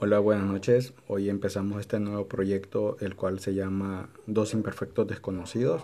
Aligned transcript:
Hola, 0.00 0.20
buenas 0.20 0.46
noches. 0.46 0.94
Hoy 1.08 1.28
empezamos 1.28 1.80
este 1.80 1.98
nuevo 1.98 2.28
proyecto, 2.28 2.96
el 3.00 3.16
cual 3.16 3.40
se 3.40 3.54
llama 3.54 4.08
Dos 4.28 4.54
Imperfectos 4.54 5.08
Desconocidos, 5.08 5.82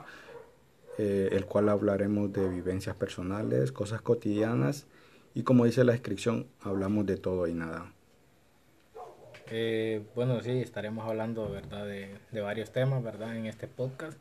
eh, 0.98 1.30
el 1.32 1.46
cual 1.46 1.68
hablaremos 1.68 2.32
de 2.32 2.48
vivencias 2.48 2.94
personales, 2.94 3.72
cosas 3.72 4.02
cotidianas 4.02 4.86
y 5.34 5.42
como 5.42 5.64
dice 5.64 5.82
la 5.82 5.90
descripción, 5.90 6.46
hablamos 6.60 7.06
de 7.06 7.16
todo 7.16 7.48
y 7.48 7.54
nada. 7.54 7.92
Eh, 9.50 10.04
bueno, 10.14 10.40
sí, 10.42 10.60
estaremos 10.60 11.08
hablando 11.08 11.50
¿verdad? 11.50 11.84
De, 11.84 12.40
varios 12.40 12.70
temas 12.70 13.02
¿verdad? 13.02 13.36
en 13.36 13.46
este 13.46 13.66
podcast. 13.66 14.16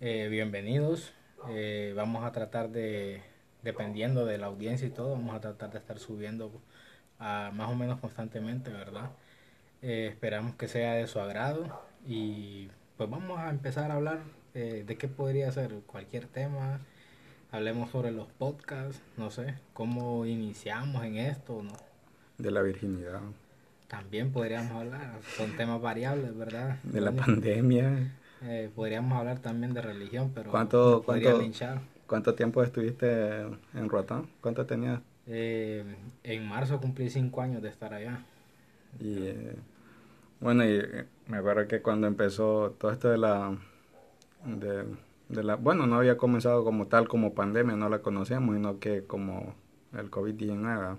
Eh, 0.00 0.26
bienvenidos. 0.28 1.12
vamos 1.94 2.24
a 2.24 2.32
tratar 2.32 2.70
de, 2.70 3.22
dependiendo 3.62 4.26
de 4.26 4.38
la 4.38 4.46
audiencia 4.46 4.88
y 4.88 4.90
todo, 4.90 5.10
vamos 5.10 5.36
a 5.36 5.40
tratar 5.40 5.70
de 5.70 5.78
estar 5.78 6.00
subiendo 6.00 6.50
a, 7.20 7.52
más 7.54 7.70
o 7.70 7.76
menos 7.76 8.00
constantemente, 8.00 8.70
¿verdad? 8.70 9.10
Eh, 9.82 10.08
esperamos 10.10 10.54
que 10.56 10.68
sea 10.68 10.94
de 10.94 11.06
su 11.06 11.20
agrado 11.20 11.82
y 12.06 12.68
pues 12.96 13.08
vamos 13.08 13.38
a 13.38 13.50
empezar 13.50 13.90
a 13.90 13.94
hablar 13.94 14.18
eh, 14.54 14.84
de 14.86 14.96
qué 14.96 15.06
podría 15.06 15.52
ser 15.52 15.72
cualquier 15.86 16.26
tema. 16.26 16.80
Hablemos 17.52 17.90
sobre 17.90 18.10
los 18.10 18.26
podcasts, 18.26 19.00
no 19.16 19.30
sé, 19.30 19.54
cómo 19.72 20.26
iniciamos 20.26 21.04
en 21.04 21.16
esto, 21.16 21.62
¿no? 21.62 21.72
De 22.38 22.50
la 22.50 22.62
virginidad. 22.62 23.20
También 23.88 24.32
podríamos 24.32 24.72
hablar, 24.72 25.18
son 25.36 25.56
temas 25.56 25.80
variables, 25.80 26.36
¿verdad? 26.36 26.78
De 26.82 27.00
la 27.00 27.12
pandemia. 27.12 28.12
Eh, 28.42 28.70
podríamos 28.74 29.18
hablar 29.18 29.40
también 29.40 29.74
de 29.74 29.82
religión, 29.82 30.30
pero 30.34 30.50
¿Cuánto, 30.50 31.02
cuánto, 31.04 31.42
¿cuánto 32.06 32.34
tiempo 32.34 32.62
estuviste 32.62 33.40
en 33.74 33.88
Roatán? 33.88 34.28
¿Cuánto 34.40 34.64
tenías? 34.64 35.00
Eh, 35.32 35.84
en 36.24 36.48
marzo 36.48 36.80
cumplí 36.80 37.08
cinco 37.08 37.40
años 37.40 37.62
de 37.62 37.68
estar 37.68 37.94
allá. 37.94 38.20
Y 38.98 39.28
eh, 39.28 39.54
bueno, 40.40 40.64
y 40.64 40.72
eh, 40.72 41.06
me 41.28 41.36
acuerdo 41.36 41.68
que 41.68 41.80
cuando 41.80 42.08
empezó 42.08 42.74
todo 42.78 42.90
esto 42.90 43.08
de 43.10 43.18
la, 43.18 43.56
de, 44.44 45.42
la, 45.44 45.54
bueno, 45.54 45.86
no 45.86 45.96
había 45.96 46.16
comenzado 46.16 46.64
como 46.64 46.88
tal 46.88 47.06
como 47.06 47.32
pandemia, 47.32 47.76
no 47.76 47.88
la 47.88 48.00
conocíamos, 48.00 48.56
sino 48.56 48.80
que 48.80 49.04
como 49.04 49.54
el 49.96 50.10
COVID-19. 50.10 50.98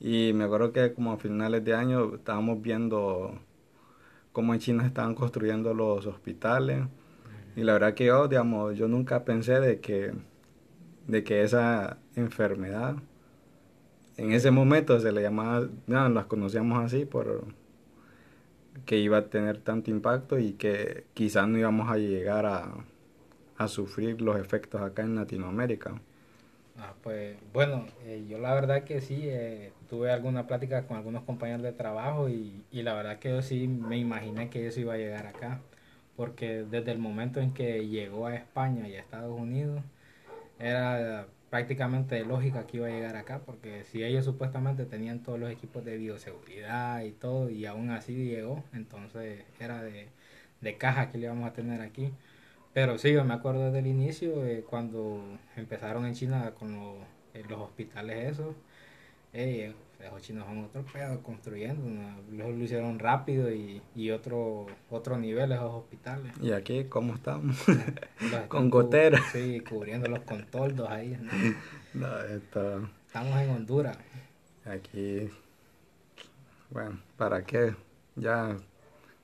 Y 0.00 0.32
me 0.34 0.44
acuerdo 0.44 0.72
que 0.72 0.92
como 0.92 1.12
a 1.12 1.16
finales 1.18 1.64
de 1.64 1.74
año 1.74 2.16
estábamos 2.16 2.60
viendo 2.60 3.38
cómo 4.32 4.54
en 4.54 4.60
China 4.60 4.84
estaban 4.84 5.14
construyendo 5.14 5.72
los 5.72 6.06
hospitales. 6.06 6.82
Y 7.54 7.62
la 7.62 7.74
verdad 7.74 7.94
que 7.94 8.06
yo, 8.06 8.26
digamos, 8.26 8.76
yo 8.76 8.88
nunca 8.88 9.24
pensé 9.24 9.60
de 9.60 9.78
que, 9.78 10.12
de 11.06 11.22
que 11.22 11.42
esa 11.42 11.98
enfermedad 12.16 12.96
en 14.22 14.30
ese 14.30 14.52
momento 14.52 15.00
se 15.00 15.10
le 15.10 15.20
llamaba, 15.20 15.66
no, 15.88 16.08
las 16.08 16.26
conocíamos 16.26 16.84
así 16.84 17.04
por 17.04 17.44
que 18.86 18.98
iba 18.98 19.18
a 19.18 19.24
tener 19.26 19.58
tanto 19.58 19.90
impacto 19.90 20.38
y 20.38 20.52
que 20.52 21.04
quizás 21.12 21.48
no 21.48 21.58
íbamos 21.58 21.90
a 21.90 21.96
llegar 21.96 22.46
a, 22.46 22.72
a 23.58 23.66
sufrir 23.66 24.22
los 24.22 24.38
efectos 24.38 24.80
acá 24.80 25.02
en 25.02 25.16
Latinoamérica. 25.16 26.00
Ah, 26.78 26.94
pues 27.02 27.36
bueno, 27.52 27.86
eh, 28.04 28.24
yo 28.28 28.38
la 28.38 28.54
verdad 28.54 28.84
que 28.84 29.00
sí, 29.00 29.22
eh, 29.24 29.72
tuve 29.90 30.12
alguna 30.12 30.46
plática 30.46 30.86
con 30.86 30.96
algunos 30.96 31.24
compañeros 31.24 31.62
de 31.62 31.72
trabajo 31.72 32.28
y, 32.28 32.64
y, 32.70 32.82
la 32.82 32.94
verdad 32.94 33.18
que 33.18 33.30
yo 33.30 33.42
sí 33.42 33.66
me 33.66 33.98
imaginé 33.98 34.50
que 34.50 34.68
eso 34.68 34.78
iba 34.78 34.94
a 34.94 34.98
llegar 34.98 35.26
acá, 35.26 35.60
porque 36.16 36.62
desde 36.62 36.92
el 36.92 36.98
momento 36.98 37.40
en 37.40 37.52
que 37.52 37.88
llegó 37.88 38.28
a 38.28 38.36
España 38.36 38.88
y 38.88 38.94
a 38.94 39.00
Estados 39.00 39.38
Unidos, 39.38 39.82
era 40.60 41.26
prácticamente 41.52 42.14
de 42.14 42.24
lógica 42.24 42.66
que 42.66 42.78
iba 42.78 42.86
a 42.86 42.90
llegar 42.90 43.14
acá, 43.16 43.42
porque 43.44 43.84
si 43.84 44.02
ellos 44.02 44.24
supuestamente 44.24 44.86
tenían 44.86 45.22
todos 45.22 45.38
los 45.38 45.50
equipos 45.50 45.84
de 45.84 45.98
bioseguridad 45.98 47.02
y 47.02 47.12
todo, 47.12 47.50
y 47.50 47.66
aún 47.66 47.90
así 47.90 48.14
llegó, 48.14 48.64
entonces 48.72 49.44
era 49.60 49.82
de, 49.82 50.08
de 50.62 50.78
caja 50.78 51.10
que 51.10 51.18
le 51.18 51.26
íbamos 51.26 51.46
a 51.46 51.52
tener 51.52 51.82
aquí. 51.82 52.10
Pero 52.72 52.96
sí, 52.98 53.12
yo 53.12 53.22
me 53.24 53.34
acuerdo 53.34 53.66
desde 53.66 53.80
el 53.80 53.86
inicio, 53.86 54.46
eh, 54.46 54.64
cuando 54.68 55.22
empezaron 55.56 56.06
en 56.06 56.14
China 56.14 56.52
con 56.58 56.74
eh, 57.34 57.44
los 57.50 57.60
hospitales 57.60 58.32
esos, 58.32 58.56
eh, 59.34 59.74
los 60.10 60.22
chinos 60.22 60.46
son 60.46 60.64
otro 60.64 60.84
pedo 60.92 61.22
construyendo, 61.22 61.82
lo, 62.32 62.50
hicieron 62.50 62.98
rápido 62.98 63.52
y, 63.52 63.80
y, 63.94 64.10
otro 64.10 64.66
otro 64.90 65.18
nivel 65.18 65.52
esos 65.52 65.72
hospitales. 65.72 66.32
¿Y 66.40 66.52
aquí 66.52 66.84
cómo 66.84 67.14
estamos? 67.14 67.56
con 68.48 68.70
goteras. 68.70 69.22
Sí, 69.32 69.60
cubriéndolos 69.60 70.20
con 70.20 70.44
toldos 70.46 70.88
ahí. 70.90 71.16
¿no? 71.94 72.08
Estamos 73.06 73.40
en 73.40 73.50
Honduras. 73.50 73.98
Aquí, 74.64 75.28
bueno, 76.70 76.98
¿para 77.16 77.44
qué? 77.44 77.74
Ya 78.16 78.56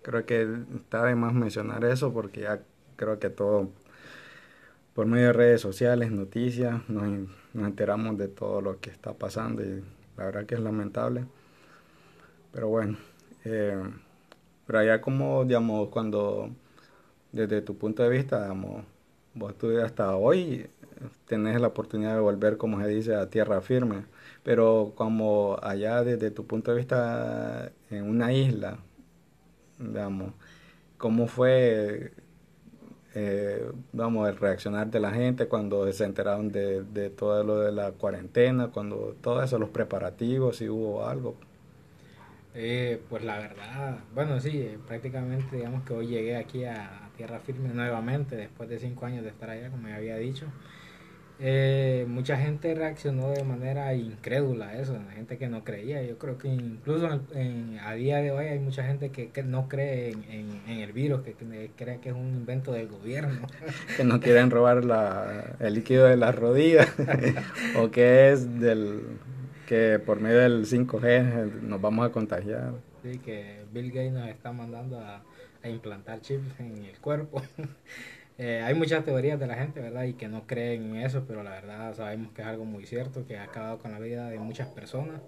creo 0.02 0.26
que 0.26 0.46
está 0.76 1.04
de 1.04 1.14
más 1.14 1.32
mencionar 1.32 1.84
eso 1.84 2.12
porque 2.12 2.42
ya 2.42 2.60
creo 2.96 3.18
que 3.18 3.30
todo 3.30 3.70
por 4.94 5.06
medio 5.06 5.28
de 5.28 5.32
redes 5.32 5.60
sociales, 5.60 6.10
noticias, 6.10 6.88
nos, 6.88 7.28
nos 7.54 7.68
enteramos 7.68 8.18
de 8.18 8.28
todo 8.28 8.60
lo 8.60 8.80
que 8.80 8.90
está 8.90 9.14
pasando 9.14 9.62
y 9.62 9.82
la 10.18 10.24
verdad 10.26 10.46
que 10.46 10.56
es 10.56 10.60
lamentable. 10.60 11.26
Pero 12.52 12.68
bueno, 12.68 12.98
eh, 13.44 13.82
pero 14.66 14.78
allá 14.80 15.00
como, 15.00 15.44
digamos, 15.44 15.88
cuando 15.90 16.50
desde 17.32 17.62
tu 17.62 17.78
punto 17.78 18.02
de 18.02 18.10
vista, 18.10 18.42
digamos, 18.42 18.84
vos 19.34 19.56
tú 19.56 19.78
hasta 19.80 20.16
hoy 20.16 20.68
tenés 21.26 21.60
la 21.60 21.68
oportunidad 21.68 22.14
de 22.14 22.20
volver, 22.20 22.56
como 22.58 22.80
se 22.80 22.88
dice, 22.88 23.14
a 23.14 23.30
tierra 23.30 23.60
firme, 23.60 24.06
pero 24.42 24.92
como 24.96 25.58
allá 25.62 26.02
desde 26.04 26.30
tu 26.30 26.46
punto 26.46 26.72
de 26.72 26.78
vista 26.78 27.72
en 27.90 28.08
una 28.08 28.32
isla, 28.32 28.78
digamos, 29.78 30.32
¿cómo 30.98 31.28
fue 31.28 32.12
eh, 33.20 33.72
vamos, 33.92 34.28
el 34.28 34.36
reaccionar 34.36 34.88
de 34.92 35.00
la 35.00 35.10
gente 35.10 35.48
cuando 35.48 35.90
se 35.92 36.04
enteraron 36.04 36.52
de, 36.52 37.10
todo 37.16 37.42
lo 37.42 37.58
de 37.58 37.72
la 37.72 37.90
cuarentena, 37.90 38.68
cuando 38.68 39.16
todo 39.20 39.42
eso, 39.42 39.58
los 39.58 39.70
preparativos, 39.70 40.58
si 40.58 40.68
hubo 40.68 41.04
algo. 41.04 41.34
Eh, 42.54 43.02
pues 43.10 43.24
la 43.24 43.38
verdad, 43.38 43.98
bueno, 44.14 44.40
sí, 44.40 44.60
eh, 44.60 44.78
prácticamente 44.86 45.56
digamos 45.56 45.82
que 45.82 45.94
hoy 45.94 46.06
llegué 46.06 46.36
aquí 46.36 46.64
a, 46.64 47.06
a, 47.06 47.08
tierra 47.16 47.40
firme 47.40 47.70
nuevamente, 47.70 48.36
después 48.36 48.68
de 48.68 48.78
cinco 48.78 49.06
años 49.06 49.24
de 49.24 49.30
estar 49.30 49.50
allá, 49.50 49.68
como 49.70 49.88
ya 49.88 49.96
había 49.96 50.16
dicho. 50.16 50.46
Eh, 51.40 52.04
mucha 52.08 52.36
gente 52.36 52.74
reaccionó 52.74 53.30
de 53.30 53.44
manera 53.44 53.94
incrédula 53.94 54.70
a 54.70 54.78
eso, 54.80 54.98
gente 55.14 55.38
que 55.38 55.48
no 55.48 55.62
creía. 55.62 56.02
Yo 56.02 56.18
creo 56.18 56.36
que 56.36 56.48
incluso 56.48 57.08
en, 57.32 57.78
a 57.80 57.94
día 57.94 58.16
de 58.18 58.32
hoy 58.32 58.46
hay 58.46 58.58
mucha 58.58 58.82
gente 58.84 59.10
que, 59.10 59.30
que 59.30 59.44
no 59.44 59.68
cree 59.68 60.10
en, 60.10 60.60
en, 60.66 60.80
el 60.80 60.92
virus, 60.92 61.22
que, 61.22 61.34
cree 61.76 62.00
que 62.00 62.08
es 62.08 62.14
un 62.14 62.28
invento 62.34 62.72
del 62.72 62.88
gobierno. 62.88 63.46
que 63.96 64.02
no 64.02 64.20
quieren 64.20 64.50
robar 64.50 64.84
la, 64.84 65.56
el 65.60 65.74
líquido 65.74 66.06
de 66.06 66.16
las 66.16 66.34
rodillas 66.34 66.88
o 67.78 67.90
que 67.90 68.32
es 68.32 68.58
del 68.60 69.02
que 69.66 70.00
por 70.04 70.18
medio 70.18 70.38
del 70.38 70.64
5G 70.64 71.60
nos 71.62 71.80
vamos 71.80 72.08
a 72.08 72.10
contagiar. 72.10 72.72
Sí, 73.02 73.18
que 73.18 73.62
Bill 73.72 73.92
Gates 73.92 74.12
nos 74.12 74.28
está 74.28 74.50
mandando 74.50 74.98
a, 74.98 75.22
a 75.62 75.68
implantar 75.68 76.20
chips 76.20 76.58
en 76.58 76.84
el 76.84 76.98
cuerpo. 76.98 77.42
Eh, 78.38 78.62
hay 78.64 78.74
muchas 78.74 79.04
teorías 79.04 79.38
de 79.40 79.48
la 79.48 79.56
gente, 79.56 79.80
¿verdad? 79.80 80.04
Y 80.04 80.14
que 80.14 80.28
no 80.28 80.46
creen 80.46 80.94
en 80.94 80.96
eso, 81.02 81.24
pero 81.26 81.42
la 81.42 81.50
verdad 81.50 81.94
sabemos 81.94 82.32
que 82.32 82.42
es 82.42 82.48
algo 82.48 82.64
muy 82.64 82.86
cierto, 82.86 83.26
que 83.26 83.36
ha 83.36 83.44
acabado 83.44 83.78
con 83.78 83.92
la 83.92 83.98
vida 83.98 84.30
de 84.30 84.38
muchas 84.38 84.68
personas. 84.68 85.20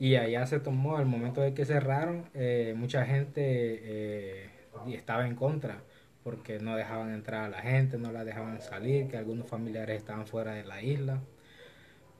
Y 0.00 0.16
allá 0.16 0.46
se 0.46 0.60
tomó, 0.60 0.96
al 0.96 1.06
momento 1.06 1.40
de 1.42 1.54
que 1.54 1.64
cerraron, 1.66 2.24
eh, 2.34 2.74
mucha 2.76 3.04
gente 3.04 3.42
eh, 3.44 4.50
estaba 4.88 5.26
en 5.26 5.34
contra, 5.34 5.82
porque 6.24 6.58
no 6.60 6.76
dejaban 6.76 7.12
entrar 7.12 7.44
a 7.44 7.48
la 7.50 7.60
gente, 7.60 7.98
no 7.98 8.12
la 8.12 8.24
dejaban 8.24 8.60
salir, 8.62 9.08
que 9.08 9.16
algunos 9.18 9.46
familiares 9.48 9.98
estaban 9.98 10.26
fuera 10.26 10.54
de 10.54 10.64
la 10.64 10.82
isla. 10.82 11.20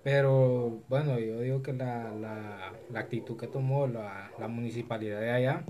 Pero 0.03 0.83
bueno, 0.89 1.19
yo 1.19 1.41
digo 1.41 1.63
que 1.63 1.73
la, 1.73 2.13
la, 2.13 2.73
la 2.91 3.01
actitud 3.01 3.37
que 3.37 3.47
tomó 3.47 3.87
la, 3.87 4.31
la 4.39 4.49
municipalidad 4.49 5.21
de 5.21 5.31
allá, 5.31 5.65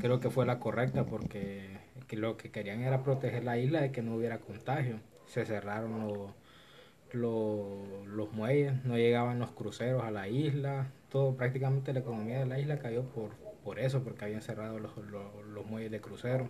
creo 0.00 0.20
que 0.20 0.30
fue 0.30 0.46
la 0.46 0.58
correcta, 0.58 1.04
porque 1.04 1.67
que 2.08 2.16
lo 2.16 2.36
que 2.36 2.50
querían 2.50 2.82
era 2.82 3.04
proteger 3.04 3.44
la 3.44 3.58
isla 3.58 3.80
de 3.82 3.92
que 3.92 4.02
no 4.02 4.16
hubiera 4.16 4.38
contagio. 4.40 5.00
Se 5.26 5.44
cerraron 5.44 6.08
los, 7.12 8.06
los, 8.06 8.32
muelles, 8.32 8.84
no 8.84 8.96
llegaban 8.96 9.38
los 9.38 9.50
cruceros 9.52 10.02
a 10.02 10.10
la 10.10 10.28
isla, 10.28 10.90
todo 11.10 11.36
prácticamente 11.36 11.92
la 11.92 12.00
economía 12.00 12.40
de 12.40 12.46
la 12.46 12.58
isla 12.58 12.78
cayó 12.78 13.04
por, 13.04 13.30
por 13.62 13.78
eso, 13.78 14.02
porque 14.02 14.24
habían 14.24 14.42
cerrado 14.42 14.78
los, 14.78 14.96
los, 14.96 15.66
muelles 15.66 15.90
de 15.90 16.00
crucero. 16.00 16.48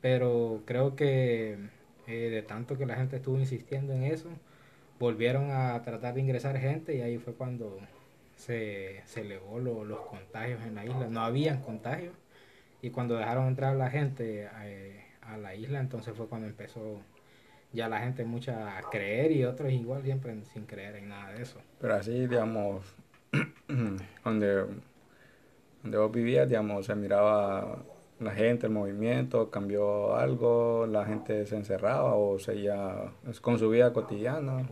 Pero 0.00 0.62
creo 0.66 0.96
que 0.96 1.58
eh, 2.06 2.30
de 2.30 2.42
tanto 2.42 2.76
que 2.76 2.86
la 2.86 2.96
gente 2.96 3.16
estuvo 3.16 3.38
insistiendo 3.38 3.92
en 3.92 4.02
eso, 4.04 4.28
volvieron 4.98 5.50
a 5.52 5.80
tratar 5.82 6.14
de 6.14 6.20
ingresar 6.20 6.58
gente 6.58 6.96
y 6.96 7.02
ahí 7.02 7.18
fue 7.18 7.34
cuando 7.34 7.78
se, 8.36 9.02
se 9.06 9.20
elevó 9.20 9.58
los 9.60 10.00
contagios 10.06 10.60
en 10.62 10.74
la 10.74 10.84
isla. 10.84 11.06
No 11.08 11.20
habían 11.20 11.62
contagios 11.62 12.14
y 12.86 12.90
cuando 12.90 13.16
dejaron 13.16 13.48
entrar 13.48 13.74
a 13.74 13.76
la 13.76 13.90
gente 13.90 14.48
eh, 14.62 15.04
a, 15.22 15.36
la 15.36 15.56
isla, 15.56 15.80
entonces 15.80 16.14
fue 16.16 16.28
cuando 16.28 16.46
empezó 16.46 17.00
ya 17.72 17.88
la 17.88 17.98
gente 17.98 18.24
mucha 18.24 18.78
a 18.78 18.82
creer 18.82 19.32
y 19.32 19.44
otros 19.44 19.72
igual 19.72 20.04
siempre 20.04 20.36
sin 20.52 20.66
creer 20.66 20.94
en 20.94 21.08
nada 21.08 21.32
de 21.32 21.42
eso. 21.42 21.60
Pero 21.80 21.94
así, 21.94 22.28
digamos, 22.28 22.84
donde, 24.24 24.66
donde 25.82 25.98
vos 25.98 26.12
vivías, 26.12 26.48
digamos, 26.48 26.86
se 26.86 26.94
miraba 26.94 27.82
la 28.20 28.30
gente, 28.30 28.68
el 28.68 28.72
movimiento, 28.72 29.50
cambió 29.50 30.14
algo, 30.14 30.86
la 30.86 31.04
gente 31.04 31.44
se 31.44 31.56
encerraba 31.56 32.14
o 32.14 32.38
seguía 32.38 33.12
con 33.40 33.58
su 33.58 33.68
vida 33.68 33.92
cotidiana. 33.92 34.68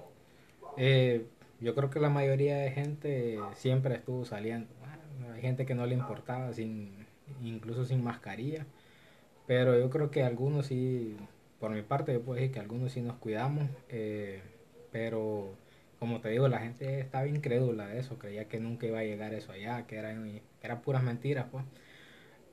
Eh, 0.76 1.26
yo 1.58 1.74
creo 1.74 1.90
que 1.90 1.98
la 1.98 2.10
mayoría 2.10 2.58
de 2.58 2.70
gente 2.70 3.40
siempre 3.56 3.96
estuvo 3.96 4.24
saliendo. 4.24 4.68
hay 5.34 5.40
gente 5.40 5.66
que 5.66 5.74
no 5.74 5.84
le 5.84 5.94
importaba, 5.94 6.52
sin, 6.52 7.03
incluso 7.42 7.84
sin 7.84 8.02
mascarilla. 8.04 8.66
Pero 9.46 9.78
yo 9.78 9.90
creo 9.90 10.10
que 10.10 10.22
algunos 10.24 10.66
sí, 10.66 11.16
por 11.60 11.70
mi 11.72 11.82
parte, 11.82 12.12
yo 12.12 12.22
puedo 12.22 12.36
decir 12.36 12.52
que 12.52 12.60
algunos 12.60 12.92
sí 12.92 13.00
nos 13.02 13.16
cuidamos. 13.18 13.68
Eh, 13.88 14.42
pero 14.92 15.56
como 15.98 16.20
te 16.20 16.28
digo, 16.30 16.48
la 16.48 16.60
gente 16.60 17.00
estaba 17.00 17.26
incrédula 17.28 17.86
de 17.88 17.98
eso, 18.00 18.18
creía 18.18 18.48
que 18.48 18.60
nunca 18.60 18.86
iba 18.86 19.00
a 19.00 19.04
llegar 19.04 19.34
eso 19.34 19.52
allá, 19.52 19.86
que 19.86 19.96
eran, 19.96 20.40
puras 20.82 21.02
mentiras, 21.02 21.46
pues. 21.50 21.64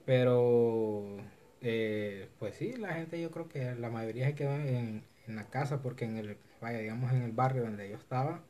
Pero, 0.05 1.17
eh, 1.61 2.29
pues 2.39 2.55
sí, 2.55 2.73
la 2.73 2.93
gente 2.93 3.21
yo 3.21 3.31
creo 3.31 3.47
que 3.49 3.75
la 3.75 3.89
mayoría 3.89 4.27
se 4.27 4.35
quedó 4.35 4.53
en, 4.55 5.03
en 5.27 5.35
la 5.35 5.49
casa 5.49 5.81
porque 5.81 6.05
en 6.05 6.17
el, 6.17 6.37
vaya, 6.61 6.79
digamos 6.79 7.11
en 7.13 7.21
el 7.23 7.31
barrio 7.31 7.63
donde 7.63 7.89
yo 7.89 7.95
estaba, 7.97 8.41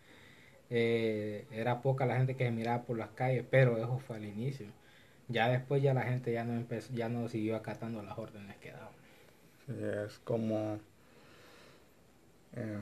eh, 0.69 1.47
era 1.51 1.81
poca 1.81 2.05
la 2.05 2.17
gente 2.17 2.35
que 2.35 2.45
se 2.45 2.51
miraba 2.51 2.83
por 2.85 2.97
las 2.97 3.11
calles, 3.11 3.45
pero 3.49 3.77
eso 3.77 3.99
fue 3.99 4.17
al 4.17 4.25
inicio. 4.25 4.67
Ya 5.31 5.49
después 5.49 5.81
ya 5.81 5.93
la 5.93 6.03
gente 6.03 6.31
ya 6.33 6.43
no 6.43 6.53
empezó, 6.53 6.93
ya 6.93 7.09
no 7.09 7.27
siguió 7.27 7.55
acatando 7.55 8.01
las 8.03 8.17
órdenes 8.17 8.57
que 8.57 8.71
daban. 8.71 8.89
Sí, 9.65 9.73
es 10.05 10.19
como 10.19 10.79
eh, 12.53 12.79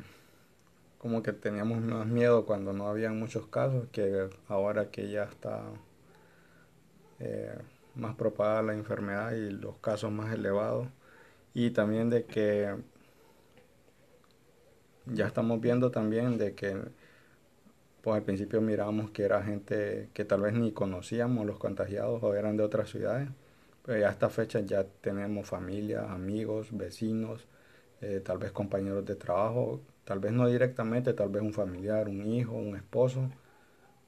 como 0.97 1.23
que 1.23 1.33
teníamos 1.33 1.81
más 1.81 2.05
miedo 2.07 2.45
cuando 2.45 2.73
no 2.73 2.87
había 2.87 3.11
muchos 3.11 3.47
casos 3.47 3.87
que 3.91 4.29
ahora 4.47 4.91
que 4.91 5.09
ya 5.09 5.23
está 5.23 5.63
eh, 7.19 7.57
más 7.95 8.15
propagada 8.15 8.63
la 8.63 8.73
enfermedad 8.73 9.31
y 9.33 9.49
los 9.51 9.77
casos 9.77 10.11
más 10.11 10.33
elevados 10.33 10.87
y 11.53 11.71
también 11.71 12.09
de 12.09 12.25
que 12.25 12.75
ya 15.05 15.27
estamos 15.27 15.59
viendo 15.61 15.91
también 15.91 16.37
de 16.37 16.55
que 16.55 16.77
pues 18.01 18.15
al 18.15 18.23
principio 18.23 18.61
mirábamos 18.61 19.11
que 19.11 19.23
era 19.23 19.43
gente 19.43 20.09
que 20.13 20.25
tal 20.25 20.41
vez 20.41 20.53
ni 20.53 20.71
conocíamos 20.71 21.45
los 21.45 21.57
contagiados 21.57 22.23
o 22.23 22.33
eran 22.35 22.57
de 22.57 22.63
otras 22.63 22.89
ciudades, 22.89 23.29
pero 23.83 23.99
ya 23.99 24.09
a 24.09 24.11
esta 24.11 24.29
fecha 24.29 24.61
ya 24.61 24.85
tenemos 25.01 25.47
familia, 25.47 26.11
amigos, 26.11 26.69
vecinos, 26.71 27.47
eh, 28.01 28.21
tal 28.23 28.37
vez 28.37 28.51
compañeros 28.51 29.05
de 29.05 29.15
trabajo, 29.15 29.81
tal 30.05 30.19
vez 30.19 30.31
no 30.31 30.47
directamente, 30.47 31.13
tal 31.13 31.29
vez 31.29 31.41
un 31.43 31.53
familiar, 31.53 32.07
un 32.09 32.25
hijo, 32.25 32.53
un 32.53 32.75
esposo, 32.75 33.29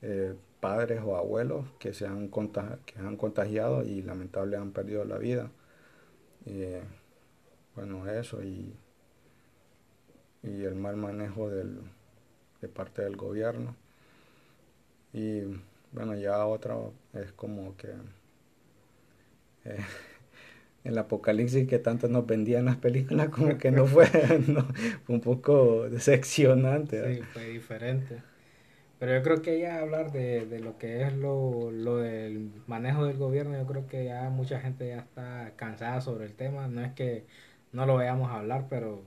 eh, 0.02 0.36
padres 0.60 1.02
o 1.04 1.18
abuelos 1.18 1.66
que 1.80 1.94
se 1.94 2.08
han, 2.08 2.30
que 2.30 3.00
han 3.00 3.18
contagiado 3.18 3.84
y 3.84 4.02
lamentablemente 4.04 4.58
han 4.62 4.72
perdido 4.74 5.06
la 5.06 5.18
vida. 5.18 5.52
Eh, 6.46 6.84
bueno, 7.76 8.08
eso 8.10 8.44
y, 8.44 8.76
y 10.44 10.64
el 10.64 10.76
mal 10.76 10.98
manejo 10.98 11.50
del, 11.50 11.82
de 12.62 12.70
parte 12.70 13.02
del 13.04 13.18
gobierno. 13.18 13.76
Y 15.14 15.42
bueno, 15.92 16.16
ya 16.16 16.46
otra 16.46 16.76
es 17.14 17.32
como 17.34 17.76
que 17.78 17.90
eh, 19.66 19.78
el 20.84 20.98
apocalipsis 20.98 21.68
que 21.68 21.80
tanto 21.80 22.08
nos 22.10 22.26
vendían 22.26 22.66
las 22.66 22.78
películas 22.78 23.30
como 23.30 23.58
que 23.58 23.72
no 23.72 23.86
fue, 23.88 24.08
fue 25.06 25.16
un 25.16 25.22
poco 25.22 25.90
decepcionante. 25.90 27.04
Sí, 27.04 27.24
fue 27.24 27.46
diferente. 27.48 28.24
Pero 29.00 29.16
yo 29.16 29.24
creo 29.24 29.42
que 29.42 29.60
ya 29.60 29.80
hablar 29.80 30.12
de, 30.12 30.46
de 30.48 30.60
lo 30.60 30.78
que 30.78 31.04
es 31.04 31.14
lo, 31.14 31.72
lo 31.72 31.98
del 31.98 32.64
manejo 32.68 33.06
del 33.06 33.18
gobierno, 33.18 33.58
yo 33.58 33.68
creo 33.68 33.88
que 33.88 34.06
ya 34.06 34.30
mucha 34.30 34.60
gente 34.62 34.88
ya 34.90 35.00
está 35.00 35.56
cansada 35.58 36.02
sobre 36.02 36.26
el 36.26 36.36
tema. 36.36 36.68
No 36.68 36.82
es 36.84 36.94
que 36.94 37.28
no 37.74 37.86
lo 37.88 37.96
vayamos 37.96 38.32
a 38.32 38.38
hablar, 38.40 38.68
pero 38.70 39.06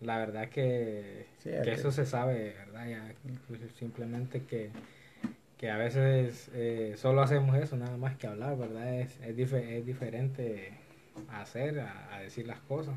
la 0.00 0.18
verdad 0.18 0.48
que, 0.48 1.26
que 1.42 1.72
eso 1.72 1.92
se 1.92 2.06
sabe, 2.06 2.54
¿verdad? 2.66 2.88
Ya, 2.88 3.14
simplemente 3.78 4.44
que, 4.44 4.70
que 5.58 5.70
a 5.70 5.76
veces 5.76 6.50
eh, 6.54 6.94
solo 6.96 7.22
hacemos 7.22 7.56
eso, 7.56 7.76
nada 7.76 7.96
más 7.96 8.16
que 8.16 8.26
hablar, 8.26 8.56
¿verdad? 8.56 9.00
Es, 9.00 9.18
es, 9.20 9.52
es 9.52 9.86
diferente 9.86 10.72
a 11.30 11.42
hacer, 11.42 11.80
a, 11.80 12.20
decir 12.20 12.46
las 12.46 12.60
cosas. 12.60 12.94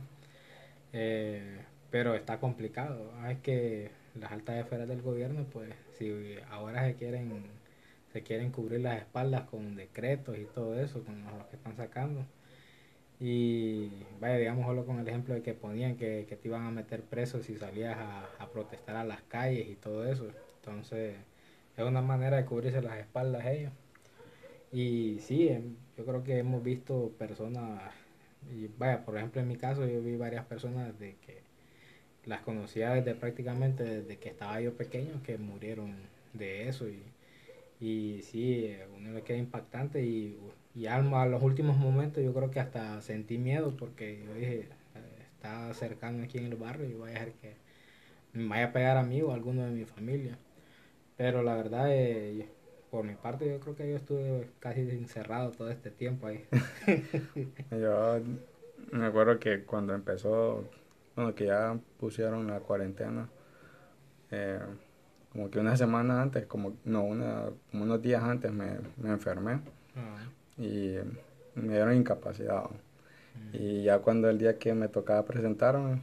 Eh, 0.94 1.60
pero 1.92 2.16
está 2.16 2.40
complicado. 2.40 3.12
Es 3.30 3.40
que 3.40 3.92
las 4.16 4.32
altas 4.32 4.58
esferas 4.58 4.88
del 4.88 5.02
gobierno, 5.02 5.46
pues, 5.52 5.74
si 5.98 6.36
ahora 6.50 6.86
se 6.86 6.96
quieren, 6.96 7.44
se 8.12 8.24
quieren 8.24 8.52
cubrir 8.52 8.82
las 8.82 9.00
espaldas 9.00 9.44
con 9.50 9.76
decretos 9.76 10.38
y 10.38 10.46
todo 10.46 10.80
eso, 10.80 11.04
con 11.04 11.24
los 11.24 11.48
que 11.48 11.56
están 11.56 11.78
sacando 11.78 12.26
y 13.20 13.90
vaya, 14.20 14.38
digamos 14.38 14.66
solo 14.66 14.86
con 14.86 15.00
el 15.00 15.08
ejemplo 15.08 15.34
de 15.34 15.42
que 15.42 15.54
ponían 15.54 15.96
que, 15.98 16.26
te 16.26 16.48
iban 16.48 16.64
a 16.66 16.72
meter 16.72 17.02
preso 17.02 17.42
si 17.42 17.58
salías 17.58 17.98
a, 17.98 18.50
protestar 18.52 18.96
a 18.96 19.04
las 19.04 19.22
calles 19.24 19.68
y 19.70 19.76
todo 19.76 20.06
eso. 20.06 20.28
Entonces, 20.62 21.16
es 21.76 21.84
una 21.84 22.02
manera 22.02 22.38
de 22.38 22.46
cubrirse 22.46 22.82
las 22.82 23.00
espaldas 23.00 23.46
ellos. 23.48 23.74
Y 24.72 25.20
sí, 25.22 25.50
em, 25.50 25.76
yo 25.98 26.06
creo 26.06 26.24
que 26.24 26.38
hemos 26.40 26.64
visto 26.64 27.12
personas, 27.18 27.82
y 28.52 28.68
vaya, 28.78 29.06
por 29.06 29.18
ejemplo 29.18 29.42
en 29.42 29.48
mi 29.48 29.58
caso 29.58 29.86
yo 29.88 30.02
vi 30.02 30.16
varias 30.18 30.46
personas 30.46 30.98
de 31.00 31.16
que 31.26 31.42
las 32.26 32.42
conocía 32.42 32.92
desde 32.94 33.16
prácticamente 33.16 33.84
desde 33.84 34.18
que 34.18 34.30
estaba 34.30 34.62
yo 34.62 34.74
pequeño 34.76 35.22
que 35.24 35.38
murieron 35.38 35.96
de 36.34 36.68
eso 36.70 36.88
y, 36.90 37.04
y 37.80 38.22
sí, 38.24 38.76
uno 38.96 39.12
le 39.14 39.22
queda 39.24 39.38
impactante 39.38 40.04
y 40.04 40.38
y 40.78 40.86
a 40.86 41.02
los 41.02 41.42
últimos 41.42 41.76
momentos 41.76 42.24
yo 42.24 42.32
creo 42.36 42.52
que 42.52 42.60
hasta 42.60 43.02
sentí 43.02 43.40
miedo 43.40 43.76
porque 43.76 44.24
yo 44.24 44.34
dije, 44.36 44.70
está 45.34 45.74
cercano 45.74 46.24
aquí 46.24 46.38
en 46.38 46.46
el 46.46 46.56
barrio 46.56 46.88
y 46.88 46.94
voy 46.94 47.10
a 47.10 47.14
dejar 47.14 47.32
que 47.32 47.56
me 48.34 48.48
vaya 48.48 48.66
a 48.66 48.74
pegar 48.74 48.98
a 48.98 49.02
mí 49.02 49.20
o 49.24 49.32
a 49.32 49.34
alguno 49.34 49.64
de 49.66 49.72
mi 49.72 49.86
familia. 49.86 50.38
Pero 51.18 51.42
la 51.42 51.56
verdad, 51.56 51.88
eh, 51.90 52.48
por 52.92 53.06
mi 53.06 53.16
parte, 53.16 53.50
yo 53.50 53.60
creo 53.60 53.76
que 53.76 53.90
yo 53.90 53.96
estuve 53.96 54.52
casi 54.60 54.82
encerrado 54.82 55.50
todo 55.50 55.72
este 55.72 55.90
tiempo 55.90 56.28
ahí. 56.28 56.46
yo 57.72 58.20
me 58.92 59.08
acuerdo 59.08 59.40
que 59.40 59.64
cuando 59.64 59.96
empezó, 59.96 60.64
bueno, 61.16 61.34
que 61.34 61.48
ya 61.48 61.76
pusieron 62.00 62.46
la 62.46 62.60
cuarentena, 62.60 63.28
eh, 64.30 64.60
como 65.32 65.50
que 65.50 65.58
una 65.58 65.76
semana 65.76 66.22
antes, 66.22 66.46
como, 66.46 66.74
no, 66.86 67.04
una, 67.04 67.46
como 67.72 67.86
unos 67.86 68.00
días 68.00 68.22
antes 68.22 68.52
me, 68.52 68.78
me 68.98 69.10
enfermé. 69.10 69.60
Ah 69.96 70.20
y 70.58 70.96
me 71.56 71.74
dieron 71.74 71.96
incapacidad. 71.96 72.64
Y 73.54 73.84
ya 73.84 74.00
cuando 74.00 74.30
el 74.30 74.38
día 74.38 74.58
que 74.58 74.74
me 74.74 74.88
tocaba 74.88 75.26
presentarme, 75.26 76.02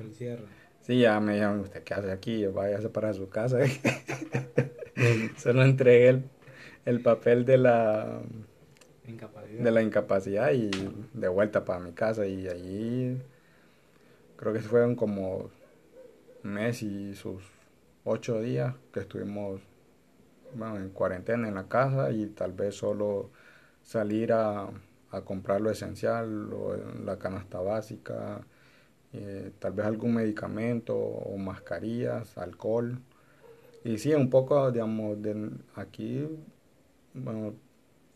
el 0.00 0.12
cierre. 0.12 0.44
Sí, 0.82 1.00
ya 1.00 1.18
me 1.20 1.34
dijeron, 1.34 1.60
¿usted 1.60 1.82
qué 1.82 1.94
hace 1.94 2.10
aquí? 2.10 2.46
Váyase 2.46 2.88
para 2.88 3.12
su 3.14 3.28
casa. 3.28 3.58
Solo 5.38 5.62
entregué 5.62 6.08
el, 6.08 6.24
el, 6.84 7.00
papel 7.00 7.44
de 7.44 7.58
la 7.58 8.20
incapacidad. 9.06 9.64
de 9.64 9.70
la 9.70 9.82
incapacidad 9.82 10.52
y 10.52 10.70
de 11.12 11.28
vuelta 11.28 11.64
para 11.64 11.80
mi 11.80 11.92
casa. 11.92 12.26
Y 12.26 12.48
allí 12.48 13.18
creo 14.36 14.52
que 14.52 14.60
fueron 14.60 14.94
como 14.94 15.50
un 16.42 16.50
mes 16.52 16.82
y 16.82 17.14
sus 17.14 17.42
ocho 18.04 18.40
días 18.40 18.74
que 18.92 19.00
estuvimos 19.00 19.62
bueno, 20.54 20.76
en 20.76 20.90
cuarentena 20.90 21.48
en 21.48 21.54
la 21.54 21.68
casa 21.68 22.10
y 22.10 22.26
tal 22.26 22.52
vez 22.52 22.76
solo 22.76 23.30
salir 23.82 24.32
a, 24.32 24.70
comprar 25.24 25.60
lo 25.60 25.70
esencial, 25.70 26.50
la 27.04 27.18
canasta 27.18 27.60
básica, 27.60 28.40
eh, 29.12 29.52
tal 29.60 29.72
vez 29.72 29.86
algún 29.86 30.14
medicamento 30.14 30.96
o 30.96 31.36
mascarillas, 31.38 32.36
alcohol. 32.36 32.98
Y 33.84 33.98
sí, 33.98 34.12
un 34.12 34.28
poco, 34.28 34.72
digamos, 34.72 35.22
de 35.22 35.50
aquí, 35.76 36.28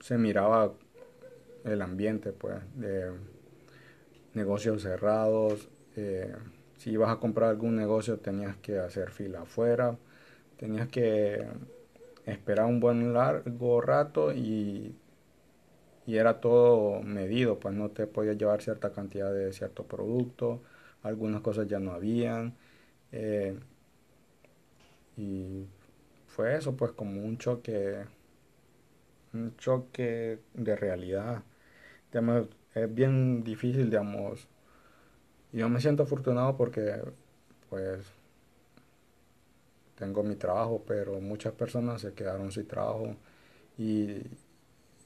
se 0.01 0.19
miraba 0.19 0.73
el 1.65 1.83
ambiente, 1.83 2.33
pues, 2.33 2.57
de 2.75 3.13
negocios 4.35 4.83
cerrados. 4.83 5.69
Eh, 5.97 6.35
si 6.79 6.91
ibas 6.91 7.11
a 7.11 7.21
comprar 7.21 7.51
algún 7.51 7.77
negocio 7.77 8.19
tenías 8.19 8.57
que 8.57 8.79
hacer 8.79 9.11
fila 9.11 9.43
afuera, 9.43 9.97
tenías 10.57 10.89
que 10.89 11.47
esperar 12.29 12.67
un 12.67 12.81
buen 12.81 13.13
largo 13.15 13.81
rato 13.81 14.33
y, 14.33 14.95
y 16.07 16.17
era 16.17 16.41
todo 16.41 17.03
medido, 17.03 17.59
pues 17.61 17.75
no 17.75 17.91
te 17.91 18.07
podías 18.07 18.37
llevar 18.39 18.63
cierta 18.63 18.93
cantidad 18.93 19.33
de 19.33 19.53
cierto 19.53 19.85
producto, 19.87 20.63
algunas 21.03 21.43
cosas 21.43 21.69
ya 21.69 21.79
no 21.81 21.93
habían. 21.93 22.57
Eh, 23.13 23.59
y 25.17 25.67
fue 26.27 26.57
eso, 26.57 26.77
pues 26.77 26.93
como 26.93 27.23
un 27.25 27.39
choque, 27.39 28.05
un 29.33 29.57
choque 29.57 30.39
de 30.55 30.77
realidad. 30.77 31.43
es 32.75 32.95
bien 32.95 33.43
difícil, 33.45 33.91
digamos. 33.91 34.49
Yo 35.53 35.69
me 35.69 35.81
siento 35.81 36.03
afortunado 36.05 36.57
porque, 36.57 37.03
pues, 37.71 38.07
tengo 39.99 40.23
mi 40.23 40.37
trabajo, 40.37 40.85
pero 40.87 41.21
muchas 41.21 41.53
personas 41.55 42.01
se 42.03 42.15
quedaron 42.15 42.53
sin 42.53 42.67
trabajo 42.69 43.17
y, 43.79 44.23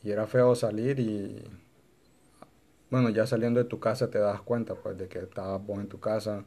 y 0.03 0.11
era 0.11 0.27
feo 0.27 0.55
salir 0.55 1.01
y 1.01 1.43
bueno, 2.91 3.09
ya 3.11 3.27
saliendo 3.27 3.61
de 3.63 3.69
tu 3.69 3.81
casa 3.81 4.11
te 4.11 4.19
das 4.19 4.43
cuenta 4.43 4.75
pues 4.75 4.99
de 4.99 5.09
que 5.09 5.21
estabas 5.21 5.65
vos 5.67 5.81
en 5.81 5.89
tu 5.89 5.99
casa, 6.01 6.45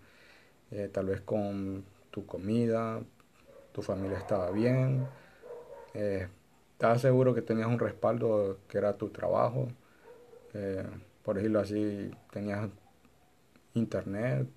eh, 0.72 0.90
tal 0.94 1.08
vez 1.08 1.22
con 1.22 1.86
tu 2.12 2.26
comida, 2.28 3.04
tu 3.74 3.82
familia 3.82 4.20
estaba 4.20 4.52
bien, 4.52 5.08
eh, 5.94 6.30
estabas 6.74 7.02
seguro 7.02 7.34
que 7.36 7.42
tenías 7.42 7.68
un 7.68 7.80
respaldo 7.80 8.60
que 8.70 8.78
era 8.78 8.98
tu 8.98 9.10
trabajo, 9.10 9.70
eh, 10.54 10.86
por 11.24 11.36
decirlo 11.38 11.60
así, 11.62 12.12
tenías 12.32 12.70
internet, 13.74 14.48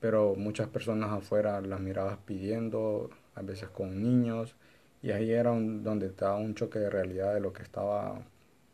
pero 0.00 0.34
muchas 0.36 0.68
personas 0.68 1.10
afuera 1.10 1.60
las 1.60 1.80
mirabas 1.80 2.18
pidiendo, 2.24 3.10
a 3.34 3.42
veces 3.42 3.68
con 3.68 4.02
niños, 4.02 4.56
y 5.02 5.10
ahí 5.12 5.30
era 5.30 5.50
donde 5.50 6.06
estaba 6.06 6.36
un 6.36 6.54
choque 6.54 6.78
de 6.78 6.90
realidad 6.90 7.34
de 7.34 7.40
lo 7.40 7.52
que 7.52 7.62
estaba 7.62 8.22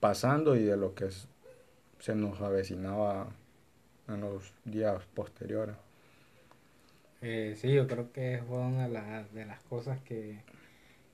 pasando 0.01 0.57
y 0.57 0.65
de 0.65 0.77
lo 0.77 0.95
que 0.95 1.09
se 1.99 2.15
nos 2.15 2.41
avecinaba 2.41 3.29
en 4.09 4.21
los 4.21 4.53
días 4.65 5.03
posteriores. 5.15 5.77
Eh, 7.23 7.55
sí, 7.57 7.73
yo 7.73 7.87
creo 7.87 8.13
que 8.13 8.43
fue 8.47 8.59
una 8.59 8.87
de, 8.87 9.47
las 9.47 9.63
cosas 9.65 9.99
que, 10.01 10.41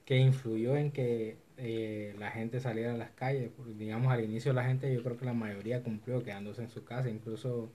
que 0.04 0.16
influyó 0.16 0.76
en 0.76 0.90
que 0.90 1.36
eh, 1.56 2.16
la 2.18 2.32
gente 2.32 2.58
saliera 2.58 2.94
a 2.94 2.96
las 2.96 3.10
calles. 3.10 3.52
digamos, 3.78 4.10
al 4.10 4.24
inicio 4.24 4.52
la 4.52 4.64
gente, 4.64 4.92
yo 4.92 5.04
creo 5.04 5.16
que 5.16 5.24
la 5.24 5.34
mayoría 5.34 5.82
cumplió 5.84 6.24
quedándose 6.24 6.62
en 6.62 6.70
su 6.70 6.84
casa. 6.84 7.08
Incluso 7.08 7.70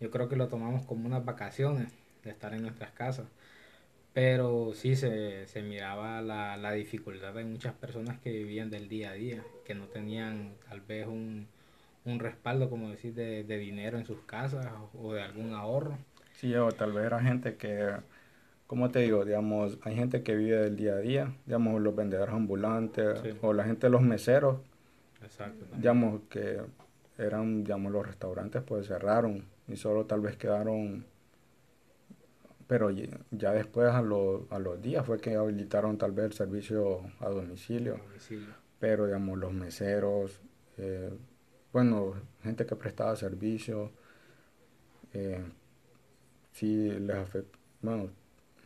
yo 0.00 0.10
creo 0.10 0.28
que 0.28 0.36
lo 0.36 0.48
tomamos 0.48 0.84
como 0.86 1.06
unas 1.06 1.24
vacaciones 1.24 1.92
de 2.24 2.30
estar 2.30 2.54
en 2.54 2.62
nuestras 2.62 2.92
casas. 2.92 3.26
Pero 4.12 4.72
sí 4.74 4.96
se, 4.96 5.46
se 5.46 5.62
miraba 5.62 6.20
la, 6.22 6.56
la 6.56 6.72
dificultad 6.72 7.34
de 7.34 7.44
muchas 7.44 7.74
personas 7.74 8.18
que 8.20 8.30
vivían 8.32 8.70
del 8.70 8.88
día 8.88 9.10
a 9.10 9.14
día, 9.14 9.44
que 9.64 9.74
no 9.74 9.86
tenían 9.88 10.54
tal 10.68 10.80
vez 10.80 11.06
un, 11.06 11.48
un 12.04 12.18
respaldo, 12.20 12.70
como 12.70 12.90
decir, 12.90 13.14
de, 13.14 13.44
de 13.44 13.58
dinero 13.58 13.98
en 13.98 14.06
sus 14.06 14.20
casas 14.22 14.66
o 14.94 15.14
de 15.14 15.22
algún 15.22 15.54
ahorro. 15.54 15.98
Sí, 16.32 16.54
o 16.56 16.72
tal 16.72 16.92
vez 16.92 17.04
era 17.06 17.20
gente 17.20 17.56
que, 17.56 17.96
como 18.66 18.90
te 18.90 19.00
digo, 19.00 19.24
digamos, 19.24 19.78
hay 19.82 19.96
gente 19.96 20.22
que 20.24 20.36
vive 20.36 20.58
del 20.58 20.76
día 20.76 20.94
a 20.94 20.98
día, 20.98 21.36
digamos, 21.46 21.80
los 21.82 21.96
vendedores 21.96 22.34
ambulantes 22.34 23.20
o 23.42 23.52
la 23.54 23.64
gente, 23.64 23.90
los 23.90 24.02
meseros, 24.02 24.60
Exacto, 25.22 25.66
digamos, 25.72 26.22
que 26.30 26.60
eran, 27.18 27.64
digamos, 27.64 27.92
los 27.92 28.06
restaurantes 28.06 28.62
pues 28.62 28.86
cerraron 28.86 29.44
y 29.70 29.76
solo 29.76 30.06
tal 30.06 30.20
vez 30.20 30.36
quedaron 30.36 31.06
pero 32.70 32.90
ya 32.90 33.52
después 33.52 33.90
a, 33.90 34.00
los, 34.00 34.42
a 34.50 34.60
los 34.60 34.80
días 34.80 35.04
fue 35.04 35.20
que 35.20 35.34
habilitaron 35.34 35.98
tal 35.98 36.12
vez 36.12 36.26
el 36.26 36.32
servicio 36.34 37.00
a 37.18 37.28
domicilio, 37.28 37.98
pero 38.78 39.06
digamos 39.06 39.36
los 39.38 39.52
meseros, 39.52 40.40
eh, 40.78 41.10
bueno, 41.72 42.14
gente 42.44 42.66
que 42.66 42.76
prestaba 42.76 43.16
servicio, 43.16 43.90
eh, 45.12 45.42
sí 46.52 46.90
les 46.90 47.16
afecta, 47.16 47.58
bueno, 47.82 48.10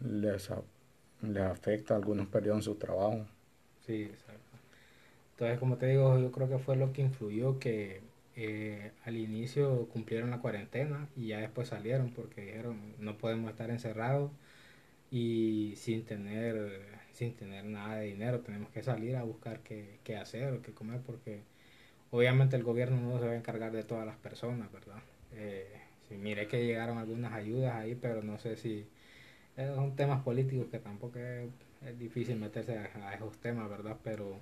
les, 0.00 0.50
les 1.22 1.42
afecta, 1.42 1.96
algunos 1.96 2.26
perdieron 2.26 2.62
su 2.62 2.74
trabajo. 2.74 3.24
Sí, 3.86 4.02
exacto. 4.02 4.40
Entonces, 5.32 5.58
como 5.58 5.76
te 5.78 5.86
digo, 5.86 6.18
yo 6.18 6.30
creo 6.32 6.48
que 6.48 6.58
fue 6.58 6.76
lo 6.76 6.92
que 6.92 7.02
influyó 7.02 7.58
que 7.58 8.02
eh, 8.36 8.92
al 9.04 9.16
inicio 9.16 9.88
cumplieron 9.92 10.30
la 10.30 10.40
cuarentena 10.40 11.08
y 11.16 11.28
ya 11.28 11.40
después 11.40 11.68
salieron 11.68 12.10
porque 12.12 12.42
dijeron 12.46 12.78
no 12.98 13.18
podemos 13.18 13.50
estar 13.50 13.70
encerrados 13.70 14.30
y 15.10 15.74
sin 15.76 16.04
tener 16.04 16.82
sin 17.12 17.34
tener 17.34 17.64
nada 17.64 17.96
de 17.96 18.06
dinero. 18.06 18.40
Tenemos 18.40 18.70
que 18.70 18.82
salir 18.82 19.16
a 19.16 19.22
buscar 19.24 19.60
qué, 19.60 19.98
qué 20.04 20.16
hacer 20.16 20.52
o 20.54 20.62
qué 20.62 20.72
comer 20.72 21.00
porque 21.06 21.40
obviamente 22.10 22.56
el 22.56 22.62
gobierno 22.64 23.00
no 23.00 23.18
se 23.18 23.26
va 23.26 23.32
a 23.32 23.36
encargar 23.36 23.72
de 23.72 23.82
todas 23.84 24.06
las 24.06 24.16
personas 24.16 24.70
verdad 24.72 24.98
eh, 25.34 25.68
mire 26.10 26.46
que 26.48 26.64
llegaron 26.64 26.98
algunas 26.98 27.32
ayudas 27.32 27.74
ahí 27.74 27.94
pero 27.96 28.22
no 28.22 28.38
sé 28.38 28.56
si 28.56 28.86
eh, 29.56 29.72
son 29.74 29.96
temas 29.96 30.22
políticos 30.22 30.68
que 30.70 30.78
tampoco 30.78 31.18
es, 31.18 31.48
es 31.86 31.98
difícil 31.98 32.36
meterse 32.38 32.78
a, 32.78 33.08
a 33.08 33.14
esos 33.14 33.36
temas 33.38 33.68
verdad 33.70 33.96
pero 34.04 34.40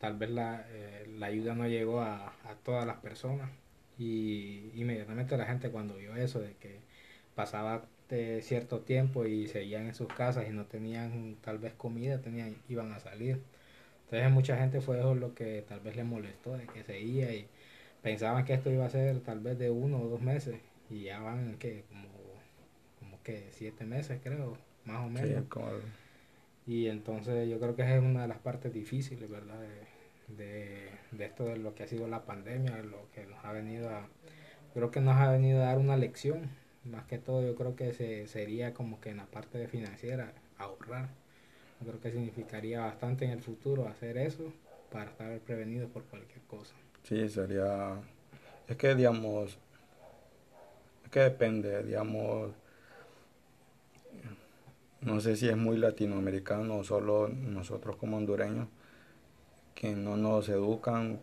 tal 0.00 0.16
vez 0.16 0.30
la, 0.30 0.66
eh, 0.70 1.06
la 1.18 1.26
ayuda 1.26 1.54
no 1.54 1.68
llegó 1.68 2.00
a, 2.00 2.28
a, 2.28 2.54
todas 2.64 2.86
las 2.86 2.96
personas 2.98 3.50
y 3.98 4.70
inmediatamente 4.74 5.36
la 5.36 5.46
gente 5.46 5.70
cuando 5.70 5.96
vio 5.96 6.16
eso 6.16 6.40
de 6.40 6.54
que 6.54 6.80
pasaba 7.34 7.84
de 8.08 8.42
cierto 8.42 8.80
tiempo 8.80 9.26
y 9.26 9.46
seguían 9.46 9.86
en 9.86 9.94
sus 9.94 10.08
casas 10.08 10.46
y 10.48 10.52
no 10.52 10.64
tenían 10.64 11.36
tal 11.42 11.58
vez 11.58 11.74
comida, 11.74 12.20
tenían, 12.20 12.56
iban 12.68 12.92
a 12.92 12.98
salir. 12.98 13.40
Entonces 14.04 14.30
mucha 14.30 14.56
gente 14.56 14.80
fue 14.80 14.98
eso 14.98 15.14
lo 15.14 15.34
que 15.34 15.64
tal 15.68 15.80
vez 15.80 15.96
le 15.96 16.04
molestó, 16.04 16.56
de 16.56 16.66
que 16.66 16.82
seguía 16.82 17.32
y 17.32 17.46
pensaban 18.02 18.44
que 18.44 18.54
esto 18.54 18.70
iba 18.70 18.86
a 18.86 18.90
ser 18.90 19.20
tal 19.20 19.40
vez 19.40 19.58
de 19.58 19.70
uno 19.70 20.00
o 20.00 20.08
dos 20.08 20.20
meses 20.20 20.56
y 20.88 21.04
ya 21.04 21.20
van 21.20 21.56
que 21.58 21.84
como, 21.88 22.08
como 22.98 23.22
que 23.22 23.48
siete 23.52 23.84
meses 23.84 24.18
creo, 24.22 24.56
más 24.84 25.06
o 25.06 25.10
menos. 25.10 25.44
Y 26.66 26.88
entonces 26.88 27.48
yo 27.48 27.58
creo 27.58 27.76
que 27.76 27.82
es 27.82 28.02
una 28.02 28.22
de 28.22 28.28
las 28.28 28.38
partes 28.38 28.72
difíciles, 28.72 29.28
¿verdad? 29.30 29.60
De, 29.60 29.89
de, 30.36 30.90
esto 31.18 31.44
de 31.44 31.56
lo 31.56 31.74
que 31.74 31.84
ha 31.84 31.86
sido 31.86 32.08
la 32.08 32.24
pandemia, 32.24 32.76
lo 32.82 33.10
que 33.14 33.26
nos 33.26 33.44
ha 33.44 33.52
venido 33.52 33.88
a, 33.90 34.08
creo 34.74 34.90
que 34.90 35.00
nos 35.00 35.16
ha 35.16 35.30
venido 35.30 35.62
a 35.62 35.66
dar 35.66 35.78
una 35.78 35.96
lección. 35.96 36.50
Más 36.84 37.04
que 37.04 37.18
todo 37.18 37.42
yo 37.42 37.54
creo 37.56 37.76
que 37.76 37.92
se, 37.92 38.26
sería 38.26 38.72
como 38.72 39.00
que 39.00 39.10
en 39.10 39.18
la 39.18 39.26
parte 39.26 39.58
de 39.58 39.68
financiera 39.68 40.32
ahorrar. 40.58 41.08
Yo 41.80 41.86
creo 41.88 42.00
que 42.00 42.10
significaría 42.10 42.80
bastante 42.80 43.24
en 43.24 43.32
el 43.32 43.40
futuro 43.40 43.86
hacer 43.86 44.16
eso 44.18 44.52
para 44.90 45.10
estar 45.10 45.38
prevenido 45.40 45.88
por 45.88 46.04
cualquier 46.04 46.42
cosa. 46.42 46.74
Sí, 47.02 47.28
sería... 47.28 48.00
Es 48.68 48.76
que, 48.76 48.94
digamos, 48.94 49.58
es 51.04 51.10
que 51.10 51.20
depende, 51.20 51.82
digamos, 51.82 52.52
no 55.00 55.20
sé 55.20 55.36
si 55.36 55.48
es 55.48 55.56
muy 55.56 55.76
latinoamericano 55.76 56.78
o 56.78 56.84
solo 56.84 57.28
nosotros 57.28 57.96
como 57.96 58.16
hondureños 58.16 58.68
que 59.80 59.96
no 59.96 60.14
nos 60.18 60.46
educan. 60.50 61.18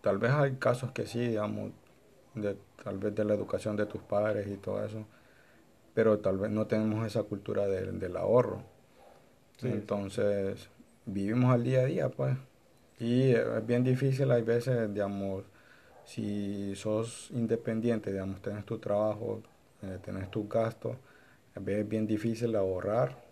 Tal 0.00 0.16
vez 0.16 0.30
hay 0.30 0.52
casos 0.54 0.90
que 0.92 1.06
sí, 1.06 1.20
digamos, 1.20 1.70
de, 2.34 2.56
tal 2.82 2.96
vez 2.96 3.14
de 3.14 3.24
la 3.26 3.34
educación 3.34 3.76
de 3.76 3.84
tus 3.84 4.00
padres 4.00 4.46
y 4.48 4.56
todo 4.56 4.82
eso, 4.82 5.04
pero 5.92 6.18
tal 6.20 6.38
vez 6.38 6.50
no 6.50 6.66
tenemos 6.66 7.06
esa 7.06 7.22
cultura 7.22 7.66
del 7.68 8.16
ahorro. 8.16 8.62
Entonces, 9.62 10.70
vivimos 11.04 11.52
al 11.52 11.62
día 11.62 11.80
a 11.80 11.84
día, 11.84 12.08
pues. 12.08 12.38
Y 12.98 13.32
es 13.32 13.66
bien 13.66 13.84
difícil, 13.84 14.30
hay 14.30 14.42
veces, 14.42 14.92
digamos, 14.94 15.44
si 16.06 16.74
sos 16.74 17.30
independiente, 17.32 18.12
digamos, 18.12 18.40
tienes 18.40 18.64
tu 18.64 18.78
trabajo, 18.78 19.42
eh, 19.82 19.98
tienes 20.02 20.30
tus 20.30 20.48
gastos, 20.48 20.96
a 21.54 21.60
veces 21.60 21.82
es 21.82 21.88
bien 21.88 22.06
difícil 22.06 22.56
ahorrar, 22.56 23.22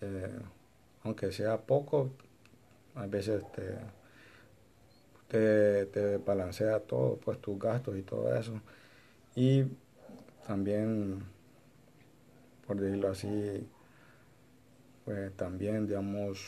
eh, 0.00 0.40
aunque 1.04 1.30
sea 1.30 1.58
poco, 1.58 2.10
a 2.98 3.06
veces 3.06 3.44
te, 5.28 5.86
te, 5.86 6.16
balancea 6.18 6.80
todo, 6.80 7.16
pues 7.16 7.38
tus 7.40 7.58
gastos 7.58 7.96
y 7.96 8.02
todo 8.02 8.34
eso. 8.34 8.60
Y 9.34 9.64
también, 10.46 11.22
por 12.66 12.80
decirlo 12.80 13.10
así, 13.10 13.68
pues 15.04 15.32
también, 15.36 15.86
digamos, 15.86 16.40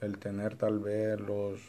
el 0.00 0.18
tener 0.18 0.56
tal 0.56 0.78
vez 0.78 1.20
los 1.20 1.60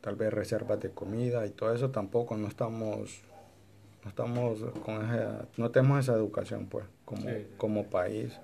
tal 0.00 0.16
vez 0.16 0.32
reservas 0.32 0.80
de 0.80 0.90
comida 0.90 1.46
y 1.46 1.50
todo 1.50 1.74
eso 1.74 1.90
tampoco 1.90 2.36
no 2.36 2.46
estamos 2.46 3.22
no 4.02 4.10
estamos 4.10 4.60
con 4.84 4.96
esa, 5.02 5.46
no 5.56 5.70
tenemos 5.70 6.00
esa 6.00 6.12
educación 6.12 6.66
pues 6.66 6.84
como, 7.06 7.26
como 7.56 7.84
país 7.86 8.38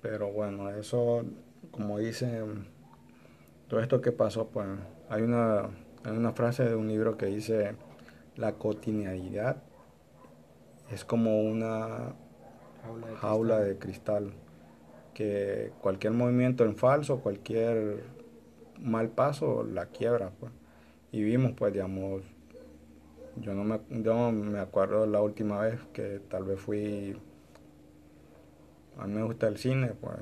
pero 0.00 0.32
bueno 0.32 0.70
eso 0.70 1.24
como 1.74 1.98
dice 1.98 2.40
todo 3.66 3.80
esto 3.80 4.00
que 4.00 4.12
pasó 4.12 4.46
pues 4.46 4.68
hay 5.08 5.22
una 5.22 5.62
hay 6.04 6.16
una 6.16 6.32
frase 6.32 6.64
de 6.64 6.76
un 6.76 6.86
libro 6.86 7.16
que 7.16 7.26
dice 7.26 7.74
la 8.36 8.52
cotidianidad 8.52 9.56
es 10.92 11.04
como 11.04 11.42
una 11.42 12.14
jaula 13.20 13.58
de, 13.58 13.76
cristal. 13.76 14.32
que 15.14 15.72
cualquier 15.80 16.12
movimiento 16.12 16.64
en 16.64 16.76
falso 16.76 17.18
cualquier 17.18 18.04
mal 18.78 19.08
paso 19.08 19.64
la 19.64 19.86
quiebra 19.86 20.30
pues 20.38 20.52
y 21.10 21.24
vimos 21.24 21.54
pues 21.56 21.72
digamos 21.72 22.22
yo 23.36 23.52
no 23.52 23.64
me, 23.64 23.80
yo 23.90 24.30
me 24.30 24.60
acuerdo 24.60 25.06
la 25.06 25.20
última 25.20 25.60
vez 25.60 25.80
que 25.92 26.20
tal 26.28 26.44
vez 26.44 26.60
fui, 26.60 27.16
a 28.96 29.08
mí 29.08 29.14
me 29.14 29.24
gusta 29.24 29.48
el 29.48 29.58
cine, 29.58 29.88
pues 30.00 30.14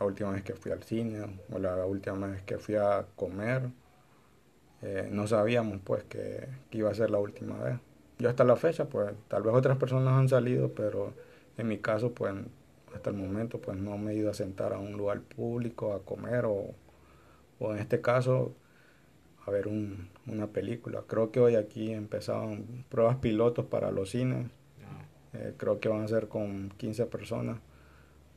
la 0.00 0.06
última 0.06 0.30
vez 0.32 0.42
que 0.42 0.54
fui 0.54 0.72
al 0.72 0.82
cine 0.82 1.40
o 1.52 1.58
la 1.58 1.84
última 1.86 2.26
vez 2.28 2.42
que 2.42 2.58
fui 2.58 2.74
a 2.76 3.06
comer, 3.16 3.70
eh, 4.82 5.08
no 5.10 5.26
sabíamos 5.26 5.78
pues 5.84 6.04
que, 6.04 6.48
que, 6.70 6.78
iba 6.78 6.90
a 6.90 6.94
ser 6.94 7.10
la 7.10 7.18
última 7.18 7.58
vez. 7.58 7.78
Yo 8.18 8.28
hasta 8.28 8.44
la 8.44 8.56
fecha, 8.56 8.86
pues 8.86 9.12
tal 9.28 9.42
vez 9.42 9.54
otras 9.54 9.76
personas 9.78 10.14
han 10.14 10.28
salido, 10.28 10.72
pero 10.74 11.12
en 11.58 11.68
mi 11.68 11.78
caso, 11.78 12.12
pues 12.14 12.34
hasta 12.94 13.10
el 13.10 13.16
momento 13.16 13.60
pues 13.60 13.78
no 13.78 13.98
me 13.98 14.12
he 14.12 14.16
ido 14.16 14.30
a 14.30 14.34
sentar 14.34 14.72
a 14.72 14.78
un 14.78 14.92
lugar 14.92 15.20
público 15.20 15.92
a 15.94 16.02
comer 16.04 16.44
o, 16.46 16.74
o 17.60 17.72
en 17.72 17.78
este 17.78 18.00
caso 18.00 18.54
a 19.46 19.50
ver 19.50 19.68
un, 19.68 20.08
una 20.26 20.48
película. 20.48 21.02
Creo 21.06 21.30
que 21.32 21.40
hoy 21.40 21.56
aquí 21.56 21.92
empezaron 21.92 22.84
pruebas 22.88 23.16
pilotos 23.16 23.66
para 23.66 23.90
los 23.90 24.10
cines. 24.10 24.46
No, 24.46 24.50
Eh, 25.40 25.54
creo 25.56 25.80
que 25.80 25.88
van 25.88 26.02
a 26.02 26.08
ser 26.08 26.28
con 26.28 26.70
15 26.76 27.06
personas. 27.06 27.58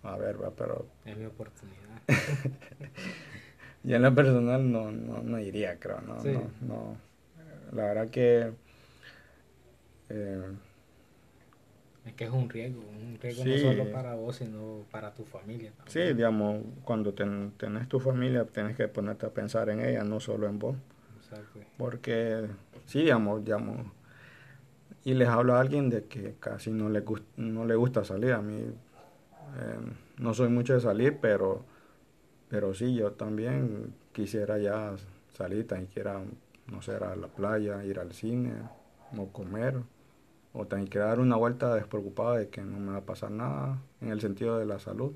A 0.04 0.18
ver, 0.18 0.42
va, 0.42 0.52
pero 0.52 0.86
es 1.06 1.18
mi 1.18 1.26
oportunidad. 1.26 1.80
ya 3.84 3.96
en 3.96 4.02
lo 4.02 4.14
personal 4.16 4.72
no, 4.72 4.92
no, 4.92 5.22
no 5.24 5.40
iría, 5.40 5.80
creo. 5.80 6.02
No, 6.02 6.22
Sí. 6.22 6.30
no, 6.32 6.50
no. 6.62 6.98
La 7.72 7.86
verdad 7.86 8.10
que 8.10 8.52
eh, 10.10 10.42
Es 12.06 12.14
que 12.14 12.26
es 12.26 12.32
un 12.32 12.50
riesgo, 12.50 12.82
un 12.82 13.18
riesgo 13.22 13.44
Sí. 13.44 13.50
no 13.50 13.58
solo 13.58 13.92
para 13.92 14.14
vos, 14.16 14.36
sino 14.36 14.86
para 14.92 15.14
tu 15.14 15.24
familia 15.24 15.72
sí, 15.88 15.94
también. 16.00 16.18
digamos, 16.18 16.62
cuando 16.84 17.14
ten- 17.14 17.54
tenés 17.58 17.88
tu 17.88 18.00
familia, 18.00 18.46
tienes 18.46 18.76
que 18.76 18.88
ponerte 18.90 19.26
a 19.26 19.30
pensar 19.30 19.70
en 19.70 19.80
ella, 19.80 20.04
no 20.04 20.20
solo 20.20 20.48
en 20.48 20.60
vos. 20.60 20.76
Exacto. 21.18 21.60
Porque, 21.78 22.48
sí, 22.86 23.00
digamos, 23.04 23.44
digamos, 23.46 23.88
y 25.06 25.14
les 25.14 25.28
hablo 25.28 25.56
a 25.56 25.62
alguien 25.62 25.90
de 25.90 26.06
que 26.06 26.36
casi 26.40 26.72
no 26.72 26.90
le, 26.90 27.04
no 27.38 27.66
le 27.66 27.76
gusta 27.76 28.04
salir. 28.04 28.34
A 28.34 28.42
mí 28.42 28.66
eh, 29.60 29.80
no 30.18 30.34
soy 30.34 30.50
mucho 30.50 30.74
de 30.74 30.82
salir, 30.82 31.20
pero, 31.22 31.64
pero 32.50 32.74
sí, 32.74 32.96
yo 32.96 33.14
también 33.14 33.94
quisiera 34.12 34.58
ya 34.58 34.96
salir, 35.34 35.68
tan 35.68 35.88
siquiera, 35.88 36.22
no 36.68 36.82
sé, 36.82 36.96
a 36.96 37.16
la 37.16 37.28
playa, 37.28 37.84
ir 37.84 38.00
al 38.00 38.14
cine, 38.14 38.54
o 39.18 39.28
comer, 39.28 39.82
o 40.54 40.66
tan 40.68 40.84
siquiera 40.84 41.08
dar 41.08 41.20
una 41.20 41.36
vuelta 41.36 41.74
despreocupada 41.76 42.38
de 42.38 42.50
que 42.50 42.62
no 42.62 42.80
me 42.80 42.92
va 42.92 42.98
a 43.00 43.06
pasar 43.06 43.32
nada 43.32 43.82
en 44.02 44.10
el 44.10 44.22
sentido 44.22 44.58
de 44.60 44.66
la 44.66 44.80
salud. 44.80 45.14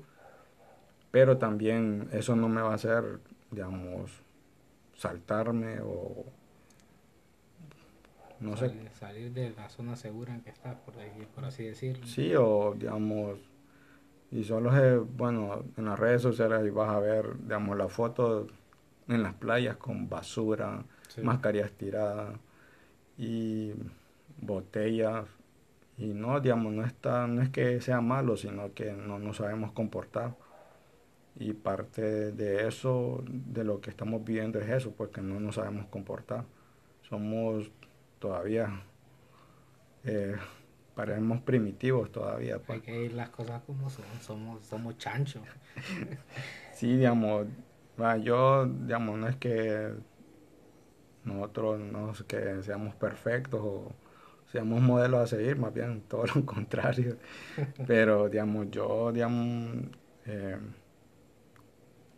Pero 1.10 1.38
también 1.38 2.08
eso 2.12 2.36
no 2.36 2.48
me 2.48 2.60
va 2.60 2.72
a 2.72 2.74
hacer, 2.74 3.20
digamos, 3.50 4.10
saltarme 4.94 5.80
o 5.80 6.26
no 8.40 8.56
sé, 8.56 8.72
Salir, 8.92 9.32
de 9.32 9.50
la 9.50 9.68
zona 9.68 9.96
segura 9.96 10.34
en 10.34 10.42
que 10.42 10.50
estás, 10.50 10.76
por, 10.76 10.94
por 11.34 11.44
así 11.44 11.64
decirlo. 11.64 12.06
sí, 12.06 12.32
o 12.36 12.74
digamos, 12.74 13.38
y 14.30 14.44
solo 14.44 14.74
es, 14.76 15.00
bueno, 15.16 15.64
en 15.76 15.84
las 15.86 15.98
redes 15.98 16.22
sociales 16.22 16.60
ahí 16.60 16.70
vas 16.70 16.90
a 16.90 16.98
ver, 17.00 17.38
digamos, 17.42 17.76
las 17.76 17.92
fotos 17.92 18.50
en 19.08 19.22
las 19.22 19.34
playas 19.34 19.76
con 19.76 20.08
basura, 20.08 20.84
Sí. 21.08 21.22
mascarillas 21.22 21.72
tiradas 21.72 22.36
y 23.16 23.72
botellas. 24.40 25.24
Y 25.96 26.08
no, 26.14 26.38
digamos, 26.40 26.72
no, 26.72 26.84
está, 26.84 27.26
no 27.26 27.42
es 27.42 27.48
que 27.48 27.80
sea 27.80 28.00
malo, 28.00 28.36
sino 28.36 28.72
que 28.74 28.92
no 28.92 29.18
nos 29.18 29.38
sabemos 29.38 29.72
comportar. 29.72 30.36
Y 31.36 31.52
parte 31.54 32.32
de 32.32 32.68
eso, 32.68 33.22
de 33.26 33.64
lo 33.64 33.80
que 33.80 33.90
estamos 33.90 34.24
viviendo 34.24 34.58
es 34.60 34.68
eso, 34.68 34.92
pues 34.92 35.10
que 35.10 35.22
no 35.22 35.40
nos 35.40 35.54
sabemos 35.56 35.86
comportar. 35.86 36.44
Somos 37.02 37.70
todavía, 38.18 38.82
eh, 40.04 40.36
parecemos 40.98 41.40
primitivos 41.42 42.10
todavía. 42.10 42.54
Hay 42.56 42.60
Pues. 42.66 42.82
que 42.82 43.04
ir 43.04 43.12
las 43.12 43.30
cosas 43.30 43.62
como 43.62 43.88
son, 43.88 44.04
somos, 44.20 44.66
somos 44.66 44.98
chanchos. 44.98 45.42
Sí, 46.70 46.96
digamos, 46.96 47.46
yo, 48.22 48.66
digamos, 48.66 49.18
no 49.18 49.28
es 49.28 49.36
que 49.36 49.92
nosotros 51.24 51.80
no 51.80 52.12
es 52.12 52.22
que 52.24 52.62
seamos 52.62 52.94
perfectos 52.94 53.60
o 53.62 53.92
seamos 54.46 54.80
modelos 54.80 55.20
a 55.20 55.26
seguir, 55.26 55.56
más 55.56 55.72
bien 55.74 56.02
todo 56.08 56.24
lo 56.34 56.44
contrario. 56.46 57.16
Pero, 57.86 58.28
digamos, 58.28 58.70
yo, 58.70 59.12
digamos, 59.12 59.86
eh, 60.26 60.58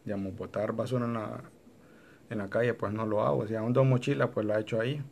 digamos, 0.05 0.35
botar 0.37 0.73
basura 0.73 1.07
en 1.07 1.15
la, 1.15 1.43
en 2.31 2.39
la 2.39 2.51
calle, 2.51 2.75
pues 2.75 2.93
no 2.93 3.07
lo 3.07 3.23
hago. 3.23 3.47
Si 3.47 3.55
ando 3.57 3.85
mochila, 3.85 4.31
pues 4.31 4.47
la 4.47 4.59
he 4.59 4.63
hecho 4.63 4.81
ahí. 4.81 5.03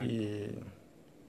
Y 0.00 0.48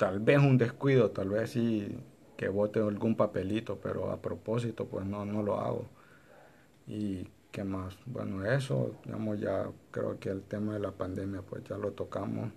tal 0.03 0.19
vez 0.19 0.37
un 0.37 0.57
descuido, 0.57 1.11
tal 1.11 1.29
vez 1.29 1.51
sí 1.51 1.95
que 2.35 2.49
bote 2.49 2.81
algún 2.81 3.15
papelito, 3.15 3.79
pero 3.81 4.11
a 4.11 4.21
propósito, 4.21 4.85
pues 4.85 5.05
no, 5.05 5.23
no 5.23 5.41
lo 5.41 5.61
hago. 5.61 5.85
Y 6.85 7.29
qué 7.53 7.63
más, 7.63 7.97
bueno, 8.05 8.43
eso, 8.45 8.97
digamos, 9.05 9.39
ya 9.39 9.65
creo 9.91 10.19
que 10.19 10.27
el 10.27 10.41
tema 10.41 10.73
de 10.73 10.81
la 10.81 10.91
pandemia, 10.91 11.41
pues 11.41 11.63
ya 11.63 11.77
lo 11.77 11.93
tocamos. 11.93 12.51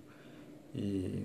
Y, 0.73 1.23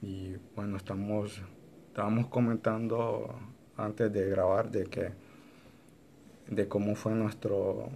y 0.00 0.36
bueno, 0.54 0.78
estamos, 0.78 1.42
estábamos 1.88 2.28
comentando 2.28 3.28
antes 3.76 4.10
de 4.10 4.30
grabar 4.30 4.70
de 4.70 4.86
que, 4.86 5.12
de 6.48 6.66
cómo 6.66 6.94
fue 6.94 7.12
nuestro 7.12 7.90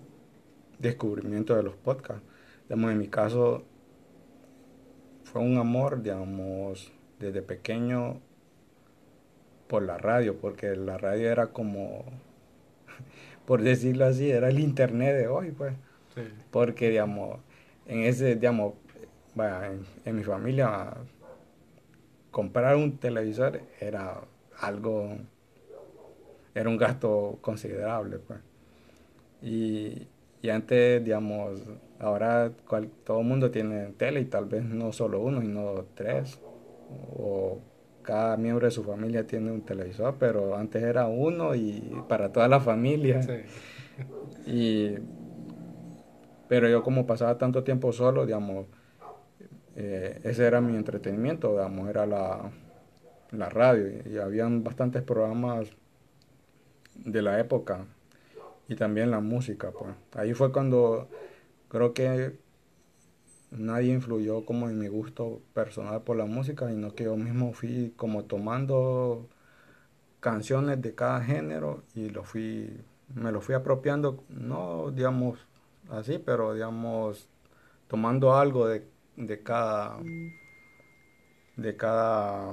descubrimiento 0.78 1.56
de 1.56 1.62
los 1.62 1.76
podcasts. 1.76 2.22
Digamos, 2.68 2.92
en 2.92 2.98
mi 2.98 3.08
caso, 3.08 3.64
fue 5.32 5.42
un 5.42 5.58
amor, 5.58 6.02
digamos, 6.02 6.92
desde 7.20 7.40
pequeño 7.40 8.20
por 9.68 9.84
la 9.84 9.96
radio, 9.96 10.36
porque 10.36 10.74
la 10.74 10.98
radio 10.98 11.30
era 11.30 11.48
como, 11.48 12.04
por 13.46 13.62
decirlo 13.62 14.06
así, 14.06 14.28
era 14.28 14.48
el 14.48 14.58
internet 14.58 15.16
de 15.16 15.28
hoy, 15.28 15.52
pues. 15.52 15.74
Sí. 16.16 16.22
Porque, 16.50 16.90
digamos, 16.90 17.38
en 17.86 18.00
ese, 18.00 18.34
digamos, 18.34 18.74
en, 19.36 19.86
en 20.04 20.16
mi 20.16 20.24
familia, 20.24 20.94
comprar 22.32 22.74
un 22.74 22.98
televisor 22.98 23.60
era 23.78 24.20
algo, 24.58 25.16
era 26.56 26.68
un 26.68 26.76
gasto 26.76 27.38
considerable, 27.40 28.18
pues. 28.18 28.40
Y, 29.42 30.08
y 30.42 30.48
antes, 30.48 31.04
digamos, 31.04 31.60
ahora 32.00 32.52
cual- 32.68 32.90
todo 33.04 33.20
el 33.20 33.26
mundo 33.26 33.50
tiene 33.50 33.92
tele 33.94 34.20
y 34.20 34.26
tal 34.26 34.46
vez 34.46 34.64
no 34.64 34.92
solo 34.92 35.20
uno, 35.20 35.40
sino 35.42 35.86
tres. 35.94 36.40
O 36.90 37.62
cada 38.02 38.36
miembro 38.36 38.66
de 38.66 38.70
su 38.72 38.84
familia 38.84 39.26
tiene 39.26 39.52
un 39.52 39.64
televisor, 39.64 40.16
pero 40.18 40.56
antes 40.56 40.82
era 40.82 41.06
uno 41.08 41.54
y 41.54 42.02
para 42.08 42.32
toda 42.32 42.48
la 42.48 42.60
familia. 42.60 43.22
Sí. 43.22 43.32
Y, 44.46 44.96
pero 46.46 46.68
yo 46.68 46.82
como 46.82 47.06
pasaba 47.06 47.38
tanto 47.38 47.64
tiempo 47.64 47.92
solo, 47.92 48.26
digamos, 48.26 48.66
eh, 49.74 50.20
ese 50.24 50.46
era 50.46 50.60
mi 50.60 50.76
entretenimiento, 50.76 51.50
digamos, 51.52 51.88
era 51.88 52.06
la, 52.06 52.50
la 53.32 53.48
radio. 53.48 53.88
Y, 54.06 54.14
y 54.14 54.18
habían 54.18 54.64
bastantes 54.64 55.02
programas 55.02 55.68
de 56.94 57.22
la 57.22 57.38
época 57.40 57.86
y 58.68 58.76
también 58.76 59.10
la 59.10 59.20
música, 59.20 59.72
pues. 59.72 59.94
Ahí 60.14 60.34
fue 60.34 60.52
cuando 60.52 61.10
creo 61.70 61.94
que 61.94 62.38
nadie 63.50 63.92
influyó 63.92 64.44
como 64.44 64.68
en 64.68 64.78
mi 64.78 64.88
gusto 64.88 65.40
personal 65.54 66.02
por 66.02 66.16
la 66.16 66.26
música, 66.26 66.68
sino 66.68 66.94
que 66.94 67.04
yo 67.04 67.16
mismo 67.16 67.52
fui 67.52 67.92
como 67.96 68.24
tomando 68.24 69.28
canciones 70.20 70.82
de 70.82 70.94
cada 70.94 71.22
género 71.24 71.82
y 71.94 72.10
lo 72.10 72.24
fui, 72.24 72.80
me 73.14 73.32
lo 73.32 73.40
fui 73.40 73.54
apropiando, 73.54 74.24
no 74.30 74.90
digamos 74.92 75.38
así, 75.90 76.18
pero 76.18 76.54
digamos 76.54 77.28
tomando 77.88 78.34
algo 78.36 78.68
de, 78.68 78.84
de 79.16 79.42
cada 79.42 79.98
de 81.56 81.76
cada 81.76 82.52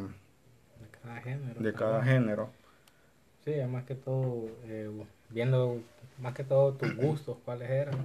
De 0.79 0.87
cada 1.01 1.21
género. 1.21 1.59
de 1.59 1.73
cada 1.73 2.03
género. 2.03 2.49
Sí, 3.43 3.51
más 3.69 3.85
que 3.85 3.95
todo, 3.95 4.47
eh, 4.65 4.89
viendo 5.29 5.81
más 6.17 6.33
que 6.33 6.43
todo 6.43 6.73
tus 6.73 6.93
gustos, 6.95 7.37
cuáles 7.45 7.69
eran. 7.69 7.95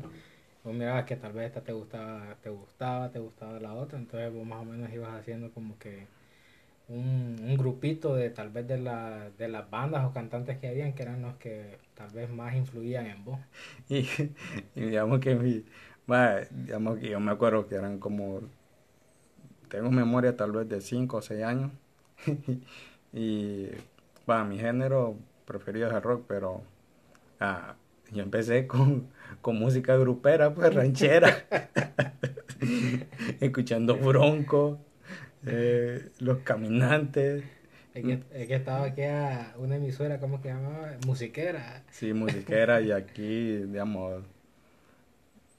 Vos 0.65 0.75
mirabas 0.75 1.05
que 1.05 1.17
tal 1.17 1.33
vez 1.33 1.47
esta 1.47 1.61
te 1.63 1.73
gustaba, 1.73 2.37
te 2.41 2.51
gustaba, 2.51 3.11
te 3.11 3.19
gustaba 3.19 3.59
la 3.59 3.75
otra, 3.75 3.99
entonces 3.99 4.33
vos 4.33 4.47
más 4.47 4.61
o 4.61 4.65
menos 4.65 4.93
ibas 4.93 5.13
haciendo 5.15 5.51
como 5.53 5.77
que 5.79 6.07
un, 6.89 7.37
un 7.43 7.57
grupito 7.57 8.15
de 8.15 8.31
tal 8.31 8.51
vez 8.51 8.69
de, 8.69 8.79
la, 8.79 9.31
de 9.39 9.49
las 9.49 9.69
bandas 9.71 10.05
o 10.05 10.13
cantantes 10.13 10.59
que 10.59 10.69
habían, 10.69 10.93
que 10.93 11.03
eran 11.03 11.23
los 11.23 11.37
que 11.37 11.79
tal 11.95 12.11
vez 12.11 12.31
más 12.31 12.55
influían 12.55 13.07
en 13.07 13.25
vos. 13.25 13.39
Y, 13.89 14.07
digamos 14.75 15.21
que 15.21 15.35
mi, 15.35 15.65
va, 16.11 16.41
digamos 16.51 16.99
que 16.99 17.11
yo 17.11 17.21
me 17.21 17.33
acuerdo 17.33 17.67
que 17.67 17.75
eran 17.75 17.99
como, 17.99 18.41
tengo 19.69 19.91
memoria 19.91 20.37
tal 20.37 20.53
vez 20.53 20.69
de 20.69 20.81
5 20.81 21.19
o 21.19 21.23
6 21.23 21.43
años. 21.43 21.73
y 23.13 23.69
va, 24.29 24.45
mi 24.45 24.59
género 24.59 25.17
preferido 25.45 25.89
es 25.89 25.95
el 25.95 26.03
rock, 26.03 26.25
pero 26.29 26.63
ah, 27.41 27.75
yo 28.13 28.23
empecé 28.23 28.67
con, 28.67 29.09
con 29.41 29.57
música 29.59 29.97
grupera, 29.97 30.55
pues 30.55 30.75
ranchera, 30.75 31.45
escuchando 33.41 33.97
Bronco, 33.97 34.79
eh, 35.47 36.11
Los 36.21 36.39
Caminantes. 36.39 37.45
Es 37.95 38.05
que, 38.05 38.21
es 38.33 38.49
que 38.49 38.55
estaba 38.55 38.85
aquí 38.87 39.03
a 39.03 39.55
una 39.59 39.77
emisora, 39.77 40.19
¿cómo 40.19 40.41
que 40.41 40.49
llamaba? 40.49 40.93
Musiquera. 41.07 41.83
Sí, 41.91 42.15
musiquera 42.15 42.81
y 42.81 42.91
aquí, 42.91 43.57
digamos, 43.59 44.23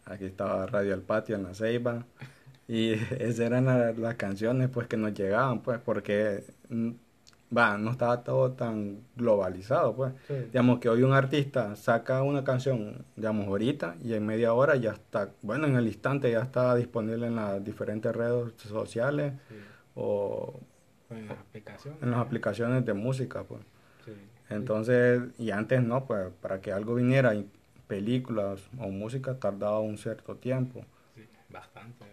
aquí 0.06 0.26
estaba 0.26 0.66
Radio 0.66 0.94
El 0.94 1.02
Patio 1.02 1.36
en 1.36 1.44
la 1.44 1.54
Ceiba 1.54 2.06
y 2.68 2.94
esas 2.94 3.40
eran 3.40 3.66
la- 3.66 3.92
las 3.92 4.16
canciones 4.16 4.70
pues 4.70 4.88
que 4.88 4.98
nos 4.98 5.14
llegaban 5.14 5.62
pues 5.62 5.80
porque 5.80 6.44
mm, 6.70 6.92
va, 7.56 7.78
no 7.78 7.92
estaba 7.92 8.24
todo 8.24 8.52
tan 8.52 9.02
globalizado, 9.16 9.96
pues. 9.96 10.14
Digamos 10.52 10.80
que 10.80 10.90
hoy 10.90 11.04
un 11.04 11.14
artista 11.14 11.76
saca 11.76 12.24
una 12.24 12.44
canción, 12.44 13.06
digamos, 13.16 13.48
ahorita 13.48 13.96
y 14.04 14.14
en 14.14 14.26
media 14.26 14.54
hora 14.54 14.76
ya 14.76 14.92
está, 14.92 15.30
bueno, 15.42 15.68
en 15.68 15.76
el 15.76 15.88
instante 15.88 16.32
ya 16.32 16.42
está 16.42 16.76
disponible 16.76 17.28
en 17.28 17.36
las 17.36 17.64
diferentes 17.64 18.14
redes 18.16 18.54
sociales 18.58 19.34
o 19.96 20.60
en 21.10 21.28
las 21.28 21.40
aplicaciones. 21.40 22.02
En 22.02 22.12
las 22.12 22.20
aplicaciones 22.20 22.86
de 22.86 22.94
música, 22.94 23.44
pues. 23.44 23.62
Entonces, 24.50 25.22
y 25.40 25.52
antes 25.52 25.82
no, 25.82 26.06
pues 26.06 26.30
para 26.42 26.62
que 26.62 26.72
algo 26.72 26.96
viniera, 26.96 27.34
películas 27.88 28.62
o 28.80 28.90
música 28.90 29.40
tardaba 29.40 29.80
un 29.80 29.98
cierto 29.98 30.36
tiempo. 30.36 30.86
Sí, 31.16 31.28
bastante, 31.50 32.06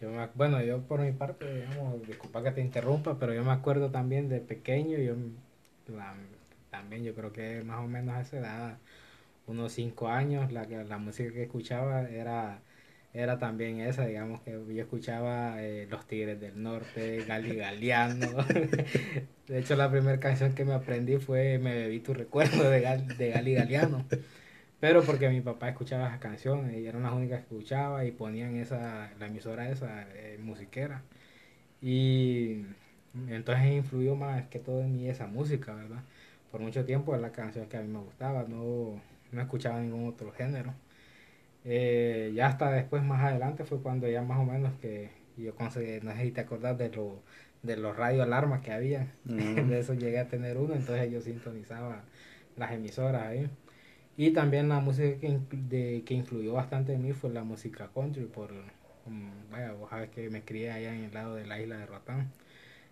Yo 0.00 0.10
bueno, 0.34 0.62
yo 0.62 0.80
por 0.82 1.00
mi 1.00 1.12
parte, 1.12 1.52
digamos, 1.52 2.06
disculpa 2.06 2.42
que 2.42 2.52
te 2.52 2.60
interrumpa, 2.60 3.18
pero 3.18 3.34
yo 3.34 3.44
me 3.44 3.52
acuerdo 3.52 3.90
también 3.90 4.28
de 4.28 4.40
pequeño, 4.40 4.98
yo 4.98 5.14
también 6.70 7.04
yo 7.04 7.14
creo 7.14 7.32
que 7.32 7.62
más 7.64 7.80
o 7.80 7.88
menos 7.88 8.14
a 8.14 8.20
esa 8.22 8.38
edad, 8.38 8.78
unos 9.46 9.72
cinco 9.72 10.08
años, 10.08 10.52
la, 10.52 10.64
la 10.64 10.98
música 10.98 11.32
que 11.32 11.42
escuchaba 11.44 12.08
era 12.08 12.62
era 13.12 13.38
también 13.38 13.80
esa, 13.80 14.06
digamos 14.06 14.40
que 14.42 14.52
yo 14.52 14.82
escuchaba 14.82 15.60
eh, 15.62 15.86
Los 15.90 16.06
Tigres 16.06 16.40
del 16.40 16.62
Norte, 16.62 17.24
Gali 17.26 17.56
Galeano. 17.56 18.44
de 19.48 19.58
hecho, 19.58 19.74
la 19.74 19.90
primera 19.90 20.20
canción 20.20 20.54
que 20.54 20.64
me 20.64 20.74
aprendí 20.74 21.16
fue 21.18 21.58
Me 21.58 21.74
bebí 21.74 22.00
tu 22.00 22.14
recuerdo 22.14 22.70
de, 22.70 22.80
Gal, 22.80 23.16
de 23.18 23.30
Gali 23.30 23.54
Galeano. 23.54 24.04
Pero 24.80 25.02
porque 25.04 25.28
mi 25.28 25.40
papá 25.42 25.68
escuchaba 25.68 26.06
esas 26.08 26.20
canciones 26.20 26.76
y 26.76 26.86
eran 26.86 27.02
las 27.02 27.12
únicas 27.12 27.40
que 27.40 27.54
escuchaba 27.54 28.04
y 28.04 28.12
ponían 28.12 28.56
esa, 28.56 29.10
la 29.18 29.26
emisora 29.26 29.68
esa 29.70 30.06
eh, 30.14 30.38
musiquera. 30.40 31.02
Y 31.82 32.64
entonces 33.28 33.66
influyó 33.72 34.16
más 34.16 34.46
que 34.48 34.58
todo 34.58 34.80
en 34.82 34.94
mí 34.96 35.08
esa 35.08 35.26
música, 35.26 35.74
¿verdad? 35.74 36.02
Por 36.50 36.60
mucho 36.60 36.84
tiempo 36.84 37.14
era 37.14 37.22
la 37.22 37.32
canción 37.32 37.68
que 37.68 37.76
a 37.76 37.82
mí 37.82 37.88
me 37.88 38.00
gustaba, 38.00 38.44
no, 38.48 39.00
no 39.32 39.40
escuchaba 39.42 39.80
ningún 39.80 40.08
otro 40.08 40.32
género. 40.32 40.74
Eh, 41.64 42.32
ya 42.34 42.48
hasta 42.48 42.70
después, 42.70 43.02
más 43.02 43.22
adelante, 43.22 43.64
fue 43.64 43.80
cuando 43.82 44.08
ya 44.08 44.22
más 44.22 44.38
o 44.38 44.44
menos 44.44 44.72
que 44.80 45.10
yo 45.36 45.54
conseguí, 45.54 46.00
no 46.02 46.12
sé 46.14 46.22
si 46.24 46.30
te 46.32 46.40
acordás 46.40 46.78
de, 46.78 46.90
lo, 46.90 47.22
de 47.62 47.76
los 47.76 47.96
radio 47.96 48.22
alarmas 48.22 48.62
que 48.62 48.72
había, 48.72 49.14
mm. 49.24 49.36
de 49.68 49.78
eso 49.80 49.94
llegué 49.94 50.18
a 50.18 50.28
tener 50.28 50.56
uno, 50.58 50.74
entonces 50.74 51.10
yo 51.10 51.20
sintonizaba 51.20 52.04
las 52.56 52.72
emisoras 52.72 53.22
ahí. 53.26 53.50
Y 54.20 54.32
también 54.32 54.68
la 54.68 54.80
música 54.80 55.18
que, 55.18 55.40
de, 55.50 56.02
que 56.04 56.12
influyó 56.12 56.52
bastante 56.52 56.92
en 56.92 57.00
mí 57.00 57.14
fue 57.14 57.30
la 57.30 57.42
música 57.42 57.88
country, 57.94 58.26
por, 58.26 58.52
mm, 59.06 59.50
vaya, 59.50 59.72
vos 59.72 59.88
sabes 59.88 60.10
que 60.10 60.28
me 60.28 60.42
crié 60.42 60.72
allá 60.72 60.94
en 60.94 61.04
el 61.04 61.14
lado 61.14 61.36
de 61.36 61.46
la 61.46 61.58
isla 61.58 61.78
de 61.78 61.86
Roatán. 61.86 62.30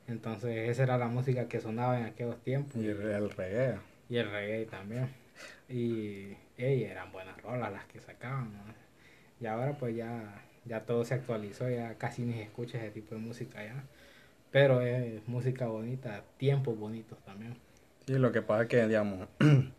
Entonces 0.07 0.71
esa 0.71 0.85
era 0.85 0.97
la 0.97 1.09
música 1.09 1.47
que 1.47 1.61
sonaba 1.61 2.01
en 2.01 2.07
aquellos 2.07 2.43
tiempos. 2.43 2.77
Y 2.77 2.87
el 2.87 3.29
reggae. 3.29 3.79
Y 4.09 4.17
el 4.17 4.31
reggae 4.31 4.65
también. 4.65 5.11
Y 5.69 6.35
eran 6.57 7.13
buenas 7.13 7.39
rolas 7.43 7.73
las 7.73 7.85
que 7.85 8.01
sacaban. 8.01 8.51
Y 9.39 9.45
ahora 9.45 9.77
pues 9.77 9.95
ya, 9.95 10.43
ya 10.65 10.87
todo 10.87 11.05
se 11.05 11.13
actualizó, 11.13 11.69
ya 11.69 11.99
casi 11.99 12.23
ni 12.23 12.33
se 12.33 12.43
escucha 12.45 12.79
ese 12.79 12.91
tipo 12.91 13.15
de 13.15 13.21
música 13.21 13.63
ya. 13.63 13.85
Pero 14.51 14.81
es 14.81 15.29
música 15.29 15.67
bonita, 15.67 16.25
tiempos 16.39 16.79
bonitos 16.79 17.23
también. 17.27 17.55
Sí, 18.07 18.15
lo 18.15 18.33
que 18.33 18.41
pasa 18.41 18.63
es 18.63 18.69
que, 18.71 18.87
digamos, 18.87 19.29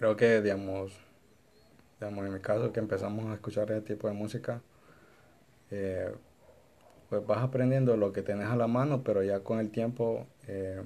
creo 0.00 0.16
que, 0.16 0.40
digamos, 0.40 0.92
digamos, 2.00 2.24
en 2.26 2.32
mi 2.32 2.40
caso, 2.40 2.72
que 2.72 2.80
empezamos 2.80 3.26
a 3.26 3.34
escuchar 3.34 3.70
ese 3.70 3.82
tipo 3.82 4.08
de 4.08 4.14
música, 4.14 4.62
eh, 5.70 6.10
pues 7.10 7.26
vas 7.26 7.42
aprendiendo 7.42 7.98
lo 7.98 8.10
que 8.10 8.22
tenés 8.22 8.46
a 8.46 8.56
la 8.56 8.66
mano, 8.66 9.04
pero 9.04 9.22
ya 9.22 9.40
con 9.40 9.58
el 9.58 9.70
tiempo 9.70 10.26
eh, 10.48 10.80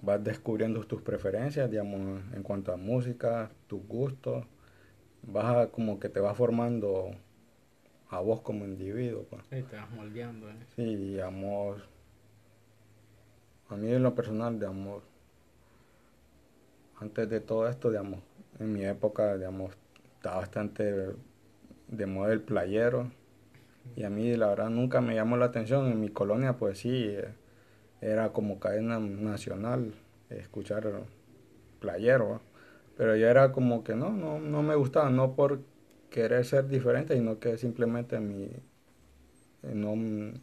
vas 0.00 0.22
descubriendo 0.22 0.80
tus 0.84 1.02
preferencias, 1.02 1.68
digamos, 1.68 2.22
en 2.32 2.44
cuanto 2.44 2.72
a 2.72 2.76
música, 2.76 3.50
tus 3.66 3.84
gustos, 3.84 4.46
vas 5.22 5.56
a, 5.56 5.70
como 5.72 5.98
que 5.98 6.08
te 6.08 6.20
vas 6.20 6.36
formando 6.36 7.10
a 8.10 8.20
vos 8.20 8.42
como 8.42 8.64
individuo. 8.64 9.24
Pues. 9.28 9.42
Sí, 9.50 9.64
te 9.68 9.74
vas 9.74 9.90
moldeando. 9.90 10.48
¿eh? 10.48 10.54
Sí, 10.76 10.94
digamos, 10.94 11.82
a 13.68 13.74
mí 13.74 13.90
en 13.90 14.04
lo 14.04 14.14
personal, 14.14 14.56
digamos, 14.56 15.09
antes 17.00 17.28
de 17.28 17.40
todo 17.40 17.68
esto, 17.68 17.90
digamos, 17.90 18.20
en 18.58 18.72
mi 18.72 18.84
época, 18.84 19.36
digamos, 19.36 19.76
estaba 20.16 20.36
bastante 20.36 21.14
de 21.88 22.06
moda 22.06 22.32
el 22.32 22.42
playero. 22.42 23.10
Y 23.96 24.04
a 24.04 24.10
mí, 24.10 24.36
la 24.36 24.48
verdad, 24.48 24.70
nunca 24.70 25.00
me 25.00 25.14
llamó 25.14 25.36
la 25.36 25.46
atención. 25.46 25.90
En 25.90 26.00
mi 26.00 26.10
colonia, 26.10 26.58
pues 26.58 26.78
sí, 26.78 27.06
eh, 27.08 27.28
era 28.00 28.32
como 28.32 28.60
cadena 28.60 28.98
nacional 28.98 29.94
escuchar 30.28 30.84
playero, 31.80 32.40
pero 32.96 33.16
yo 33.16 33.28
era 33.28 33.52
como 33.52 33.82
que 33.82 33.94
no, 33.94 34.10
no, 34.10 34.38
no 34.38 34.62
me 34.62 34.74
gustaba, 34.74 35.10
no 35.10 35.34
por 35.34 35.60
querer 36.10 36.44
ser 36.44 36.68
diferente, 36.68 37.14
sino 37.14 37.38
que 37.40 37.56
simplemente 37.58 38.20
mi, 38.20 38.50
no, 39.62 39.96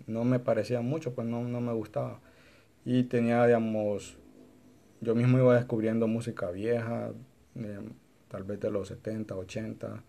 no 0.08 0.24
me 0.24 0.40
parecía 0.40 0.82
mucho, 0.82 1.14
pues 1.14 1.28
no, 1.28 1.44
no 1.44 1.62
me 1.62 1.74
gustaba. 1.74 2.20
Y 2.86 3.04
tenía, 3.04 3.46
digamos, 3.46 4.18
yo 5.02 5.16
mismo 5.16 5.38
iba 5.38 5.56
descubriendo 5.56 6.08
música 6.08 6.50
vieja, 6.52 7.12
eh, 7.56 7.80
tal 8.30 8.44
vez 8.44 8.60
de 8.60 8.72
los 8.72 8.88
70, 8.88 9.36
80, 9.36 10.04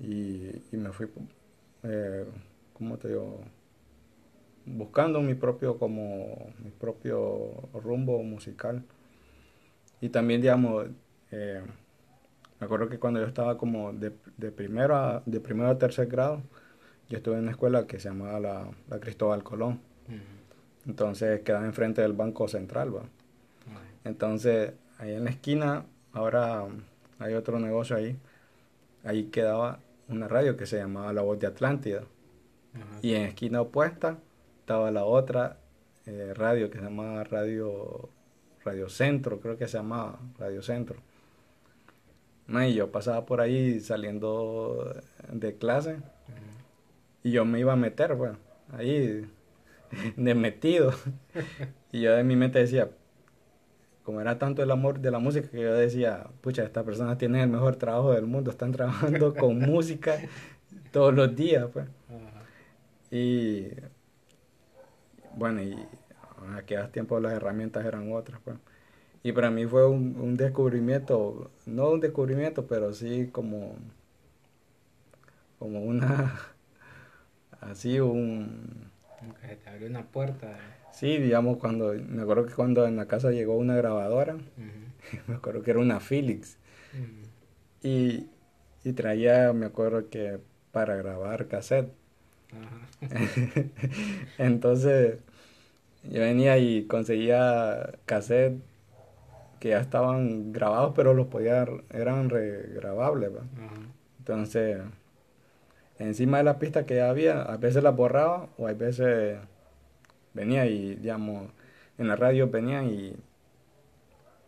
y, 0.00 0.50
y 0.72 0.76
me 0.76 0.92
fui, 0.92 1.08
eh, 1.82 2.24
¿cómo 2.74 2.98
te 2.98 3.08
digo? 3.08 3.40
buscando 4.66 5.20
mi 5.20 5.34
propio 5.34 5.78
como 5.78 6.52
mi 6.62 6.70
propio 6.70 7.68
rumbo 7.72 8.22
musical 8.22 8.84
y 10.00 10.08
también 10.10 10.40
digamos 10.40 10.86
eh, 11.30 11.62
me 12.58 12.64
acuerdo 12.64 12.88
que 12.88 12.98
cuando 12.98 13.20
yo 13.20 13.26
estaba 13.26 13.56
como 13.56 13.92
de, 13.92 14.12
de 14.36 14.52
primero 14.52 14.96
a, 14.96 15.22
de 15.26 15.40
primero 15.40 15.70
a 15.70 15.78
tercer 15.78 16.06
grado 16.06 16.42
yo 17.08 17.16
estuve 17.16 17.36
en 17.36 17.42
una 17.42 17.50
escuela 17.52 17.86
que 17.86 17.98
se 17.98 18.08
llamaba 18.08 18.38
la, 18.38 19.00
Cristóbal 19.00 19.42
Colón 19.42 19.80
entonces 20.86 21.40
quedaba 21.40 21.66
enfrente 21.66 22.02
del 22.02 22.12
banco 22.12 22.48
central 22.48 22.94
¿va? 22.94 23.02
Entonces 24.04 24.72
ahí 24.98 25.14
en 25.14 25.24
la 25.24 25.30
esquina 25.30 25.84
ahora 26.12 26.64
hay 27.18 27.34
otro 27.34 27.58
negocio 27.58 27.96
ahí. 27.96 28.16
Ahí 29.04 29.24
quedaba 29.24 29.78
una 30.08 30.28
radio 30.28 30.56
que 30.56 30.66
se 30.66 30.78
llamaba 30.78 31.12
La 31.12 31.22
Voz 31.22 31.38
de 31.38 31.46
Atlántida. 31.46 32.02
Y 33.02 33.14
en 33.14 33.22
esquina 33.22 33.60
opuesta 33.60 34.18
estaba 34.60 34.90
la 34.90 35.04
otra 35.04 35.58
eh, 36.06 36.32
radio 36.34 36.70
que 36.70 36.78
se 36.78 36.84
llamaba 36.84 37.24
Radio, 37.24 38.08
radio 38.64 38.88
Centro, 38.88 39.40
creo 39.40 39.58
que 39.58 39.66
se 39.66 39.78
llamaba 39.78 40.20
Radio 40.38 40.62
Centro. 40.62 40.96
y 42.48 42.74
yo 42.74 42.92
pasaba 42.92 43.26
por 43.26 43.40
ahí 43.40 43.80
saliendo 43.80 44.94
de 45.32 45.56
clase. 45.56 45.98
Y 47.22 47.32
yo 47.32 47.44
me 47.44 47.60
iba 47.60 47.72
a 47.72 47.76
meter, 47.76 48.14
bueno, 48.14 48.38
ahí 48.72 49.26
de 50.16 50.34
metido. 50.34 50.92
y 51.92 52.02
yo 52.02 52.16
en 52.16 52.26
mi 52.26 52.36
mente 52.36 52.60
decía, 52.60 52.90
como 54.10 54.20
era 54.20 54.40
tanto 54.40 54.60
el 54.60 54.72
amor 54.72 54.98
de 54.98 55.12
la 55.12 55.20
música 55.20 55.48
que 55.48 55.60
yo 55.60 55.72
decía, 55.72 56.26
pucha, 56.40 56.64
estas 56.64 56.82
personas 56.82 57.16
tienen 57.16 57.42
el 57.42 57.48
mejor 57.48 57.76
trabajo 57.76 58.10
del 58.10 58.26
mundo, 58.26 58.50
están 58.50 58.72
trabajando 58.72 59.32
con 59.36 59.60
música 59.60 60.18
todos 60.90 61.14
los 61.14 61.36
días, 61.36 61.68
pues. 61.72 61.86
Y 63.12 63.68
bueno, 65.36 65.62
y 65.62 65.74
en 65.74 66.54
aquellos 66.56 66.90
tiempos 66.90 67.22
las 67.22 67.34
herramientas 67.34 67.84
eran 67.84 68.10
otras, 68.12 68.40
pues. 68.42 68.56
Y 69.22 69.30
para 69.30 69.48
mí 69.52 69.64
fue 69.64 69.86
un, 69.86 70.16
un 70.18 70.36
descubrimiento, 70.36 71.52
no 71.66 71.90
un 71.90 72.00
descubrimiento, 72.00 72.66
pero 72.66 72.92
sí 72.92 73.28
como, 73.30 73.76
como 75.60 75.82
una, 75.82 76.34
así 77.60 78.00
un... 78.00 78.90
Como 79.20 79.34
que 79.34 79.46
se 79.46 79.54
te 79.54 79.70
abrió 79.70 79.86
una 79.86 80.02
puerta. 80.02 80.79
Sí, 80.92 81.18
digamos, 81.18 81.58
cuando, 81.58 81.94
me 81.94 82.22
acuerdo 82.22 82.46
que 82.46 82.54
cuando 82.54 82.86
en 82.86 82.96
la 82.96 83.06
casa 83.06 83.30
llegó 83.30 83.56
una 83.56 83.76
grabadora, 83.76 84.36
me 85.26 85.34
acuerdo 85.34 85.62
que 85.62 85.70
era 85.70 85.80
una 85.80 86.00
Philips, 86.00 86.58
y, 87.82 88.26
y 88.84 88.92
traía, 88.92 89.52
me 89.52 89.66
acuerdo 89.66 90.10
que 90.10 90.38
para 90.72 90.96
grabar 90.96 91.48
cassette, 91.48 91.90
Entonces, 94.38 95.18
yo 96.04 96.20
venía 96.20 96.58
y 96.58 96.84
conseguía 96.86 97.92
cassette 98.06 98.60
que 99.58 99.70
ya 99.70 99.80
estaban 99.80 100.52
grabados, 100.52 100.92
pero 100.96 101.14
los 101.14 101.26
podía, 101.26 101.66
eran 101.90 102.30
regrabables. 102.30 103.30
Entonces, 104.18 104.78
encima 105.98 106.38
de 106.38 106.44
la 106.44 106.58
pista 106.58 106.86
que 106.86 106.96
ya 106.96 107.10
había, 107.10 107.42
a 107.42 107.56
veces 107.56 107.82
las 107.82 107.94
borraba 107.94 108.48
o 108.58 108.66
a 108.66 108.72
veces 108.72 109.38
venía 110.34 110.66
y, 110.66 110.94
digamos, 110.96 111.50
en 111.98 112.08
la 112.08 112.16
radio 112.16 112.48
venía 112.48 112.84
y, 112.84 113.16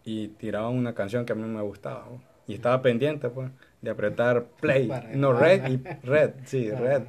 y 0.04 0.28
tiraba 0.28 0.68
una 0.68 0.94
canción 0.94 1.24
que 1.24 1.32
a 1.32 1.36
mí 1.36 1.42
me 1.44 1.62
gustaba. 1.62 2.06
Y 2.46 2.54
estaba 2.54 2.82
pendiente, 2.82 3.28
pues, 3.28 3.50
de 3.80 3.90
apretar 3.90 4.46
play. 4.60 4.90
No, 5.14 5.32
red 5.32 5.66
y 5.70 5.76
red, 6.06 6.32
sí, 6.44 6.70
red. 6.70 7.02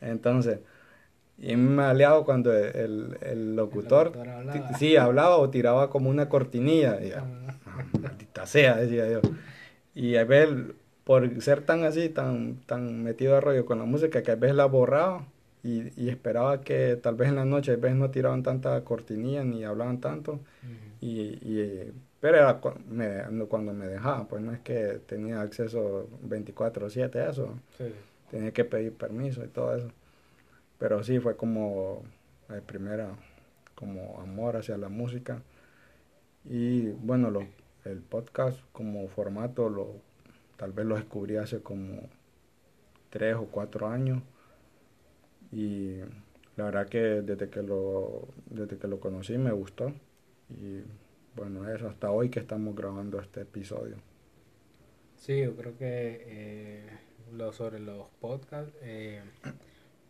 Entonces, 0.00 0.60
Y 1.38 1.56
me 1.56 1.82
aliado 1.82 2.24
cuando 2.24 2.52
el, 2.56 3.18
el 3.22 3.56
locutor, 3.56 4.12
sí, 4.78 4.96
hablaba 4.96 5.36
o 5.38 5.50
tiraba 5.50 5.90
como 5.90 6.10
una 6.10 6.28
cortinilla. 6.28 7.02
Y, 7.02 7.12
ah, 7.12 7.24
maldita 8.00 8.46
sea, 8.46 8.76
decía 8.76 9.08
yo. 9.10 9.20
Y 9.94 10.16
a 10.16 10.24
ver, 10.24 10.74
por 11.04 11.40
ser 11.42 11.62
tan 11.62 11.84
así, 11.84 12.08
tan, 12.08 12.56
tan 12.66 13.02
metido 13.02 13.36
a 13.36 13.40
rollo 13.40 13.64
con 13.66 13.78
la 13.78 13.84
música, 13.86 14.22
que 14.22 14.30
a 14.30 14.36
veces 14.36 14.56
la 14.56 14.66
borraba 14.66 15.26
y, 15.62 16.02
y, 16.02 16.08
esperaba 16.08 16.60
que 16.60 16.96
tal 16.96 17.14
vez 17.14 17.28
en 17.28 17.36
la 17.36 17.44
noche, 17.44 17.72
a 17.72 17.76
veces 17.76 17.96
no 17.96 18.10
tiraban 18.10 18.42
tanta 18.42 18.82
cortinilla 18.84 19.44
ni 19.44 19.64
hablaban 19.64 20.00
tanto. 20.00 20.40
y, 21.00 21.38
y, 21.40 21.92
pero 22.20 22.36
era 22.36 22.60
cuando 22.60 23.72
me 23.72 23.86
dejaban, 23.86 24.26
pues 24.26 24.42
no 24.42 24.52
es 24.52 24.60
que 24.60 25.00
tenía 25.06 25.40
acceso 25.40 26.08
24/7 26.24 27.16
a 27.16 27.30
eso. 27.30 27.58
Tenía 28.30 28.52
que 28.52 28.64
pedir 28.64 28.92
permiso 28.92 29.44
y 29.44 29.48
todo 29.48 29.76
eso. 29.76 29.90
Pero 30.78 31.02
sí, 31.02 31.18
fue 31.18 31.36
como 31.36 32.04
el 32.48 32.62
primera, 32.62 33.16
como 33.74 34.20
amor 34.20 34.56
hacia 34.56 34.76
la 34.78 34.88
música. 34.88 35.42
Y 36.44 36.90
bueno, 36.90 37.30
lo, 37.30 37.46
el 37.84 37.98
podcast 38.00 38.60
como 38.72 39.08
formato, 39.08 39.68
lo, 39.68 39.94
tal 40.56 40.72
vez 40.72 40.86
lo 40.86 40.96
descubrí 40.96 41.36
hace 41.36 41.60
como 41.60 42.02
tres 43.10 43.34
o 43.34 43.46
cuatro 43.46 43.88
años. 43.88 44.22
Y 45.52 45.98
la 46.56 46.64
verdad 46.64 46.88
que 46.88 46.98
desde 46.98 47.50
que 47.50 47.62
lo, 47.62 48.28
desde 48.46 48.78
que 48.78 48.88
lo 48.88 49.00
conocí 49.00 49.38
me 49.38 49.52
gustó. 49.52 49.92
Y 50.50 50.82
bueno, 51.36 51.68
es 51.70 51.82
hasta 51.82 52.10
hoy 52.10 52.30
que 52.30 52.40
estamos 52.40 52.74
grabando 52.76 53.20
este 53.20 53.42
episodio. 53.42 53.96
Sí, 55.16 55.40
yo 55.40 55.54
creo 55.56 55.76
que 55.78 56.24
eh, 56.26 56.86
lo 57.32 57.52
sobre 57.52 57.78
los 57.80 58.08
podcasts, 58.20 58.74
eh, 58.82 59.22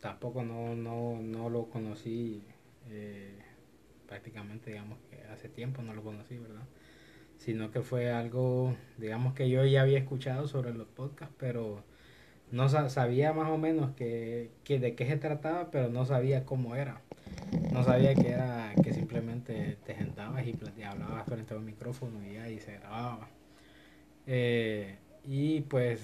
tampoco 0.01 0.43
no, 0.45 0.75
no, 0.75 1.21
no 1.21 1.51
lo 1.51 1.67
conocí 1.69 2.43
eh, 2.89 3.39
prácticamente, 4.09 4.71
digamos 4.71 4.99
que 5.11 5.23
hace 5.29 5.49
tiempo 5.49 5.83
no 5.83 5.95
lo 5.95 6.03
conocí, 6.03 6.39
¿verdad? 6.39 6.67
Sino 7.39 7.71
que 7.71 7.83
fue 7.83 8.11
algo, 8.13 8.77
digamos 8.99 9.35
que 9.35 9.51
yo 9.51 9.65
ya 9.67 9.83
había 9.83 9.99
escuchado 9.99 10.49
sobre 10.49 10.75
los 10.75 10.89
podcasts, 10.89 11.35
pero 11.39 11.85
no 12.53 12.69
sabía 12.69 13.33
más 13.33 13.49
o 13.51 13.59
menos 13.59 13.93
que, 13.97 14.51
que 14.63 14.79
de 14.79 14.95
qué 14.95 15.07
se 15.07 15.17
trataba, 15.17 15.71
pero 15.71 15.89
no 15.89 16.05
sabía 16.05 16.45
cómo 16.45 16.77
era. 16.77 17.01
No 17.73 17.83
sabía 17.83 18.15
que 18.15 18.31
era 18.31 18.75
que 18.85 18.93
simplemente 18.93 19.79
te 19.87 19.95
sentabas 19.97 20.45
y 20.47 20.83
hablabas 20.83 21.27
frente 21.27 21.55
a 21.55 21.57
un 21.57 21.65
micrófono 21.65 22.25
y 22.25 22.37
ahí 22.37 22.61
se 22.61 22.75
grababa. 22.75 23.29
Eh, 24.27 24.97
y 25.25 25.63
pues 25.63 26.01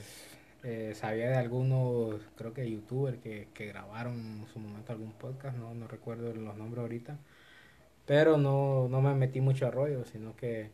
eh, 0.64 0.92
sabía 0.94 1.28
de 1.28 1.36
algunos, 1.36 2.20
creo 2.36 2.54
que 2.54 2.68
youtubers 2.70 3.18
que, 3.18 3.48
que 3.52 3.66
grabaron 3.66 4.14
en 4.40 4.46
su 4.52 4.58
momento 4.58 4.92
algún 4.92 5.12
podcast, 5.12 5.56
no, 5.58 5.74
no 5.74 5.86
recuerdo 5.86 6.32
los 6.34 6.56
nombres 6.56 6.80
ahorita, 6.82 7.18
pero 8.06 8.38
no, 8.38 8.88
no 8.88 9.02
me 9.02 9.14
metí 9.14 9.40
mucho 9.42 9.66
a 9.66 9.70
rollo, 9.70 10.04
sino 10.06 10.34
que 10.34 10.70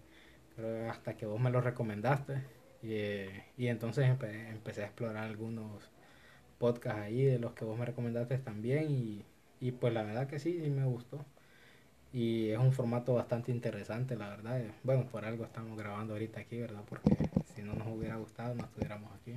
hasta 0.89 1.17
que 1.17 1.27
vos 1.27 1.41
me 1.41 1.51
lo 1.51 1.61
recomendaste 1.61 2.54
y, 2.85 3.63
y 3.63 3.69
entonces 3.69 4.07
empecé 4.07 4.83
a 4.83 4.87
explorar 4.87 5.25
algunos 5.25 5.91
podcasts 6.59 7.03
ahí 7.03 7.25
de 7.25 7.39
los 7.39 7.53
que 7.53 7.65
vos 7.65 7.79
me 7.79 7.85
recomendaste 7.85 8.39
también 8.39 9.25
y, 9.61 9.73
pues 9.73 9.93
la 9.95 10.03
verdad 10.03 10.27
que 10.29 10.39
sí, 10.39 10.61
sí 10.63 10.71
me 10.71 10.85
gustó. 10.85 11.25
Y 12.13 12.51
es 12.51 12.59
un 12.59 12.73
formato 12.73 13.15
bastante 13.15 13.51
interesante, 13.53 14.17
la 14.17 14.29
verdad. 14.29 14.63
Bueno, 14.85 15.07
por 15.07 15.25
algo 15.25 15.45
estamos 15.45 15.77
grabando 15.77 16.15
ahorita 16.15 16.41
aquí, 16.41 16.59
¿verdad? 16.61 16.83
Porque 16.89 17.11
si 17.55 17.63
no 17.63 17.75
nos 17.75 17.89
hubiera 17.89 18.17
gustado, 18.17 18.55
no 18.55 18.65
estuviéramos 18.65 19.11
aquí. 19.21 19.35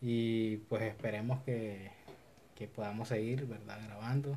Y 0.00 0.58
pues 0.68 0.82
esperemos 0.82 1.42
que, 1.44 1.90
podamos 2.74 3.08
seguir, 3.08 3.46
¿verdad? 3.46 3.78
Grabando 3.86 4.36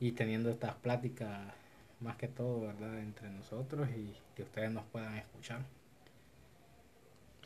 y 0.00 0.12
teniendo 0.12 0.50
estas 0.50 0.74
pláticas 0.76 1.52
más 2.00 2.16
que 2.16 2.28
todo, 2.28 2.60
¿verdad? 2.62 2.98
Entre 3.00 3.28
nosotros 3.30 3.88
y 3.90 4.14
que 4.34 4.42
ustedes 4.42 4.70
nos 4.70 4.84
puedan 4.86 5.16
escuchar. 5.16 5.64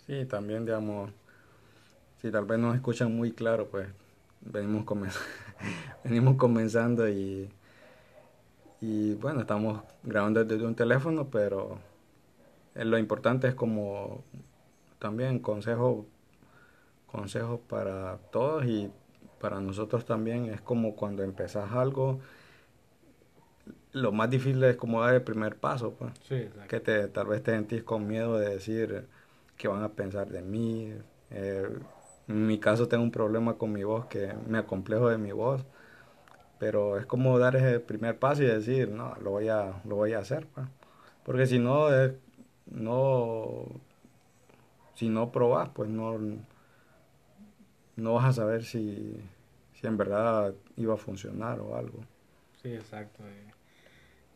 Sí, 0.09 0.25
también, 0.27 0.65
digamos, 0.65 1.13
si 2.21 2.31
tal 2.31 2.45
vez 2.45 2.59
nos 2.59 2.75
escuchan 2.75 3.15
muy 3.15 3.33
claro, 3.33 3.69
pues 3.69 3.89
venimos, 4.41 4.85
venimos 6.05 6.37
comenzando 6.37 7.09
y, 7.09 7.49
y 8.81 9.15
bueno, 9.15 9.41
estamos 9.41 9.83
grabando 10.03 10.45
desde 10.45 10.67
un 10.67 10.75
teléfono, 10.75 11.29
pero 11.31 11.79
lo 12.75 12.99
importante 12.99 13.49
es 13.49 13.55
como 13.55 14.25
también 14.99 15.41
consejo 15.41 16.07
consejos 17.07 17.61
para 17.69 18.19
todos 18.31 18.67
y 18.67 18.91
para 19.41 19.61
nosotros 19.61 20.05
también. 20.05 20.47
Es 20.47 20.61
como 20.61 20.95
cuando 20.95 21.23
empezás 21.23 21.73
algo, 21.73 22.21
lo 23.93 24.13
más 24.13 24.31
difícil 24.31 24.63
es 24.65 24.77
como 24.77 25.03
dar 25.03 25.15
el 25.15 25.23
primer 25.23 25.57
paso, 25.57 25.93
pues. 25.95 26.13
que 26.69 26.81
te, 26.81 27.09
tal 27.09 27.27
vez 27.27 27.43
te 27.43 27.53
sentís 27.53 27.83
con 27.83 28.07
miedo 28.07 28.39
de 28.39 28.51
decir 28.51 29.07
qué 29.59 29.69
van 29.69 29.83
a 29.85 29.91
pensar 29.93 30.31
de 30.31 30.43
mí. 30.43 30.93
Eh, 31.31 31.69
en 32.29 32.47
mi 32.47 32.59
caso 32.61 32.89
tengo 32.89 33.05
un 33.05 33.11
problema 33.13 33.55
con 33.59 33.73
mi 33.73 33.85
voz, 33.85 34.07
que 34.07 34.35
me 34.49 34.59
acomplejo 34.59 35.09
de 35.11 35.19
mi 35.19 35.33
voz, 35.33 35.65
pero 36.59 36.99
es 36.99 37.07
como 37.07 37.39
dar 37.39 37.57
ese 37.57 37.81
primer 37.81 38.19
paso 38.19 38.43
y 38.43 38.47
decir, 38.47 38.91
no, 38.91 39.15
lo 39.23 39.31
voy 39.33 39.49
a, 39.49 39.83
lo 39.87 39.97
voy 39.97 40.15
a 40.15 40.21
hacer, 40.21 40.47
pues. 40.55 40.67
porque 41.25 41.47
si 41.47 41.59
no, 41.59 41.89
no, 42.67 43.67
si 44.95 45.09
no 45.09 45.33
probas, 45.33 45.71
pues 45.71 45.89
no 45.89 46.19
no 47.97 48.15
vas 48.15 48.25
a 48.27 48.33
saber 48.33 48.65
si, 48.65 49.21
si 49.75 49.87
en 49.87 49.97
verdad 49.97 50.55
iba 50.77 50.95
a 50.95 50.97
funcionar 50.97 51.61
o 51.61 51.77
algo. 51.77 52.01
Sí, 52.63 52.75
exacto. 52.75 53.23
Eh, 53.27 53.55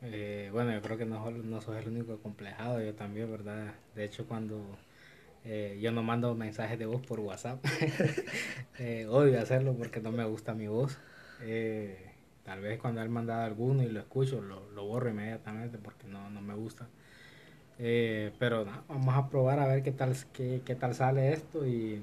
eh, 0.02 0.50
bueno, 0.52 0.72
yo 0.72 0.82
creo 0.82 0.98
que 0.98 1.06
no, 1.06 1.30
no 1.30 1.60
sos 1.60 1.76
el 1.76 1.88
único 1.88 2.18
complejado, 2.18 2.80
yo 2.80 2.94
también, 2.94 3.30
¿verdad? 3.30 3.74
De 3.94 4.04
hecho, 4.04 4.26
cuando 4.26 4.56
eh, 5.44 5.78
yo 5.80 5.92
no 5.92 6.02
mando 6.02 6.34
mensajes 6.34 6.78
de 6.78 6.86
voz 6.86 7.04
por 7.06 7.20
WhatsApp, 7.20 7.64
odio 9.08 9.40
hacerlo 9.40 9.74
porque 9.74 10.00
no 10.00 10.12
me 10.12 10.24
gusta 10.24 10.54
mi 10.54 10.68
voz. 10.68 10.98
tal 12.44 12.60
vez 12.60 12.78
cuando 12.80 13.02
él 13.02 13.08
mandado 13.08 13.44
alguno 13.44 13.82
y 13.82 13.88
lo 13.88 14.00
escucho, 14.00 14.40
lo, 14.40 14.70
lo 14.70 14.84
borro 14.84 15.10
inmediatamente 15.10 15.78
porque 15.78 16.06
no, 16.06 16.30
no 16.30 16.40
me 16.40 16.54
gusta. 16.54 16.88
pero 17.76 18.64
no, 18.64 18.84
vamos 18.88 19.14
a 19.16 19.28
probar 19.28 19.58
a 19.60 19.66
ver 19.66 19.82
qué 19.82 19.92
tal, 19.92 20.14
qué, 20.32 20.62
qué 20.64 20.74
tal 20.74 20.94
sale 20.94 21.32
esto 21.32 21.66
y 21.66 22.02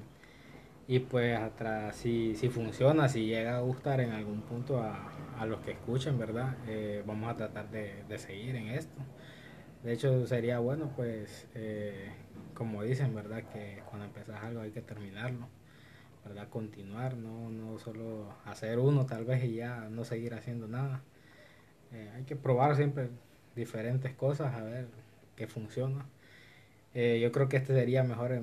y 0.90 0.98
pues 0.98 1.38
atrás, 1.38 1.94
si, 1.94 2.34
si 2.34 2.48
funciona, 2.48 3.08
si 3.08 3.24
llega 3.24 3.58
a 3.58 3.60
gustar 3.60 4.00
en 4.00 4.10
algún 4.10 4.40
punto 4.40 4.82
a, 4.82 5.08
a 5.38 5.46
los 5.46 5.60
que 5.60 5.70
escuchen, 5.70 6.18
¿verdad? 6.18 6.56
Eh, 6.66 7.04
vamos 7.06 7.30
a 7.30 7.36
tratar 7.36 7.70
de, 7.70 8.02
de, 8.08 8.18
seguir 8.18 8.56
en 8.56 8.70
esto. 8.70 9.00
De 9.84 9.92
hecho, 9.92 10.26
sería 10.26 10.58
bueno, 10.58 10.90
pues, 10.96 11.46
eh, 11.54 12.10
como 12.60 12.82
dicen, 12.82 13.14
¿verdad? 13.14 13.44
Que 13.52 13.80
cuando 13.88 14.04
empezás 14.04 14.44
algo 14.44 14.60
hay 14.60 14.70
que 14.70 14.82
terminarlo, 14.82 15.48
¿verdad? 16.26 16.50
Continuar, 16.50 17.16
no, 17.16 17.48
no 17.48 17.78
solo 17.78 18.34
hacer 18.44 18.78
uno 18.78 19.06
tal 19.06 19.24
vez 19.24 19.42
y 19.44 19.54
ya 19.54 19.88
no 19.88 20.04
seguir 20.04 20.34
haciendo 20.34 20.68
nada. 20.68 21.02
Eh, 21.90 22.10
hay 22.14 22.24
que 22.24 22.36
probar 22.36 22.76
siempre 22.76 23.08
diferentes 23.56 24.14
cosas 24.14 24.54
a 24.54 24.62
ver 24.62 24.88
qué 25.36 25.46
funciona. 25.46 26.04
yo 26.94 27.32
creo 27.32 27.48
que 27.48 27.56
este 27.56 27.72
sería 27.72 28.04
mejor 28.04 28.38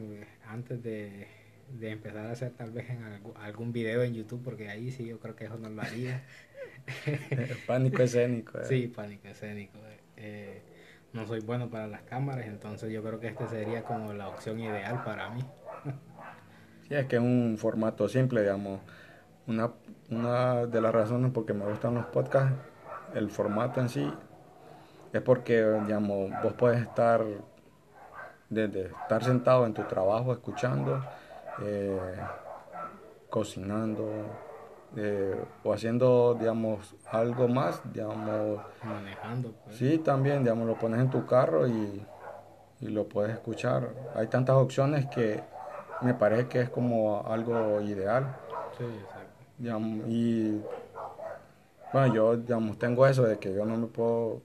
antes 0.48 0.82
de 0.82 1.28
de 1.80 1.92
empezar 1.92 2.26
a 2.26 2.32
hacer 2.32 2.52
tal 2.54 2.72
vez 2.72 2.90
en 2.90 3.04
algún 3.36 3.72
video 3.72 4.02
en 4.02 4.16
YouTube, 4.16 4.42
porque 4.44 4.68
ahí 4.68 4.90
sí 4.90 5.06
yo 5.06 5.20
creo 5.20 5.36
que 5.36 5.46
eso 5.46 5.60
no 5.60 5.70
lo 5.70 5.80
haría. 5.84 6.24
pánico 7.68 8.02
escénico. 8.02 8.58
Eh. 8.60 8.66
Sí, 8.68 8.88
pánico 8.88 9.28
escénico. 9.28 9.78
Eh, 10.16 10.62
no 11.14 11.26
soy 11.26 11.40
bueno 11.40 11.70
para 11.70 11.88
las 11.88 12.02
cámaras, 12.04 12.46
entonces 12.46 12.92
yo 12.92 13.04
creo 13.04 13.20
que 13.20 13.28
este 13.28 13.48
sería 13.48 13.84
como 13.84 14.14
la 14.14 14.28
opción 14.28 14.60
ideal 14.60 15.04
para 15.04 15.30
mí. 15.30 15.42
sí, 16.88 16.94
es 16.96 17.06
que 17.08 17.16
es 17.16 17.22
un 17.22 17.58
formato 17.60 18.08
simple, 18.08 18.42
digamos. 18.42 18.82
Una, 19.48 19.72
una 20.10 20.66
de 20.66 20.82
las 20.82 20.94
razones 20.94 21.32
por 21.32 21.46
que 21.46 21.54
me 21.54 21.66
gustan 21.66 21.96
los 21.96 22.06
podcasts, 22.08 22.54
el 23.14 23.30
formato 23.30 23.80
en 23.80 23.90
sí, 23.90 24.14
es 25.14 25.22
porque, 25.22 25.64
digamos, 25.86 26.32
vos 26.44 26.54
puedes 26.54 26.82
estar, 26.82 27.24
desde 28.50 28.88
estar 28.88 29.24
sentado 29.24 29.66
en 29.66 29.74
tu 29.74 29.84
trabajo 29.84 30.34
escuchando, 30.34 31.04
eh, 31.62 31.98
cocinando 33.30 34.47
eh, 34.98 35.36
o 35.64 35.74
haciendo, 35.74 36.36
digamos, 36.40 36.96
algo 37.12 37.48
más, 37.48 37.82
digamos. 37.94 38.60
Manejando. 38.84 39.54
Pues. 39.64 39.78
Sí, 39.78 40.00
también, 40.00 40.44
digamos, 40.44 40.68
lo 40.68 40.78
pones 40.80 41.00
en 41.00 41.10
tu 41.10 41.26
carro 41.26 41.68
y, 41.68 42.04
y 42.82 42.88
lo 42.88 43.08
puedes 43.08 43.32
escuchar. 43.34 43.90
Hay 44.16 44.28
tantas 44.28 44.56
opciones 44.56 45.06
que 45.06 45.40
me 46.02 46.14
parece 46.14 46.48
que 46.48 46.62
es 46.62 46.70
como 46.70 47.24
algo 47.28 47.80
ideal. 47.82 48.36
Sí, 48.78 48.84
exacto. 48.84 50.08
y 50.08 50.62
bueno, 51.94 52.14
yo, 52.14 52.36
digamos, 52.36 52.78
tengo 52.78 53.08
eso 53.08 53.24
de 53.24 53.38
que 53.38 53.54
yo 53.54 53.66
no 53.66 53.78
me 53.78 53.88
puedo, 53.88 54.42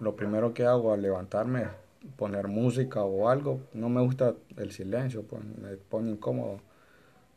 lo 0.00 0.14
primero 0.14 0.52
que 0.52 0.66
hago 0.66 0.92
al 0.92 1.00
levantarme 1.00 1.68
poner 2.16 2.48
música 2.48 3.02
o 3.02 3.28
algo. 3.28 3.60
No 3.72 3.88
me 3.88 4.00
gusta 4.00 4.34
el 4.56 4.72
silencio, 4.72 5.22
pues 5.22 5.42
me 5.44 5.76
pone 5.76 6.10
incómodo. 6.10 6.60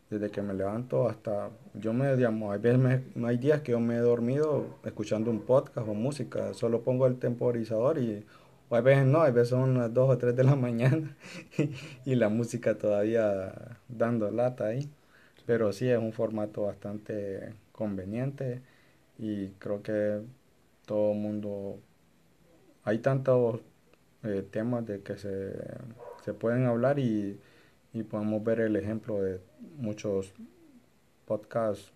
Desde 0.10 0.30
que 0.30 0.42
me 0.42 0.54
levanto 0.54 1.08
hasta, 1.10 1.50
yo 1.74 1.94
me, 1.94 2.16
digamos, 2.16 2.54
hay, 2.54 2.60
veces 2.60 3.02
hay 3.24 3.38
días 3.38 3.62
que 3.62 3.72
yo 3.72 3.80
me 3.80 3.96
he 3.96 4.00
dormido 4.00 4.78
escuchando 4.84 5.32
un 5.32 5.42
podcast 5.42 5.88
o 5.88 5.94
música, 5.94 6.54
solo 6.54 6.82
pongo 6.84 7.08
el 7.08 7.18
temporizador 7.18 7.98
y, 7.98 8.24
o 8.70 8.76
hay 8.76 8.84
veces 8.84 9.06
no, 9.06 9.22
hay 9.22 9.32
veces 9.32 9.50
son 9.50 9.78
las 9.78 9.94
2 9.94 10.10
o 10.10 10.18
3 10.18 10.36
de 10.36 10.44
la 10.44 10.56
mañana 10.56 11.16
y 12.06 12.16
la 12.16 12.30
música 12.30 12.78
todavía 12.78 13.78
dando 13.88 14.30
lata 14.32 14.68
ahí, 14.68 14.90
pero 15.46 15.72
sí 15.74 15.90
es 15.90 15.98
un 15.98 16.14
formato 16.14 16.64
bastante 16.64 17.54
conveniente 17.72 18.62
y 19.18 19.50
creo 19.60 19.82
que 19.82 20.22
todo 20.86 21.14
el 21.14 21.20
mundo, 21.20 21.80
hay 22.84 23.00
tantos 23.00 23.62
eh, 24.24 24.46
temas 24.52 24.86
de 24.86 25.02
que 25.02 25.18
se, 25.18 25.54
se 26.24 26.34
pueden 26.34 26.66
hablar 26.66 27.00
y 27.00 27.40
y 27.96 28.04
podemos 28.04 28.44
ver 28.44 28.60
el 28.60 28.76
ejemplo 28.76 29.22
de 29.22 29.40
muchos 29.78 30.34
podcasts, 31.26 31.92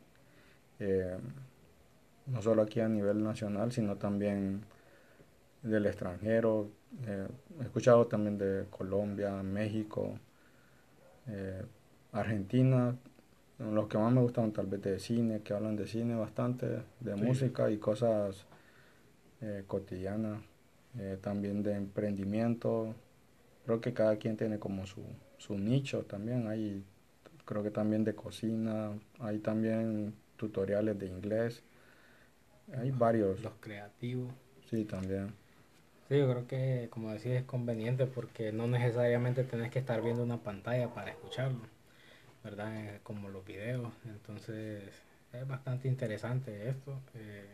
eh, 0.80 1.18
no 2.28 2.42
solo 2.42 2.62
aquí 2.62 2.80
a 2.80 2.88
nivel 2.88 3.24
nacional, 3.24 3.72
sino 3.72 3.98
también 3.98 4.62
del 5.64 5.86
extranjero. 5.86 6.70
Eh, 7.06 7.28
he 7.60 7.64
escuchado 7.64 8.08
también 8.08 8.38
de 8.38 8.66
Colombia, 8.70 9.32
México, 9.44 10.18
eh, 11.28 11.64
Argentina, 12.12 12.96
los 13.60 13.88
que 13.88 13.98
más 13.98 14.12
me 14.12 14.22
gustan 14.22 14.52
tal 14.52 14.68
vez 14.68 14.82
de 14.82 15.00
cine, 15.00 15.42
que 15.42 15.54
hablan 15.54 15.76
de 15.76 15.86
cine 15.86 16.16
bastante, 16.16 16.84
de 17.00 17.16
música 17.16 17.70
y 17.70 17.78
cosas 17.78 18.46
cotidianas, 19.68 20.42
también 21.22 21.62
de 21.62 21.76
emprendimiento. 21.76 22.96
Creo 23.66 23.82
que 23.82 23.94
cada 23.94 24.16
quien 24.16 24.38
tiene 24.38 24.60
como 24.60 24.86
su, 24.86 25.04
su 25.38 25.58
nicho 25.58 26.04
también. 26.04 26.48
Hay, 26.48 26.86
creo 27.50 27.64
que 27.64 27.72
también 27.72 28.04
de 28.04 28.14
cocina, 28.14 28.92
hay 29.18 29.40
también 29.40 30.14
tutoriales 30.38 31.00
de 31.00 31.08
inglés. 31.08 31.64
Hay 32.78 32.92
varios. 32.92 33.42
Los 33.42 33.54
creativos. 33.60 34.32
Sí, 34.70 34.86
también. 34.86 35.34
Sí, 36.08 36.20
yo 36.20 36.30
creo 36.30 36.48
que, 36.48 36.90
como 36.92 37.12
decía, 37.12 37.40
es 37.40 37.46
conveniente 37.46 38.06
porque 38.06 38.52
no 38.52 38.68
necesariamente 38.68 39.44
tenés 39.44 39.72
que 39.72 39.80
estar 39.80 40.00
viendo 40.04 40.22
una 40.22 40.38
pantalla 40.38 40.94
para 40.94 41.10
escucharlo, 41.10 41.62
¿verdad? 42.44 43.02
Como 43.02 43.30
los 43.30 43.44
videos. 43.44 43.92
Entonces, 44.06 44.84
es 45.34 45.48
bastante 45.48 45.88
interesante 45.88 46.70
esto. 46.70 47.00
Eh, 47.16 47.50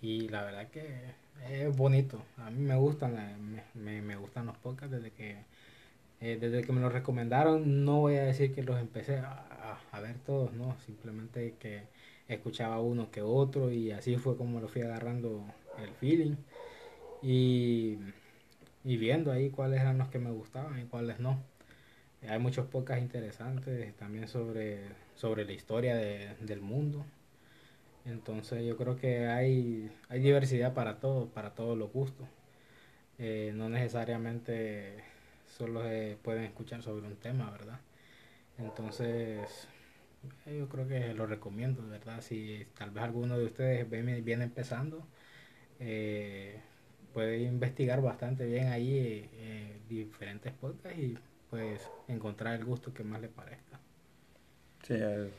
y 0.00 0.28
la 0.28 0.44
verdad 0.44 0.68
que 0.70 0.86
es 1.50 1.76
bonito. 1.76 2.22
A 2.36 2.50
mí 2.50 2.62
me 2.62 2.76
gustan, 2.76 3.64
me, 3.74 4.00
me 4.00 4.16
gustan 4.16 4.46
los 4.46 4.56
podcasts 4.58 4.94
desde 4.94 5.10
que 5.10 5.44
eh, 6.20 6.38
desde 6.40 6.62
que 6.62 6.72
me 6.72 6.80
lo 6.80 6.88
recomendaron, 6.88 7.84
no 7.84 8.00
voy 8.00 8.16
a 8.16 8.24
decir 8.24 8.54
que 8.54 8.62
los 8.62 8.80
empecé 8.80 9.18
a, 9.18 9.78
a, 9.92 10.00
ver 10.00 10.18
todos, 10.18 10.52
no, 10.52 10.76
simplemente 10.86 11.54
que 11.58 11.84
escuchaba 12.28 12.80
uno 12.80 13.10
que 13.10 13.22
otro 13.22 13.70
y 13.70 13.92
así 13.92 14.16
fue 14.16 14.36
como 14.36 14.60
lo 14.60 14.68
fui 14.68 14.82
agarrando 14.82 15.44
el 15.82 15.90
feeling 15.94 16.36
y, 17.22 17.98
y 18.84 18.96
viendo 18.96 19.32
ahí 19.32 19.50
cuáles 19.50 19.80
eran 19.80 19.98
los 19.98 20.08
que 20.08 20.18
me 20.18 20.30
gustaban 20.30 20.78
y 20.80 20.84
cuáles 20.84 21.20
no. 21.20 21.42
Hay 22.28 22.38
muchos 22.38 22.66
podcasts 22.66 23.02
interesantes 23.02 23.94
también 23.96 24.28
sobre, 24.28 24.80
sobre 25.14 25.44
la 25.44 25.52
historia 25.52 25.94
de, 25.96 26.34
del 26.40 26.60
mundo. 26.60 27.04
Entonces 28.04 28.64
yo 28.64 28.76
creo 28.76 28.96
que 28.96 29.26
hay, 29.26 29.90
hay 30.08 30.20
diversidad 30.20 30.74
para 30.74 30.98
todos, 31.00 31.28
para 31.28 31.54
todos 31.54 31.76
los 31.76 31.92
gustos. 31.92 32.26
Eh, 33.18 33.52
no 33.54 33.68
necesariamente 33.68 35.02
solo 35.46 35.82
se 35.82 36.18
pueden 36.22 36.44
escuchar 36.44 36.82
sobre 36.82 37.06
un 37.06 37.16
tema, 37.16 37.50
¿verdad? 37.50 37.80
Entonces, 38.58 39.68
eh, 40.46 40.58
yo 40.58 40.68
creo 40.68 40.86
que 40.88 41.14
lo 41.14 41.26
recomiendo, 41.26 41.86
¿verdad? 41.88 42.20
Si 42.20 42.66
tal 42.78 42.90
vez 42.90 43.04
alguno 43.04 43.38
de 43.38 43.44
ustedes 43.46 43.88
viene, 43.90 44.44
empezando, 44.44 45.06
eh, 45.80 46.60
puede 47.14 47.42
investigar 47.42 48.00
bastante 48.02 48.46
bien 48.46 48.68
ahí 48.68 49.28
eh, 49.34 49.80
diferentes 49.88 50.52
podcasts 50.52 50.98
y 50.98 51.18
pues 51.50 51.90
encontrar 52.08 52.54
el 52.54 52.64
gusto 52.64 52.92
que 52.92 53.04
más 53.04 53.20
le 53.20 53.28
parezca. 53.28 53.78
Sí, 54.82 54.94
es, 54.94 55.32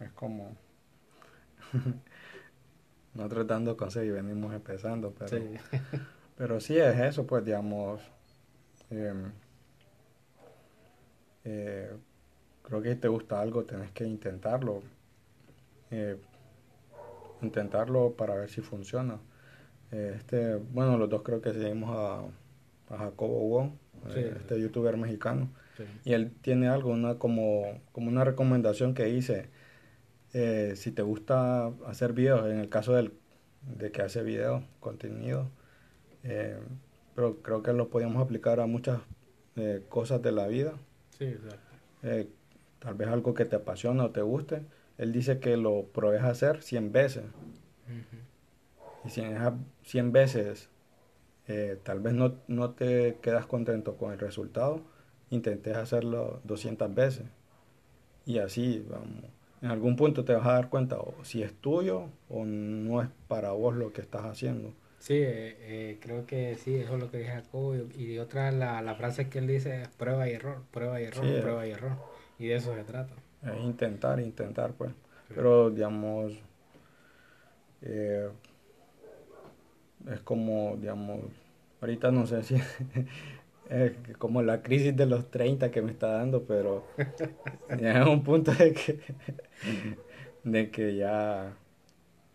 es 0.00 0.12
como 0.12 0.56
nosotros 3.14 3.46
dando 3.46 3.76
consejos 3.76 4.08
y 4.08 4.10
venimos 4.10 4.54
empezando, 4.54 5.12
pero 5.18 5.38
sí. 5.38 5.58
pero 6.36 6.60
sí 6.60 6.78
es 6.78 6.98
eso, 7.00 7.26
pues 7.26 7.44
digamos, 7.44 8.00
Em, 8.90 9.32
eh, 11.44 11.90
creo 12.62 12.82
que 12.82 12.94
si 12.94 13.00
te 13.00 13.08
gusta 13.08 13.40
algo, 13.40 13.64
tenés 13.64 13.90
que 13.92 14.04
intentarlo. 14.04 14.82
Eh, 15.90 16.16
intentarlo 17.42 18.12
para 18.12 18.34
ver 18.34 18.50
si 18.50 18.60
funciona. 18.60 19.18
Eh, 19.92 20.14
este, 20.16 20.56
bueno, 20.56 20.98
los 20.98 21.08
dos 21.08 21.22
creo 21.22 21.40
que 21.40 21.52
seguimos 21.52 21.90
a, 21.90 22.94
a 22.94 22.98
Jacobo 22.98 23.48
Wong, 23.48 23.70
este 24.14 24.60
youtuber 24.60 24.96
mexicano. 24.96 25.50
Y 26.04 26.12
él 26.12 26.32
tiene 26.40 26.68
algo, 26.68 26.90
una 26.90 27.18
como, 27.18 27.80
como 27.92 28.08
una 28.08 28.24
recomendación 28.24 28.94
que 28.94 29.04
dice, 29.04 29.48
si 30.74 30.90
te 30.90 31.02
gusta 31.02 31.68
hacer 31.86 32.12
videos, 32.12 32.50
en 32.50 32.58
el 32.58 32.68
caso 32.68 32.94
del, 32.94 33.12
de 33.62 33.92
que 33.92 34.02
hace 34.02 34.24
videos, 34.24 34.64
contenido, 34.80 35.48
pero 37.18 37.42
creo 37.42 37.64
que 37.64 37.72
lo 37.72 37.88
podíamos 37.88 38.22
aplicar 38.22 38.60
a 38.60 38.66
muchas 38.66 39.00
eh, 39.56 39.82
cosas 39.88 40.22
de 40.22 40.30
la 40.30 40.46
vida. 40.46 40.74
Sí, 41.18 41.24
exacto. 41.24 41.58
Eh, 42.04 42.28
tal 42.78 42.94
vez 42.94 43.08
algo 43.08 43.34
que 43.34 43.44
te 43.44 43.56
apasiona 43.56 44.04
o 44.04 44.10
te 44.10 44.22
guste. 44.22 44.62
Él 44.98 45.10
dice 45.10 45.40
que 45.40 45.56
lo 45.56 45.86
pruebes 45.86 46.22
a 46.22 46.28
hacer 46.28 46.62
100 46.62 46.92
veces. 46.92 47.24
Y 49.04 49.10
si 49.10 49.20
en 49.20 49.32
esas 49.32 49.54
100 49.82 50.12
veces 50.12 50.68
eh, 51.48 51.80
tal 51.82 51.98
vez 51.98 52.14
no, 52.14 52.36
no 52.46 52.70
te 52.70 53.18
quedas 53.20 53.46
contento 53.46 53.96
con 53.96 54.12
el 54.12 54.20
resultado, 54.20 54.82
intentes 55.30 55.76
hacerlo 55.76 56.40
200 56.44 56.94
veces. 56.94 57.26
Y 58.26 58.38
así, 58.38 58.86
vamos, 58.88 59.24
en 59.60 59.72
algún 59.72 59.96
punto 59.96 60.24
te 60.24 60.34
vas 60.34 60.46
a 60.46 60.52
dar 60.52 60.68
cuenta 60.68 61.00
o 61.00 61.14
si 61.24 61.42
es 61.42 61.52
tuyo 61.52 62.10
o 62.28 62.44
no 62.44 63.02
es 63.02 63.08
para 63.26 63.50
vos 63.50 63.74
lo 63.74 63.92
que 63.92 64.02
estás 64.02 64.24
haciendo. 64.24 64.72
Sí, 64.98 65.14
eh, 65.14 65.56
eh, 65.60 65.98
creo 66.00 66.26
que 66.26 66.56
sí, 66.56 66.74
eso 66.76 66.94
es 66.94 67.00
lo 67.00 67.10
que 67.10 67.18
dije 67.18 67.30
Jacobo. 67.30 67.74
Y 67.96 68.18
otra, 68.18 68.50
la, 68.52 68.82
la 68.82 68.94
frase 68.94 69.28
que 69.28 69.38
él 69.38 69.46
dice 69.46 69.82
es 69.82 69.88
prueba 69.88 70.28
y 70.28 70.32
error, 70.32 70.62
prueba 70.70 71.00
y 71.00 71.04
error, 71.04 71.40
prueba 71.40 71.66
y 71.66 71.70
error. 71.70 71.96
Y 72.38 72.48
de 72.48 72.56
eso 72.56 72.74
se 72.74 72.84
trata. 72.84 73.14
Es 73.42 73.60
intentar, 73.62 74.20
intentar, 74.20 74.72
pues. 74.72 74.92
Pero, 75.34 75.70
digamos, 75.70 76.32
eh, 77.82 78.28
es 80.10 80.20
como, 80.20 80.76
digamos, 80.80 81.20
ahorita 81.80 82.10
no 82.10 82.26
sé 82.26 82.42
si 82.42 82.56
es 83.70 83.92
como 84.18 84.42
la 84.42 84.62
crisis 84.62 84.96
de 84.96 85.06
los 85.06 85.30
30 85.30 85.70
que 85.70 85.82
me 85.82 85.90
está 85.90 86.08
dando, 86.08 86.44
pero 86.44 86.84
ya 87.80 88.00
es 88.00 88.06
un 88.06 88.22
punto 88.24 88.52
de 88.52 88.72
que, 88.72 89.00
de 90.44 90.70
que 90.70 90.96
ya, 90.96 91.56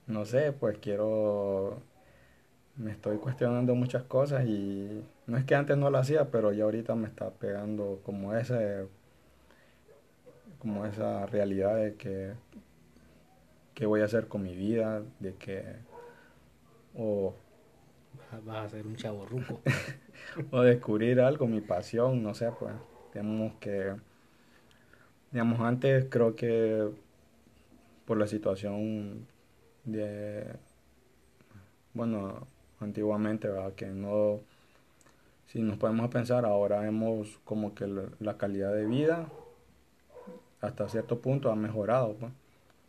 no 0.07 0.25
sé, 0.25 0.53
pues 0.53 0.77
quiero 0.79 1.81
me 2.75 2.91
estoy 2.91 3.17
cuestionando 3.17 3.75
muchas 3.75 4.03
cosas 4.03 4.45
y 4.45 5.03
no 5.27 5.37
es 5.37 5.45
que 5.45 5.55
antes 5.55 5.77
no 5.77 5.89
lo 5.89 5.97
hacía, 5.97 6.31
pero 6.31 6.51
ya 6.51 6.63
ahorita 6.63 6.95
me 6.95 7.07
está 7.07 7.29
pegando 7.31 8.01
como 8.03 8.33
ese 8.35 8.87
como 10.59 10.85
esa 10.85 11.25
realidad 11.25 11.75
de 11.75 11.95
que 11.95 12.33
qué 13.73 13.85
voy 13.85 14.01
a 14.01 14.05
hacer 14.05 14.27
con 14.27 14.43
mi 14.43 14.55
vida, 14.55 15.03
de 15.19 15.35
que 15.35 15.63
o 16.95 17.35
vas 18.45 18.65
a 18.65 18.69
ser 18.69 18.87
un 18.87 18.95
chavo 18.95 19.25
ruco 19.25 19.61
o 20.51 20.61
descubrir 20.61 21.19
algo, 21.19 21.47
mi 21.47 21.61
pasión, 21.61 22.23
no 22.23 22.33
sé, 22.33 22.49
pues 22.59 22.73
tenemos 23.11 23.53
que 23.59 23.95
digamos 25.31 25.59
antes 25.59 26.05
creo 26.09 26.35
que 26.35 26.89
por 28.05 28.17
la 28.17 28.27
situación 28.27 29.27
de 29.83 30.47
bueno 31.93 32.47
antiguamente, 32.83 33.47
¿verdad? 33.47 33.73
Que 33.73 33.87
no, 33.87 34.41
si 35.47 35.61
nos 35.61 35.77
podemos 35.77 36.09
pensar, 36.09 36.45
ahora 36.45 36.79
vemos 36.79 37.39
como 37.43 37.73
que 37.75 37.87
la, 38.19 38.37
calidad 38.37 38.73
de 38.73 38.85
vida 38.85 39.27
hasta 40.61 40.89
cierto 40.89 41.19
punto 41.19 41.51
ha 41.51 41.55
mejorado, 41.55 42.15
pues. 42.15 42.31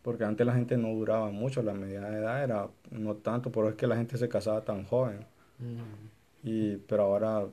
Porque 0.03 0.25
antes 0.25 0.47
la 0.47 0.55
gente 0.55 0.77
no 0.77 0.89
duraba 0.89 1.31
mucho, 1.31 1.63
la 1.63 1.73
media 1.73 2.03
de 2.03 2.19
edad 2.19 2.45
era 2.45 2.69
no 2.91 3.15
tanto, 3.15 3.51
pero 3.51 3.71
es 3.71 3.75
que 3.75 3.87
la 3.87 3.97
gente 3.97 4.19
se 4.19 4.29
casaba 4.29 4.63
tan 4.63 4.85
joven. 4.85 5.27
Mm. 5.59 6.47
Y, 6.49 6.77
pero 6.77 7.05
ahora, 7.05 7.47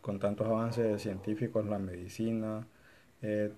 con 0.00 0.18
tantos 0.18 0.46
avances 0.46 1.02
científicos, 1.02 1.66
la 1.66 1.78
medicina, 1.78 2.66
eh, 3.22 3.52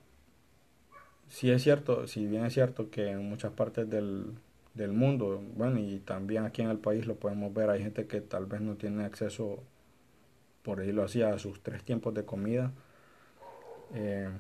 sí 1.29 1.51
es 1.51 1.63
cierto, 1.63 2.07
si 2.07 2.27
bien 2.27 2.45
es 2.45 2.55
cierto 2.55 2.91
que 2.91 3.11
en 3.11 3.29
muchas 3.29 3.53
partes 3.53 3.89
del, 3.89 4.33
del 4.77 4.93
mundo. 4.93 5.43
Bueno, 5.57 5.79
y 5.79 5.99
también 6.01 6.45
aquí 6.45 6.63
en 6.63 6.71
el 6.71 6.79
país 6.79 7.07
lo 7.07 7.17
podemos 7.17 7.53
ver. 7.53 7.71
Hay 7.71 7.83
gente 7.83 8.07
que 8.07 8.21
tal 8.21 8.47
vez 8.47 8.61
no 8.61 8.77
tiene 8.77 9.05
acceso, 9.05 9.63
por 10.63 10.79
decirlo 10.79 11.05
así, 11.05 11.23
a 11.23 11.39
sus 11.39 11.63
tres 11.63 11.83
tiempos 11.83 12.15
de 12.15 12.25
comida. 12.25 12.73
Eh, 13.95 14.31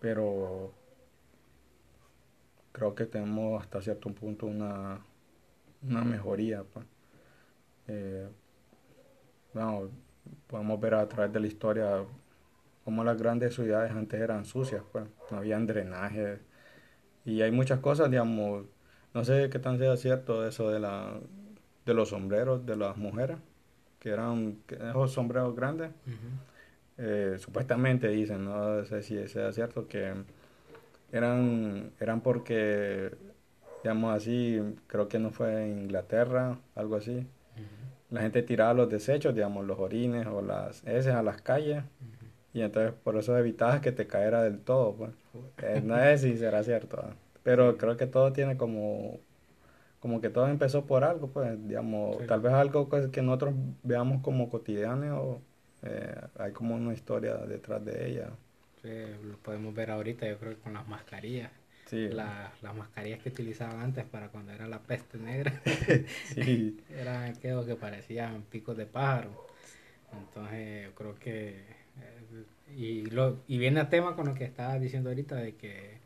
pero 0.00 0.72
creo 2.72 2.94
que 2.94 3.06
tenemos 3.06 3.62
hasta 3.62 3.80
cierto 3.80 4.12
punto 4.12 4.46
una, 4.46 5.00
una 5.82 6.04
mejoría. 6.04 6.64
Eh, 7.88 8.28
bueno, 9.54 9.90
podemos 10.46 10.80
ver 10.80 10.94
a 10.94 11.08
través 11.08 11.32
de 11.32 11.40
la 11.40 11.46
historia 11.46 12.04
cómo 12.84 13.04
las 13.04 13.20
grandes 13.20 13.54
ciudades 13.54 13.92
antes 13.92 14.20
eran 14.20 14.44
sucias, 14.44 14.82
pues, 14.92 15.04
no 15.30 15.38
habían 15.38 15.66
drenaje 15.66 16.40
y 17.24 17.42
hay 17.42 17.50
muchas 17.50 17.80
cosas, 17.80 18.10
digamos, 18.10 18.64
no 19.14 19.24
sé 19.24 19.48
qué 19.50 19.58
tan 19.58 19.78
sea 19.78 19.96
cierto 19.96 20.46
eso 20.46 20.70
de 20.70 20.80
la 20.80 21.20
de 21.84 21.94
los 21.94 22.10
sombreros 22.10 22.64
de 22.64 22.76
las 22.76 22.96
mujeres, 22.96 23.38
que 23.98 24.10
eran 24.10 24.58
esos 24.68 25.12
sombreros 25.12 25.54
grandes. 25.54 25.90
Eh, 26.98 27.36
supuestamente 27.38 28.08
dicen, 28.08 28.44
no 28.44 28.84
sé 28.84 29.02
si 29.02 29.26
sea 29.28 29.52
cierto, 29.52 29.88
que 29.88 30.12
eran, 31.10 31.90
eran 32.00 32.20
porque, 32.20 33.10
digamos 33.82 34.14
así, 34.14 34.60
creo 34.86 35.08
que 35.08 35.18
no 35.18 35.30
fue 35.30 35.64
en 35.64 35.82
Inglaterra, 35.82 36.58
algo 36.74 36.96
así. 36.96 37.26
La 38.10 38.20
gente 38.20 38.42
tiraba 38.42 38.74
los 38.74 38.90
desechos, 38.90 39.34
digamos, 39.34 39.64
los 39.66 39.78
orines 39.78 40.26
o 40.26 40.42
las 40.42 40.86
heces 40.86 41.14
a 41.14 41.22
las 41.22 41.40
calles. 41.40 41.82
Y 42.52 42.60
entonces 42.60 42.92
por 42.92 43.16
eso 43.16 43.36
evitabas 43.38 43.80
que 43.80 43.90
te 43.90 44.06
caera 44.06 44.42
del 44.42 44.60
todo. 44.60 44.94
Pues. 44.94 45.10
Eh, 45.58 45.80
no 45.84 45.96
sé 45.96 46.18
si 46.18 46.36
será 46.36 46.62
cierto. 46.62 47.02
Pero 47.42 47.76
creo 47.76 47.96
que 47.96 48.06
todo 48.06 48.32
tiene 48.32 48.56
como 48.56 49.20
como 50.02 50.20
que 50.20 50.30
todo 50.30 50.48
empezó 50.48 50.84
por 50.84 51.04
algo, 51.04 51.28
pues, 51.28 51.56
digamos, 51.68 52.26
tal 52.26 52.40
vez 52.40 52.52
algo 52.52 52.88
que 52.88 53.22
nosotros 53.22 53.54
veamos 53.84 54.20
como 54.20 54.50
cotidiano, 54.50 55.40
eh, 55.82 56.20
hay 56.40 56.50
como 56.50 56.74
una 56.74 56.92
historia 56.92 57.36
detrás 57.36 57.84
de 57.84 58.10
ella. 58.10 58.30
Sí, 58.82 58.88
lo 59.22 59.36
podemos 59.36 59.72
ver 59.72 59.92
ahorita, 59.92 60.26
yo 60.28 60.38
creo 60.38 60.56
que 60.56 60.60
con 60.60 60.72
las 60.72 60.88
mascarillas. 60.88 61.52
Sí. 61.86 62.08
las 62.08 62.74
mascarillas 62.74 63.20
que 63.20 63.28
utilizaban 63.28 63.78
antes 63.80 64.04
para 64.06 64.28
cuando 64.30 64.50
era 64.50 64.66
la 64.66 64.80
peste 64.80 65.18
negra. 65.18 65.60
sí. 66.34 66.80
Eran 66.90 67.30
aquellos 67.30 67.64
que 67.64 67.76
parecían 67.76 68.42
picos 68.42 68.76
de 68.76 68.86
pájaro. 68.86 69.30
Entonces, 70.12 70.86
yo 70.86 70.94
creo 70.96 71.14
que... 71.14 71.81
Y, 72.76 73.06
lo, 73.06 73.38
y 73.46 73.58
viene 73.58 73.80
a 73.80 73.88
tema 73.90 74.16
con 74.16 74.26
lo 74.26 74.34
que 74.34 74.44
estaba 74.44 74.78
diciendo 74.78 75.10
ahorita 75.10 75.36
de 75.36 75.56
que 75.56 75.98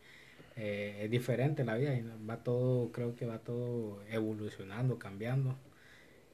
eh, 0.57 1.01
es 1.05 1.11
diferente 1.11 1.65
la 1.65 1.77
vida 1.77 1.95
y 1.95 2.05
va 2.29 2.39
todo, 2.43 2.93
creo 2.93 3.15
que 3.15 3.27
va 3.27 3.39
todo 3.39 4.03
evolucionando, 4.11 4.99
cambiando. 4.99 5.57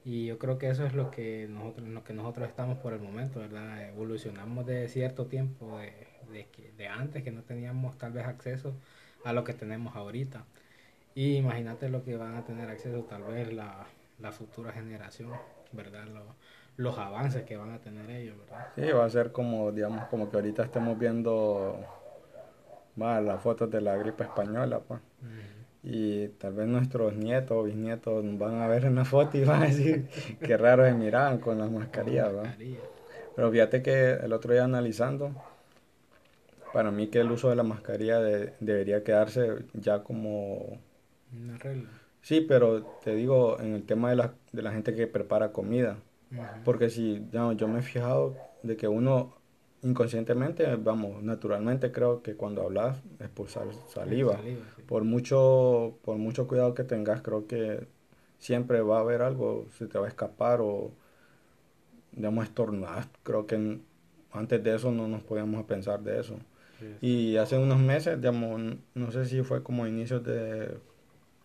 Y 0.05 0.27
yo 0.27 0.39
creo 0.39 0.59
que 0.59 0.69
eso 0.71 0.85
es 0.87 0.95
lo 0.95 1.11
que 1.11 1.47
nosotros, 1.49 1.89
lo 1.89 2.05
que 2.05 2.13
nosotros 2.15 2.49
estamos 2.49 2.79
por 2.79 2.93
el 2.93 3.01
momento, 3.01 3.41
¿verdad? 3.41 3.89
Evolucionamos 3.89 4.67
de 4.67 4.89
cierto 4.89 5.27
tiempo 5.27 5.79
de, 5.79 5.93
de, 6.33 6.49
de 6.77 6.89
antes, 6.89 7.23
que 7.23 7.31
no 7.31 7.43
teníamos 7.43 7.99
tal 7.99 8.13
vez 8.13 8.27
acceso 8.27 8.75
a 9.25 9.33
lo 9.33 9.45
que 9.45 9.55
tenemos 9.55 9.95
ahorita. 9.97 10.45
Y 11.15 11.37
imagínate 11.37 11.89
lo 11.89 12.05
que 12.05 12.17
van 12.17 12.35
a 12.37 12.45
tener 12.45 12.69
acceso 12.71 13.03
tal 13.05 13.23
vez 13.25 13.53
la, 13.53 13.87
la 14.19 14.33
futura 14.33 14.73
generación, 14.73 15.33
¿verdad? 15.73 16.07
Los 16.77 16.99
avances 16.99 17.43
que 17.45 17.57
van 17.57 17.73
a 17.73 17.79
tener 17.79 18.09
ellos, 18.11 18.37
¿verdad? 18.39 18.69
Sí, 18.77 18.91
va 18.93 19.05
a 19.05 19.11
ser 19.11 19.33
como, 19.33 19.73
digamos, 19.73 20.05
como 20.07 20.31
que 20.31 20.37
ahorita 20.37 20.65
estemos 20.65 20.99
viendo 20.99 21.79
las 22.97 23.41
fotos 23.41 23.71
de 23.71 23.81
la 23.81 23.97
gripe 23.97 24.25
española, 24.25 24.81
pues. 24.81 25.01
Y 25.85 26.29
tal 26.29 26.55
vez 26.55 26.69
nuestros 26.69 27.17
nietos 27.17 27.57
o 27.57 27.65
bisnietos 27.65 28.25
van 28.39 28.61
a 28.61 28.69
ver 28.69 28.87
una 28.87 29.05
foto 29.05 29.37
y 29.37 29.45
van 29.45 29.63
a 29.63 29.67
decir 29.67 30.09
qué 30.41 30.57
raro 30.57 30.85
se 30.85 30.93
miraban 30.93 31.39
con 31.39 31.59
las 31.59 31.71
mascarillas, 31.71 32.33
Pero 33.35 33.51
fíjate 33.51 33.83
que 33.83 34.13
el 34.13 34.33
otro 34.33 34.53
día 34.53 34.65
analizando, 34.65 35.33
para 36.73 36.93
mí 36.93 37.09
que 37.09 37.21
el 37.21 37.33
uso 37.33 37.51
de 37.51 37.57
la 37.57 37.65
mascarilla 37.65 38.21
debería 38.21 39.03
quedarse 39.03 39.65
ya 39.75 40.05
como... 40.05 40.79
Una 41.33 41.59
regla. 41.59 41.89
Sí, 42.21 42.41
pero 42.41 42.85
te 43.03 43.17
digo, 43.17 43.59
en 43.59 43.75
el 43.75 43.83
tema 43.85 44.11
de 44.11 44.17
la, 44.17 44.35
de 44.53 44.63
la 44.63 44.71
gente 44.71 44.95
que 44.95 45.09
prepara 45.09 45.51
comida. 45.51 45.97
Porque 46.65 46.91
si, 46.91 47.27
yo 47.31 47.69
me 47.69 47.81
he 47.81 47.83
fijado 47.83 48.37
de 48.63 48.77
que 48.77 48.89
uno 48.89 49.35
inconscientemente, 49.83 50.77
vamos, 50.77 51.23
naturalmente 51.23 51.91
creo 51.91 52.23
que 52.23 52.37
cuando 52.37 52.63
hablas 52.63 52.99
expulsar 53.19 53.67
saliva. 53.89 54.41
Por 54.87 55.05
mucho 55.05 55.99
por 56.05 56.17
mucho 56.17 56.47
cuidado 56.47 56.75
que 56.75 56.85
tengas, 56.85 57.21
creo 57.23 57.47
que 57.47 57.87
siempre 58.39 58.81
va 58.81 58.99
a 58.99 59.01
haber 59.01 59.23
algo, 59.23 59.67
se 59.77 59.87
te 59.87 59.99
va 59.99 60.07
a 60.07 60.09
escapar 60.09 60.61
o 60.61 60.93
digamos 62.13 62.45
estornudar. 62.45 63.09
Creo 63.23 63.47
que 63.47 63.81
antes 64.33 64.63
de 64.63 64.75
eso 64.75 64.91
no 64.93 65.09
nos 65.09 65.23
podíamos 65.23 65.65
pensar 65.65 66.01
de 66.01 66.21
eso. 66.21 66.37
Y 67.01 67.37
hace 67.37 67.57
unos 67.57 67.79
meses, 67.79 68.17
digamos, 68.21 68.61
no 68.95 69.13
sé 69.13 69.25
si 69.25 69.43
fue 69.43 69.63
como 69.63 69.87
inicios 69.87 70.25
de 70.25 70.77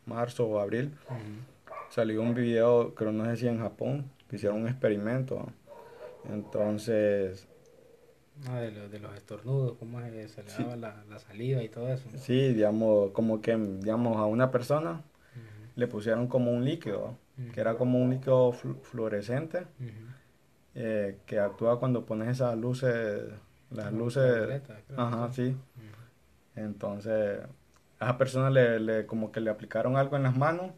marzo 0.05 0.47
o 0.47 0.59
abril, 0.59 0.91
salió 1.89 2.21
un 2.21 2.33
video, 2.33 2.95
creo 2.95 3.11
no 3.11 3.25
sé 3.25 3.37
si 3.37 3.47
en 3.47 3.59
Japón, 3.59 4.09
hicieron 4.35 4.61
un 4.61 4.67
experimento. 4.67 5.47
Entonces, 6.29 7.47
Ah, 8.45 8.59
de, 8.59 8.87
de, 8.89 8.99
los 8.99 9.15
estornudos, 9.15 9.77
cómo 9.79 9.99
se 9.99 10.43
le 10.43 10.51
daba 10.51 10.75
la, 10.75 11.03
la, 11.09 11.19
saliva 11.19 11.63
y 11.63 11.69
todo 11.69 11.91
eso. 11.91 12.07
Sí, 12.17 12.53
digamos, 12.53 13.11
como 13.11 13.41
que, 13.41 13.57
digamos, 13.57 14.17
a 14.17 14.25
una 14.25 14.51
persona 14.51 15.01
le 15.75 15.87
pusieron 15.87 16.27
como 16.27 16.51
un 16.51 16.63
líquido, 16.63 17.17
que 17.53 17.59
era 17.59 17.75
como 17.75 17.99
un 17.99 18.11
líquido 18.11 18.51
fluorescente, 18.51 19.65
eh, 20.75 21.17
que 21.25 21.39
actúa 21.39 21.79
cuando 21.79 22.05
pones 22.05 22.29
esas 22.29 22.57
luces, 22.57 23.23
las 23.71 23.91
luces... 23.93 24.61
ajá, 24.95 25.31
sí. 25.31 25.55
Entonces, 26.55 27.39
a 27.99 28.05
esa 28.05 28.17
persona 28.17 28.49
le, 28.49 28.79
le, 28.79 29.05
como 29.05 29.31
que 29.31 29.39
le 29.39 29.49
aplicaron 29.49 29.97
algo 29.97 30.15
en 30.15 30.23
las 30.23 30.35
manos 30.35 30.71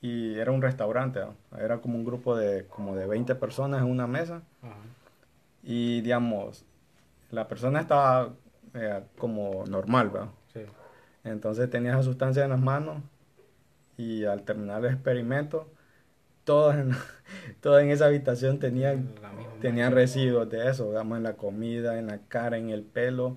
y 0.00 0.38
era 0.38 0.52
un 0.52 0.62
restaurante, 0.62 1.20
era 1.58 1.78
como 1.78 1.96
un 1.96 2.04
grupo 2.04 2.36
de 2.36 2.66
como 2.66 2.96
de 2.96 3.06
20 3.06 3.34
personas 3.34 3.82
en 3.82 3.88
una 3.88 4.06
mesa. 4.06 4.42
Ajá 4.62 4.74
y 5.62 6.00
digamos, 6.00 6.64
la 7.30 7.46
persona 7.48 7.80
estaba 7.80 8.30
eh, 8.74 9.02
como 9.18 9.64
normal, 9.66 10.10
¿verdad? 10.10 10.28
Sí. 10.52 10.60
Entonces 11.24 11.68
tenía 11.70 11.92
esa 11.92 12.02
sustancia 12.02 12.44
en 12.44 12.50
las 12.50 12.60
manos 12.60 13.02
y 13.96 14.24
al 14.24 14.42
terminar 14.42 14.84
el 14.84 14.94
experimento, 14.94 15.70
todos 16.44 16.74
en, 16.74 16.92
todos 17.60 17.82
en 17.82 17.90
esa 17.90 18.06
habitación 18.06 18.58
tenían, 18.58 19.10
tenían 19.60 19.92
residuos 19.92 20.48
de 20.48 20.70
eso, 20.70 20.88
digamos, 20.88 21.18
en 21.18 21.24
la 21.24 21.34
comida, 21.34 21.98
en 21.98 22.06
la 22.06 22.18
cara, 22.18 22.56
en 22.56 22.70
el 22.70 22.82
pelo, 22.82 23.36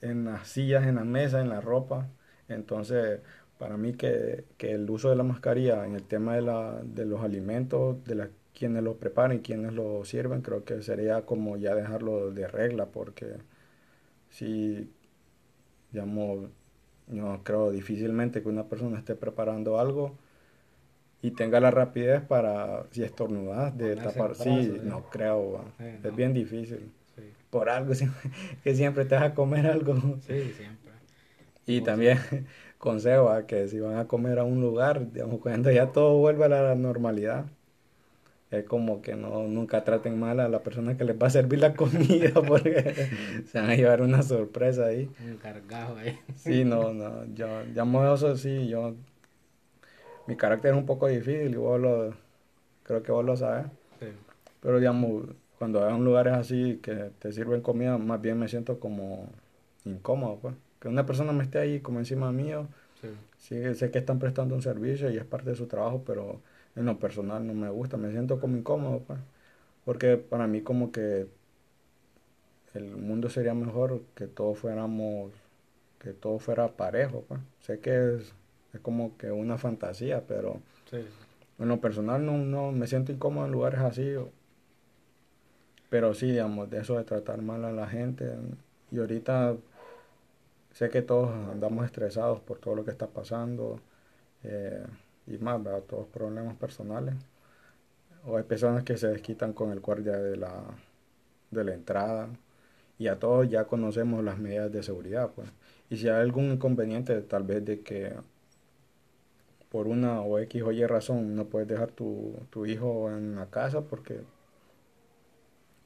en 0.00 0.24
las 0.24 0.48
sillas, 0.48 0.86
en 0.86 0.96
la 0.96 1.04
mesa, 1.04 1.40
en 1.40 1.48
la 1.48 1.60
ropa. 1.60 2.08
Entonces, 2.48 3.20
para 3.58 3.76
mí 3.76 3.94
que, 3.94 4.44
que 4.58 4.72
el 4.72 4.88
uso 4.90 5.10
de 5.10 5.16
la 5.16 5.22
mascarilla 5.22 5.86
en 5.86 5.94
el 5.94 6.04
tema 6.04 6.34
de, 6.36 6.42
la, 6.42 6.82
de 6.82 7.06
los 7.06 7.22
alimentos, 7.22 8.02
de 8.04 8.14
la 8.14 8.30
quienes 8.54 8.82
lo 8.82 8.96
preparan 8.96 9.36
y 9.38 9.40
quienes 9.40 9.74
lo 9.74 10.04
sirven, 10.04 10.40
creo 10.42 10.64
que 10.64 10.82
sería 10.82 11.22
como 11.26 11.56
ya 11.58 11.74
dejarlo 11.74 12.30
de 12.30 12.48
regla, 12.48 12.86
porque 12.86 13.36
si, 14.30 14.90
digamos, 15.92 16.48
no 17.08 17.42
creo 17.44 17.70
difícilmente 17.70 18.42
que 18.42 18.48
una 18.48 18.64
persona 18.64 18.98
esté 18.98 19.14
preparando 19.14 19.78
algo 19.78 20.16
y 21.22 21.32
tenga 21.32 21.60
la 21.60 21.70
rapidez 21.70 22.22
para, 22.22 22.84
si 22.90 23.02
estornudas, 23.02 23.76
de 23.76 23.96
tapar. 23.96 24.34
Sí, 24.34 24.80
no 24.84 25.04
creo, 25.10 25.64
es 26.02 26.16
bien 26.16 26.32
difícil. 26.32 26.90
Por 27.50 27.68
algo 27.68 27.92
que 28.64 28.74
siempre 28.74 29.04
te 29.04 29.14
vas 29.14 29.24
a 29.24 29.34
comer 29.34 29.66
algo. 29.66 29.94
Sí, 30.26 30.52
siempre. 30.56 30.92
Y 31.66 31.80
también 31.80 32.18
consejo 32.86 33.30
a 33.30 33.48
que 33.48 33.66
si 33.66 33.80
van 33.80 33.98
a 33.98 34.06
comer 34.06 34.38
a 34.38 34.44
un 34.44 34.60
lugar, 34.60 35.10
digamos, 35.10 35.40
cuando 35.42 35.72
ya 35.72 35.90
todo 35.90 36.18
vuelve 36.18 36.44
a 36.44 36.48
la 36.48 36.74
normalidad, 36.76 37.46
es 38.52 38.64
como 38.64 39.02
que 39.02 39.16
no 39.16 39.48
nunca 39.48 39.82
traten 39.82 40.20
mal 40.20 40.38
a 40.38 40.48
la 40.48 40.60
persona 40.62 40.96
que 40.96 41.02
les 41.02 41.20
va 41.20 41.26
a 41.26 41.30
servir 41.30 41.58
la 41.58 41.74
comida 41.82 42.30
porque 42.46 42.94
se 43.50 43.58
van 43.58 43.70
a 43.70 43.74
llevar 43.74 44.02
una 44.02 44.22
sorpresa 44.22 44.86
ahí. 44.86 45.10
Un 45.28 45.36
cargajo 45.38 45.96
ahí. 45.96 46.16
Sí, 46.36 46.64
no, 46.64 46.94
no, 46.94 47.24
yo, 47.34 47.48
llamo 47.74 48.14
eso 48.14 48.36
sí, 48.36 48.68
yo, 48.68 48.94
mi 50.28 50.36
carácter 50.36 50.72
es 50.72 50.78
un 50.78 50.86
poco 50.86 51.08
difícil 51.08 51.54
y 51.54 51.56
vos 51.56 51.80
lo, 51.80 52.14
creo 52.84 53.02
que 53.02 53.10
vos 53.10 53.24
lo 53.24 53.36
sabes. 53.36 53.66
Sí. 53.98 54.06
Pero 54.60 54.78
digamos, 54.78 55.24
cuando 55.58 55.84
hay 55.84 55.92
un 55.92 56.04
lugares 56.04 56.34
así 56.34 56.78
que 56.80 57.10
te 57.18 57.32
sirven 57.32 57.62
comida, 57.62 57.98
más 57.98 58.20
bien 58.20 58.38
me 58.38 58.46
siento 58.46 58.78
como 58.78 59.28
incómodo, 59.84 60.38
pues. 60.40 60.54
Que 60.86 60.90
una 60.90 61.04
persona 61.04 61.32
me 61.32 61.42
esté 61.42 61.58
ahí 61.58 61.80
como 61.80 61.98
encima 61.98 62.30
mío, 62.30 62.68
sí. 63.00 63.08
sí 63.38 63.74
sé 63.74 63.90
que 63.90 63.98
están 63.98 64.20
prestando 64.20 64.54
un 64.54 64.62
servicio 64.62 65.10
y 65.10 65.16
es 65.16 65.24
parte 65.24 65.50
de 65.50 65.56
su 65.56 65.66
trabajo, 65.66 66.04
pero 66.06 66.40
en 66.76 66.86
lo 66.86 66.96
personal 67.00 67.44
no 67.44 67.54
me 67.54 67.68
gusta, 67.70 67.96
me 67.96 68.12
siento 68.12 68.38
como 68.38 68.56
incómodo, 68.56 69.00
pues, 69.00 69.18
porque 69.84 70.16
para 70.16 70.46
mí 70.46 70.60
como 70.60 70.92
que 70.92 71.26
el 72.74 72.84
mundo 72.96 73.28
sería 73.28 73.52
mejor 73.52 74.02
que 74.14 74.28
todos 74.28 74.60
fuéramos, 74.60 75.32
que 75.98 76.12
todo 76.12 76.38
fuera 76.38 76.68
parejo, 76.68 77.24
pues. 77.26 77.40
Sé 77.62 77.80
que 77.80 78.14
es, 78.14 78.32
es 78.72 78.80
como 78.80 79.18
que 79.18 79.32
una 79.32 79.58
fantasía, 79.58 80.22
pero 80.28 80.60
en 81.58 81.66
lo 81.66 81.80
personal 81.80 82.24
no, 82.24 82.38
no 82.38 82.70
me 82.70 82.86
siento 82.86 83.10
incómodo 83.10 83.46
en 83.46 83.50
lugares 83.50 83.80
así. 83.80 84.14
Pero 85.90 86.14
sí, 86.14 86.30
digamos, 86.30 86.70
de 86.70 86.78
eso 86.78 86.96
de 86.96 87.02
tratar 87.02 87.42
mal 87.42 87.64
a 87.64 87.72
la 87.72 87.88
gente. 87.88 88.32
Y 88.92 89.00
ahorita 89.00 89.56
sé 90.76 90.90
que 90.90 91.00
todos 91.00 91.30
andamos 91.30 91.86
estresados 91.86 92.38
por 92.40 92.58
todo 92.58 92.74
lo 92.74 92.84
que 92.84 92.90
está 92.90 93.06
pasando 93.06 93.80
eh, 94.44 94.84
y 95.26 95.38
más, 95.38 95.62
¿verdad? 95.62 95.80
todos 95.80 96.06
problemas 96.08 96.54
personales. 96.56 97.14
O 98.26 98.36
hay 98.36 98.42
personas 98.42 98.84
que 98.84 98.98
se 98.98 99.08
desquitan 99.08 99.54
con 99.54 99.72
el 99.72 99.80
guardia 99.80 100.18
de 100.18 100.36
la, 100.36 100.64
de 101.50 101.64
la 101.64 101.72
entrada 101.72 102.28
y 102.98 103.08
a 103.08 103.18
todos 103.18 103.48
ya 103.48 103.64
conocemos 103.64 104.22
las 104.22 104.38
medidas 104.38 104.70
de 104.70 104.82
seguridad. 104.82 105.30
Pues. 105.34 105.48
Y 105.88 105.96
si 105.96 106.10
hay 106.10 106.20
algún 106.20 106.52
inconveniente, 106.52 107.22
tal 107.22 107.44
vez 107.44 107.64
de 107.64 107.80
que 107.80 108.12
por 109.70 109.86
una 109.86 110.20
o 110.20 110.38
X 110.40 110.62
o 110.62 110.72
Y 110.72 110.84
razón 110.84 111.34
no 111.36 111.46
puedes 111.46 111.68
dejar 111.68 111.90
tu, 111.92 112.34
tu 112.50 112.66
hijo 112.66 113.10
en 113.10 113.36
la 113.36 113.46
casa 113.46 113.80
porque 113.80 114.20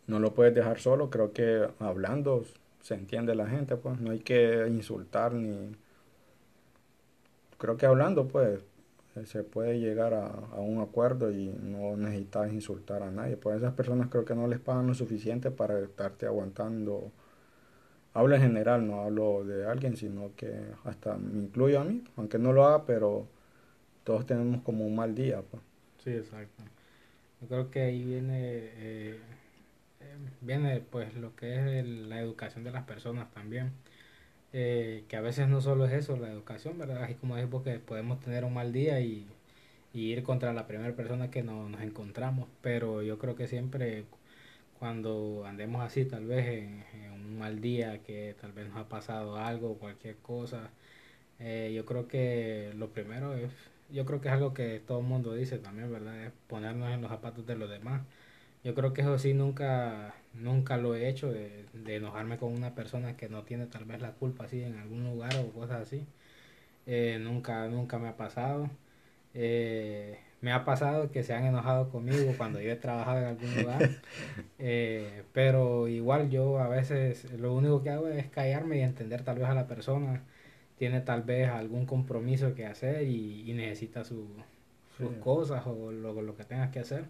no 0.08 0.18
lo 0.18 0.34
puedes 0.34 0.52
dejar 0.52 0.80
solo, 0.80 1.10
creo 1.10 1.32
que 1.32 1.68
hablando 1.78 2.44
se 2.80 2.94
entiende 2.94 3.34
la 3.34 3.46
gente, 3.46 3.76
pues 3.76 4.00
no 4.00 4.10
hay 4.12 4.20
que 4.20 4.66
insultar 4.68 5.32
ni... 5.34 5.76
Creo 7.58 7.76
que 7.76 7.86
hablando, 7.86 8.26
pues, 8.26 8.60
se 9.24 9.42
puede 9.44 9.78
llegar 9.80 10.14
a, 10.14 10.30
un 10.60 10.80
acuerdo 10.80 11.30
y 11.30 11.48
no 11.48 11.96
necesitas 11.96 12.52
insultar 12.52 13.02
a 13.02 13.10
nadie. 13.10 13.36
Pues 13.36 13.58
esas 13.58 13.74
personas 13.74 14.08
creo 14.08 14.24
que 14.24 14.34
no 14.34 14.46
les 14.46 14.60
pagan 14.60 14.86
lo 14.86 14.94
suficiente 14.94 15.50
para 15.50 15.78
estarte 15.80 16.26
aguantando. 16.26 17.12
Hablo 18.14 18.34
en 18.34 18.42
general, 18.42 18.86
no 18.86 19.02
hablo 19.02 19.44
de 19.44 19.66
alguien, 19.66 19.96
sino 19.96 20.34
que 20.36 20.52
hasta 20.84 21.16
me 21.16 21.40
incluyo 21.42 21.80
a 21.80 21.84
mí, 21.84 22.04
aunque 22.16 22.38
no 22.38 22.52
lo 22.52 22.64
haga, 22.64 22.86
pero 22.86 23.26
todos 24.04 24.26
tenemos 24.26 24.62
como 24.62 24.86
un 24.86 24.94
mal 24.96 25.14
día. 25.14 25.42
Pues. 25.42 25.62
Sí, 26.04 26.10
exacto. 26.10 26.64
Yo 27.40 27.48
creo 27.48 27.70
que 27.70 27.80
ahí 27.82 28.04
viene, 28.04 28.38
eh, 28.38 29.20
viene 30.40 30.80
pues 30.80 31.14
lo 31.14 31.34
que 31.36 31.78
es 31.80 31.86
la 31.86 32.20
educación 32.20 32.64
de 32.64 32.72
las 32.72 32.84
personas 32.84 33.30
también. 33.32 33.72
Eh, 34.52 35.04
que 35.08 35.16
a 35.16 35.20
veces 35.20 35.48
no 35.48 35.60
solo 35.60 35.86
es 35.86 35.92
eso, 35.92 36.16
la 36.16 36.30
educación, 36.30 36.78
¿verdad? 36.78 37.04
Así 37.04 37.14
como 37.14 37.36
dijo 37.36 37.62
que 37.62 37.78
podemos 37.78 38.20
tener 38.20 38.44
un 38.44 38.54
mal 38.54 38.72
día 38.72 39.00
y, 39.00 39.28
ir 39.94 40.22
contra 40.22 40.52
la 40.52 40.66
primera 40.66 40.94
persona 40.96 41.30
que 41.30 41.42
no, 41.42 41.68
nos 41.68 41.82
encontramos, 41.82 42.48
pero 42.62 43.02
yo 43.02 43.18
creo 43.18 43.36
que 43.36 43.48
siempre 43.48 44.04
cuando 44.78 45.44
andemos 45.46 45.82
así, 45.82 46.04
tal 46.06 46.26
vez 46.26 46.46
en, 46.48 46.84
un 47.12 47.38
mal 47.38 47.60
día, 47.60 48.02
que 48.02 48.36
tal 48.40 48.52
vez 48.52 48.68
nos 48.68 48.78
ha 48.78 48.88
pasado 48.88 49.36
algo, 49.38 49.78
cualquier 49.78 50.16
cosa, 50.18 50.70
eh, 51.40 51.72
yo 51.74 51.84
creo 51.86 52.08
que 52.08 52.72
lo 52.76 52.90
primero 52.90 53.34
es, 53.34 53.50
yo 53.90 54.06
creo 54.06 54.20
que 54.20 54.28
es 54.28 54.34
algo 54.34 54.54
que 54.54 54.80
todo 54.80 55.00
el 55.00 55.06
mundo 55.06 55.34
dice 55.34 55.58
también, 55.58 55.92
¿verdad? 55.92 56.26
Es 56.26 56.32
ponernos 56.48 56.90
en 56.92 57.02
los 57.02 57.10
zapatos 57.10 57.46
de 57.46 57.56
los 57.56 57.70
demás. 57.70 58.02
Yo 58.62 58.74
creo 58.74 58.92
que 58.92 59.00
eso 59.00 59.18
sí 59.18 59.32
nunca, 59.34 60.14
nunca 60.34 60.76
lo 60.76 60.94
he 60.94 61.08
hecho, 61.08 61.32
de, 61.32 61.64
enojarme 61.86 62.36
con 62.38 62.52
una 62.52 62.74
persona 62.74 63.16
que 63.16 63.28
no 63.28 63.42
tiene 63.44 63.66
tal 63.66 63.84
vez 63.84 64.00
la 64.00 64.12
culpa 64.12 64.44
así 64.44 64.62
en 64.62 64.78
algún 64.78 65.04
lugar 65.04 65.34
o 65.36 65.50
cosas 65.52 65.82
así. 65.82 66.06
Eh, 66.86 67.18
nunca, 67.20 67.68
nunca 67.68 67.98
me 67.98 68.08
ha 68.08 68.16
pasado. 68.16 68.70
Eh, 69.34 70.18
me 70.40 70.52
ha 70.52 70.64
pasado 70.64 71.10
que 71.10 71.22
se 71.22 71.34
han 71.34 71.44
enojado 71.44 71.90
conmigo 71.90 72.34
cuando 72.36 72.60
yo 72.60 72.70
he 72.70 72.76
trabajado 72.76 73.18
en 73.20 73.24
algún 73.26 73.54
lugar. 73.56 73.90
Eh, 74.62 75.22
pero 75.32 75.88
igual 75.88 76.28
yo 76.28 76.58
a 76.58 76.68
veces 76.68 77.32
lo 77.32 77.54
único 77.54 77.82
que 77.82 77.88
hago 77.88 78.08
es 78.08 78.26
callarme 78.28 78.76
y 78.76 78.80
entender 78.82 79.22
tal 79.24 79.38
vez 79.38 79.48
a 79.48 79.54
la 79.54 79.66
persona. 79.66 80.22
Tiene 80.76 81.00
tal 81.00 81.22
vez 81.22 81.48
algún 81.48 81.86
compromiso 81.86 82.54
que 82.54 82.66
hacer 82.66 83.04
y, 83.04 83.50
necesita 83.54 84.04
sus 84.04 84.28
cosas 85.20 85.66
o 85.66 85.92
lo, 85.92 86.20
lo 86.20 86.36
que 86.36 86.44
tengas 86.44 86.70
que 86.70 86.80
hacer. 86.80 87.04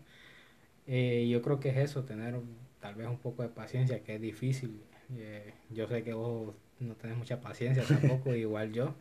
Eh, 0.91 1.29
yo 1.31 1.43
creo 1.43 1.61
que 1.61 1.71
es 1.71 1.79
eso, 1.79 2.05
tener 2.05 2.37
tal 2.81 2.97
vez 2.97 3.09
un 3.09 3.19
poco 3.19 3.43
de 3.45 3.49
paciencia, 3.51 4.03
que 4.05 4.17
es 4.17 4.21
difícil. 4.21 4.83
Eh, 5.17 5.55
yo 5.71 5.87
sé 5.89 6.03
que 6.05 6.15
vos 6.15 6.55
no 6.81 6.97
tenés 6.97 7.17
mucha 7.17 7.41
paciencia 7.41 7.85
tampoco, 7.89 8.35
igual 8.37 8.73
yo. 8.73 8.97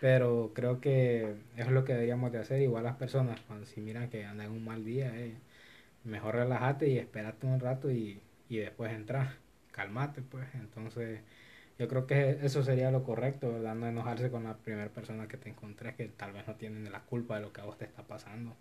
Pero 0.00 0.52
creo 0.54 0.80
que 0.80 1.34
es 1.56 1.68
lo 1.68 1.84
que 1.84 1.92
deberíamos 1.94 2.32
de 2.32 2.38
hacer, 2.40 2.62
igual 2.62 2.84
las 2.84 2.96
personas, 2.96 3.40
cuando 3.42 3.66
si 3.66 3.80
miran 3.80 4.10
que 4.10 4.24
andan 4.24 4.46
en 4.48 4.52
un 4.52 4.64
mal 4.64 4.84
día, 4.84 5.12
eh, 5.16 5.34
mejor 6.04 6.36
relajate 6.36 6.88
y 6.88 6.98
espérate 6.98 7.46
un 7.46 7.60
rato 7.60 7.90
y, 7.90 8.20
y 8.48 8.58
después 8.58 8.92
entrar, 8.92 9.36
calmate 9.72 10.22
pues. 10.22 10.46
Entonces 10.54 11.20
yo 11.78 11.88
creo 11.88 12.06
que 12.06 12.38
eso 12.42 12.62
sería 12.64 12.90
lo 12.92 13.04
correcto, 13.04 13.52
¿verdad? 13.52 13.74
No 13.76 13.88
enojarse 13.88 14.30
con 14.30 14.44
la 14.44 14.56
primera 14.58 14.90
persona 14.90 15.28
que 15.28 15.38
te 15.38 15.50
encontres 15.50 15.96
que 15.96 16.08
tal 16.08 16.32
vez 16.32 16.46
no 16.48 16.56
tienen 16.56 16.90
la 16.92 17.02
culpa 17.02 17.36
de 17.36 17.42
lo 17.42 17.52
que 17.52 17.60
a 17.62 17.64
vos 17.66 17.78
te 17.78 17.84
está 17.86 18.02
pasando. 18.04 18.56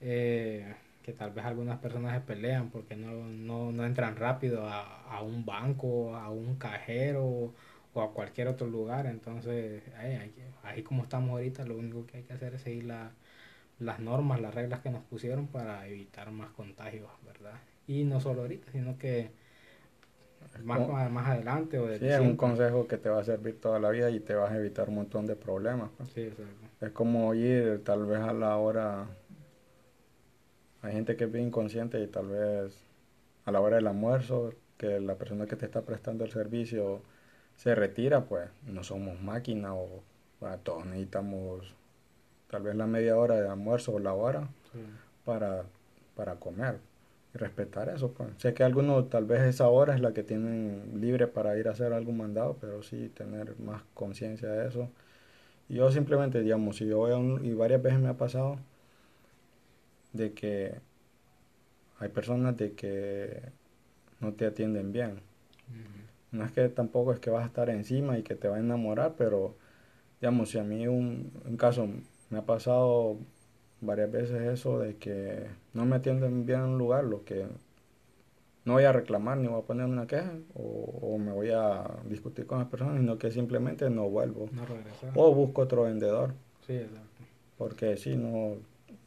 Eh, 0.00 0.74
que 1.06 1.12
tal 1.12 1.30
vez 1.30 1.44
algunas 1.44 1.78
personas 1.78 2.14
se 2.14 2.20
pelean 2.20 2.68
porque 2.70 2.96
no, 2.96 3.12
no, 3.28 3.70
no 3.70 3.86
entran 3.86 4.16
rápido 4.16 4.66
a, 4.66 5.04
a, 5.04 5.22
un 5.22 5.46
banco, 5.46 6.16
a 6.16 6.30
un 6.30 6.56
cajero 6.56 7.54
o 7.94 8.02
a 8.02 8.12
cualquier 8.12 8.48
otro 8.48 8.66
lugar. 8.66 9.06
Entonces, 9.06 9.84
ahí, 9.96 10.34
ahí 10.64 10.82
como 10.82 11.04
estamos 11.04 11.30
ahorita, 11.30 11.64
lo 11.64 11.76
único 11.78 12.04
que 12.06 12.18
hay 12.18 12.22
que 12.24 12.32
hacer 12.32 12.56
es 12.56 12.62
seguir 12.62 12.86
la, 12.86 13.12
las 13.78 14.00
normas, 14.00 14.40
las 14.40 14.52
reglas 14.52 14.80
que 14.80 14.90
nos 14.90 15.04
pusieron 15.04 15.46
para 15.46 15.86
evitar 15.86 16.32
más 16.32 16.50
contagios, 16.50 17.08
¿verdad? 17.24 17.54
Y 17.86 18.02
no 18.02 18.20
solo 18.20 18.42
ahorita, 18.42 18.72
sino 18.72 18.98
que 18.98 19.30
más, 20.64 20.88
más 21.12 21.28
adelante. 21.28 21.78
O 21.78 21.86
sí, 21.96 22.04
es 22.04 22.18
un 22.18 22.36
consejo 22.36 22.88
que 22.88 22.98
te 22.98 23.08
va 23.08 23.20
a 23.20 23.24
servir 23.24 23.60
toda 23.60 23.78
la 23.78 23.90
vida 23.90 24.10
y 24.10 24.18
te 24.18 24.34
vas 24.34 24.50
a 24.50 24.58
evitar 24.58 24.88
un 24.88 24.96
montón 24.96 25.24
de 25.24 25.36
problemas. 25.36 25.88
Pues. 25.96 26.08
Sí, 26.08 26.32
es 26.80 26.90
como 26.90 27.32
ir 27.32 27.84
tal 27.84 28.06
vez 28.06 28.18
a 28.18 28.32
la 28.32 28.56
hora 28.56 29.06
hay 30.86 30.92
gente 30.92 31.16
que 31.16 31.24
es 31.24 31.32
bien 31.32 31.48
inconsciente 31.48 32.00
y 32.00 32.06
tal 32.06 32.28
vez 32.28 32.78
a 33.44 33.52
la 33.52 33.60
hora 33.60 33.76
del 33.76 33.86
almuerzo, 33.86 34.52
que 34.78 35.00
la 35.00 35.16
persona 35.16 35.46
que 35.46 35.56
te 35.56 35.66
está 35.66 35.82
prestando 35.82 36.24
el 36.24 36.30
servicio 36.30 37.02
se 37.56 37.74
retira, 37.74 38.24
pues 38.24 38.48
no 38.66 38.84
somos 38.84 39.20
máquinas 39.20 39.72
o 39.74 40.02
todos 40.62 40.86
necesitamos 40.86 41.74
tal 42.50 42.62
vez 42.62 42.76
la 42.76 42.86
media 42.86 43.16
hora 43.16 43.40
de 43.40 43.48
almuerzo 43.48 43.94
o 43.94 43.98
la 43.98 44.12
hora 44.12 44.48
para, 45.24 45.64
para 46.14 46.36
comer 46.36 46.78
y 47.34 47.38
respetar 47.38 47.88
eso. 47.88 48.12
Pues. 48.12 48.30
Sé 48.36 48.54
que 48.54 48.62
algunos 48.62 49.08
tal 49.10 49.24
vez 49.24 49.42
esa 49.42 49.68
hora 49.68 49.94
es 49.94 50.00
la 50.00 50.12
que 50.12 50.22
tienen 50.22 51.00
libre 51.00 51.26
para 51.26 51.58
ir 51.58 51.68
a 51.68 51.72
hacer 51.72 51.92
algún 51.92 52.18
mandado, 52.18 52.56
pero 52.60 52.82
sí 52.82 53.10
tener 53.14 53.58
más 53.58 53.82
conciencia 53.94 54.48
de 54.48 54.68
eso. 54.68 54.88
Y 55.68 55.74
yo 55.76 55.90
simplemente, 55.90 56.42
digamos, 56.42 56.76
si 56.76 56.86
yo 56.86 56.98
voy 56.98 57.12
a 57.12 57.16
un, 57.16 57.44
y 57.44 57.54
varias 57.54 57.82
veces 57.82 57.98
me 57.98 58.08
ha 58.08 58.14
pasado, 58.14 58.58
de 60.16 60.32
que 60.32 60.74
hay 61.98 62.08
personas 62.08 62.56
de 62.56 62.72
que 62.72 63.42
no 64.20 64.32
te 64.32 64.46
atienden 64.46 64.92
bien. 64.92 65.20
No 66.32 66.44
es 66.44 66.52
que 66.52 66.68
tampoco 66.68 67.12
es 67.12 67.20
que 67.20 67.30
vas 67.30 67.44
a 67.44 67.46
estar 67.46 67.70
encima 67.70 68.18
y 68.18 68.22
que 68.22 68.34
te 68.34 68.48
va 68.48 68.56
a 68.56 68.60
enamorar, 68.60 69.14
pero 69.16 69.56
digamos, 70.20 70.50
si 70.50 70.58
a 70.58 70.64
mí 70.64 70.86
un, 70.86 71.30
caso 71.58 71.88
me 72.30 72.38
ha 72.38 72.42
pasado 72.44 73.16
varias 73.80 74.10
veces 74.10 74.42
eso 74.42 74.78
de 74.78 74.96
que 74.96 75.46
no 75.72 75.86
me 75.86 75.96
atienden 75.96 76.44
bien 76.44 76.60
en 76.60 76.66
un 76.66 76.78
lugar, 76.78 77.04
lo 77.04 77.24
que 77.24 77.46
no 78.64 78.72
voy 78.74 78.84
a 78.84 78.92
reclamar 78.92 79.38
ni 79.38 79.46
voy 79.46 79.60
a 79.60 79.64
poner 79.64 79.86
una 79.86 80.06
queja 80.06 80.32
o, 80.54 81.16
me 81.18 81.32
voy 81.32 81.50
a 81.50 81.88
discutir 82.08 82.46
con 82.46 82.58
las 82.58 82.68
personas, 82.68 82.98
sino 82.98 83.16
que 83.16 83.30
simplemente 83.30 83.88
no 83.88 84.08
vuelvo. 84.10 84.48
o 85.14 85.34
busco 85.34 85.62
otro 85.62 85.84
vendedor. 85.84 86.34
Sí, 86.66 86.74
exacto. 86.74 87.24
Porque 87.56 87.96
si 87.96 88.16
no, 88.16 88.56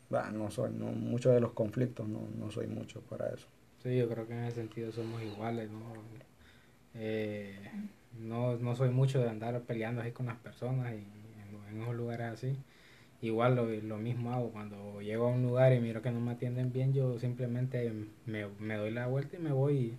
no 0.09 0.51
soy, 0.51 0.71
no, 0.73 0.87
muchos 0.87 1.33
de 1.33 1.39
los 1.39 1.53
conflictos 1.53 2.07
no, 2.07 2.21
no 2.37 2.51
soy 2.51 2.67
mucho 2.67 3.01
para 3.01 3.29
eso. 3.29 3.47
Sí, 3.83 3.95
yo 3.95 4.09
creo 4.09 4.27
que 4.27 4.33
en 4.33 4.43
ese 4.43 4.57
sentido 4.57 4.91
somos 4.91 5.21
iguales, 5.21 5.69
¿no? 5.69 5.79
Eh, 6.95 7.55
no, 8.19 8.57
no 8.57 8.75
soy 8.75 8.89
mucho 8.89 9.21
de 9.21 9.29
andar 9.29 9.61
peleando 9.61 10.01
así 10.01 10.11
con 10.11 10.25
las 10.25 10.37
personas 10.37 10.91
y 10.91 10.97
en, 10.97 11.75
en 11.75 11.81
esos 11.81 11.95
lugares 11.95 12.27
así. 12.27 12.57
Igual 13.21 13.55
lo, 13.55 13.65
lo, 13.65 13.97
mismo 13.97 14.31
hago 14.31 14.51
cuando 14.51 15.01
llego 15.01 15.27
a 15.27 15.29
un 15.29 15.43
lugar 15.43 15.73
y 15.73 15.79
miro 15.79 16.01
que 16.01 16.11
no 16.11 16.21
me 16.21 16.31
atienden 16.31 16.71
bien, 16.71 16.93
yo 16.93 17.19
simplemente 17.19 17.91
me, 18.25 18.47
me 18.59 18.75
doy 18.75 18.91
la 18.91 19.07
vuelta 19.07 19.37
y 19.37 19.39
me 19.39 19.51
voy. 19.51 19.97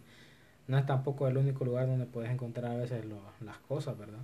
no 0.69 0.79
es 0.79 0.87
tampoco 0.87 1.29
el 1.29 1.37
único 1.37 1.65
lugar 1.65 1.87
donde 1.87 2.07
puedes 2.07 2.31
encontrar 2.31 2.73
a 2.73 2.77
veces 2.77 3.05
lo, 3.05 3.21
las 3.41 3.59
cosas, 3.59 3.99
¿verdad? 3.99 4.21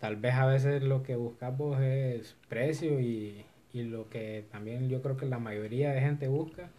Tal 0.00 0.16
vez 0.16 0.34
a 0.34 0.46
veces 0.46 0.82
lo 0.82 1.02
que 1.02 1.16
buscas 1.16 1.56
vos 1.56 1.80
es 1.80 2.36
precio 2.48 3.00
y, 3.00 3.44
y 3.74 3.82
lo 3.82 4.08
que 4.08 4.46
también 4.50 4.88
yo 4.88 5.02
creo 5.02 5.16
que 5.16 5.26
la 5.26 5.38
mayoría 5.38 5.92
de 5.92 6.00
gente 6.00 6.28
busca 6.28 6.70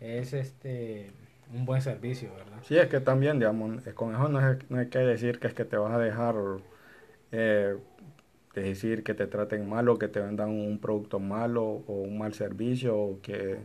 es 0.00 0.34
este 0.34 1.06
un 1.54 1.64
buen 1.64 1.80
servicio, 1.80 2.34
¿verdad? 2.34 2.58
Sí, 2.62 2.76
es 2.76 2.88
que 2.88 3.00
también, 3.00 3.38
digamos, 3.38 3.82
con 3.94 4.14
eso 4.14 4.28
no, 4.28 4.50
es, 4.50 4.58
no 4.70 4.78
hay 4.78 4.88
que 4.88 4.98
decir 4.98 5.38
que 5.38 5.46
es 5.46 5.54
que 5.54 5.64
te 5.64 5.76
vas 5.76 5.92
a 5.92 5.98
dejar 5.98 6.34
eh, 7.30 7.76
de 8.54 8.62
decir 8.62 9.04
que 9.04 9.14
te 9.14 9.26
traten 9.26 9.68
mal 9.68 9.88
o 9.88 9.98
que 9.98 10.08
te 10.08 10.20
vendan 10.20 10.50
un 10.50 10.78
producto 10.78 11.20
malo 11.20 11.62
o 11.86 12.02
un 12.02 12.18
mal 12.18 12.34
servicio 12.34 12.98
o 12.98 13.20
que 13.20 13.58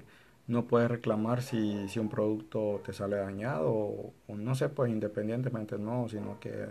no 0.48 0.66
puedes 0.68 0.90
reclamar 0.90 1.42
si, 1.42 1.88
si 1.90 2.00
un 2.00 2.10
producto 2.10 2.82
te 2.86 2.94
sale 2.94 3.18
dañado 3.18 3.72
o, 3.72 4.14
no 4.30 4.54
sé, 4.56 4.70
pues 4.70 4.92
independientemente 4.92 5.78
no, 5.78 6.08
sino 6.08 6.40
que 6.40 6.68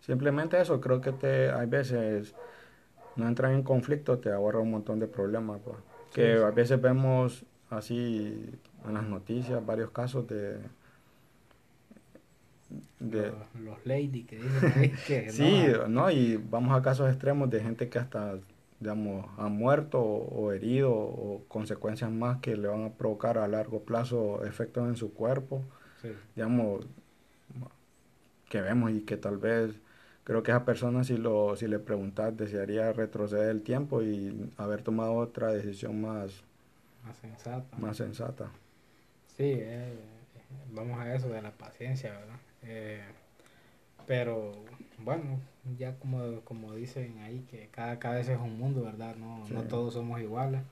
simplemente 0.00 0.60
eso, 0.60 0.80
creo 0.80 1.00
que 1.00 1.12
te 1.12 1.50
hay 1.50 1.66
veces 1.66 2.34
no 3.16 3.28
entrar 3.28 3.52
en 3.52 3.62
conflicto 3.62 4.18
te 4.18 4.30
ahorra 4.30 4.60
un 4.60 4.70
montón 4.70 4.98
de 4.98 5.06
problemas. 5.06 5.60
Pues. 5.64 5.76
Que 6.12 6.34
a 6.34 6.50
veces 6.50 6.80
vemos 6.80 7.44
así 7.70 8.50
en 8.86 8.94
las 8.94 9.04
noticias 9.04 9.64
varios 9.64 9.90
casos 9.90 10.26
de 10.28 10.58
de 12.98 13.32
los, 13.60 13.86
lady 13.86 14.24
que 14.24 14.38
dicen 14.38 14.72
ahí 14.76 14.92
que 15.06 15.30
sí, 15.30 15.66
no, 15.88 16.10
y 16.10 16.36
vamos 16.36 16.76
a 16.76 16.82
casos 16.82 17.08
extremos 17.08 17.48
de 17.48 17.60
gente 17.60 17.88
que 17.88 17.98
hasta 17.98 18.38
digamos, 18.80 19.26
ha 19.38 19.48
muerto 19.48 20.00
o, 20.00 20.52
herido 20.52 20.92
o 20.92 21.44
consecuencias 21.48 22.10
más 22.10 22.38
que 22.40 22.56
le 22.56 22.68
van 22.68 22.84
a 22.84 22.90
provocar 22.90 23.38
a 23.38 23.48
largo 23.48 23.80
plazo 23.82 24.44
efectos 24.44 24.88
en 24.88 24.96
su 24.96 25.14
cuerpo, 25.14 25.62
digamos, 26.34 26.86
que 28.48 28.60
vemos 28.60 28.90
y 28.92 29.00
que 29.00 29.16
tal 29.16 29.38
vez 29.38 29.74
creo 30.26 30.42
que 30.42 30.50
esa 30.50 30.66
persona 30.66 31.04
si 31.04 31.16
lo 31.16 31.56
si 31.56 31.66
le 31.66 31.78
preguntas 31.78 32.36
desearía 32.36 32.92
retroceder 32.92 33.48
el 33.48 33.62
tiempo 33.62 34.02
y 34.02 34.52
haber 34.58 34.82
tomado 34.82 35.14
otra 35.14 35.52
decisión 35.52 36.02
más 36.02 36.44
más 37.04 37.16
sensata 37.16 37.76
más 37.78 37.96
sensata 37.96 38.50
sí 39.36 39.54
eh, 39.56 39.94
vamos 40.72 41.00
a 41.00 41.14
eso 41.14 41.28
de 41.28 41.40
la 41.40 41.52
paciencia 41.52 42.12
verdad 42.12 42.36
eh, 42.64 43.00
pero 44.06 44.52
bueno 44.98 45.38
ya 45.78 45.98
como, 45.98 46.40
como 46.42 46.74
dicen 46.74 47.18
ahí, 47.18 47.44
que 47.50 47.68
cada 47.68 47.98
cabeza 47.98 48.32
es 48.32 48.38
un 48.38 48.58
mundo, 48.58 48.82
¿verdad? 48.84 49.16
No, 49.16 49.46
no 49.48 49.62
todos 49.64 49.94
somos 49.94 50.20
iguales. 50.20 50.62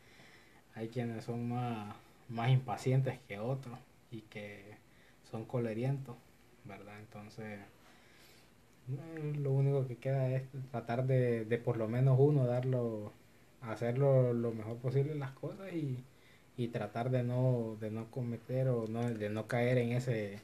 Hay 0.74 0.88
quienes 0.88 1.24
son 1.24 1.48
más, 1.48 1.94
más 2.28 2.50
impacientes 2.50 3.18
que 3.26 3.38
otros 3.38 3.78
y 4.10 4.22
que 4.22 4.76
son 5.30 5.44
colerientos, 5.44 6.16
¿verdad? 6.64 6.98
Entonces, 7.00 7.60
lo 8.88 9.52
único 9.52 9.86
que 9.86 9.96
queda 9.96 10.30
es 10.30 10.42
tratar 10.70 11.06
de, 11.06 11.44
de 11.44 11.58
por 11.58 11.76
lo 11.76 11.88
menos 11.88 12.18
uno 12.20 12.46
darlo, 12.46 13.12
hacerlo 13.62 14.32
lo 14.32 14.52
mejor 14.52 14.78
posible 14.78 15.14
las 15.14 15.32
cosas 15.32 15.72
y, 15.72 16.04
y 16.56 16.68
tratar 16.68 17.10
de 17.10 17.22
no, 17.22 17.76
de 17.80 17.90
no 17.90 18.10
cometer 18.10 18.68
o 18.68 18.86
no, 18.88 19.08
de 19.10 19.30
no 19.30 19.46
caer 19.48 19.78
en 19.78 19.92
ese, 19.92 20.40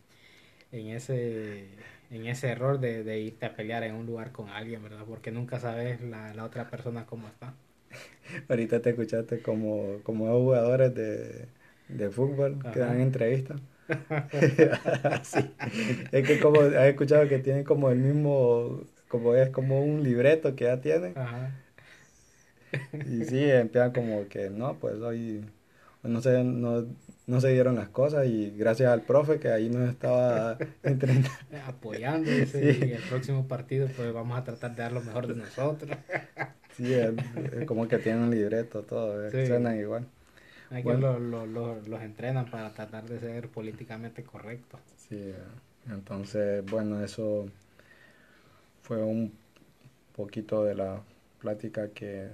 en 0.72 0.88
ese 0.88 1.68
en 2.10 2.26
ese 2.26 2.48
error 2.48 2.80
de, 2.80 3.04
de, 3.04 3.20
irte 3.20 3.46
a 3.46 3.54
pelear 3.54 3.84
en 3.84 3.94
un 3.94 4.06
lugar 4.06 4.32
con 4.32 4.48
alguien, 4.48 4.82
¿verdad? 4.82 5.04
Porque 5.08 5.30
nunca 5.30 5.60
sabes 5.60 6.00
la, 6.02 6.34
la 6.34 6.44
otra 6.44 6.68
persona 6.68 7.06
cómo 7.06 7.28
está. 7.28 7.54
Ahorita 8.48 8.80
te 8.82 8.90
escuchaste 8.90 9.42
como, 9.42 10.00
como 10.02 10.26
jugadores 10.38 10.94
de, 10.94 11.48
de 11.88 12.10
fútbol 12.10 12.58
que 12.72 12.80
dan 12.80 13.00
entrevistas. 13.00 13.60
sí. 15.22 15.50
Es 16.12 16.26
que 16.26 16.40
como 16.40 16.60
has 16.60 16.86
escuchado 16.86 17.28
que 17.28 17.38
tienen 17.38 17.64
como 17.64 17.90
el 17.90 17.98
mismo, 17.98 18.82
como 19.08 19.34
es 19.34 19.50
como 19.50 19.82
un 19.82 20.02
libreto 20.02 20.54
que 20.54 20.64
ya 20.64 20.80
tienen. 20.80 21.16
Ajá. 21.16 21.56
Y 23.06 23.24
sí, 23.24 23.42
empiezan 23.50 23.92
como 23.92 24.28
que 24.28 24.50
no, 24.50 24.74
pues 24.78 24.96
hoy 24.96 25.44
no 26.02 26.22
sé, 26.22 26.42
no, 26.44 26.86
no 27.26 27.40
se 27.40 27.48
dieron 27.48 27.76
las 27.76 27.88
cosas 27.88 28.26
y 28.26 28.50
gracias 28.56 28.90
al 28.90 29.02
profe 29.02 29.38
que 29.38 29.48
ahí 29.48 29.68
nos 29.68 29.90
estaba 29.90 30.56
entrenando. 30.82 31.28
apoyando 31.66 32.30
y 32.30 32.92
el 32.92 33.02
próximo 33.08 33.46
partido 33.46 33.88
pues 33.96 34.12
vamos 34.12 34.38
a 34.38 34.44
tratar 34.44 34.74
de 34.74 34.82
dar 34.82 34.92
lo 34.92 35.02
mejor 35.02 35.26
de 35.26 35.36
nosotros. 35.36 35.96
sí, 36.76 36.92
es, 36.92 37.12
como 37.66 37.86
que 37.86 37.98
tienen 37.98 38.22
un 38.22 38.30
libreto, 38.30 38.82
todo, 38.82 39.26
eh, 39.28 39.46
suenan 39.46 39.78
igual. 39.78 40.06
Aquí 40.70 40.82
bueno, 40.82 41.18
lo, 41.18 41.46
lo, 41.46 41.80
los 41.80 42.00
entrenan 42.00 42.48
para 42.48 42.72
tratar 42.72 43.04
de 43.04 43.18
ser 43.18 43.48
políticamente 43.48 44.22
correctos. 44.22 44.80
Sí, 45.08 45.32
entonces, 45.88 46.64
bueno, 46.70 47.02
eso 47.02 47.46
fue 48.82 49.02
un 49.02 49.32
poquito 50.14 50.64
de 50.64 50.76
la 50.76 51.02
plática 51.40 51.88
que, 51.88 52.28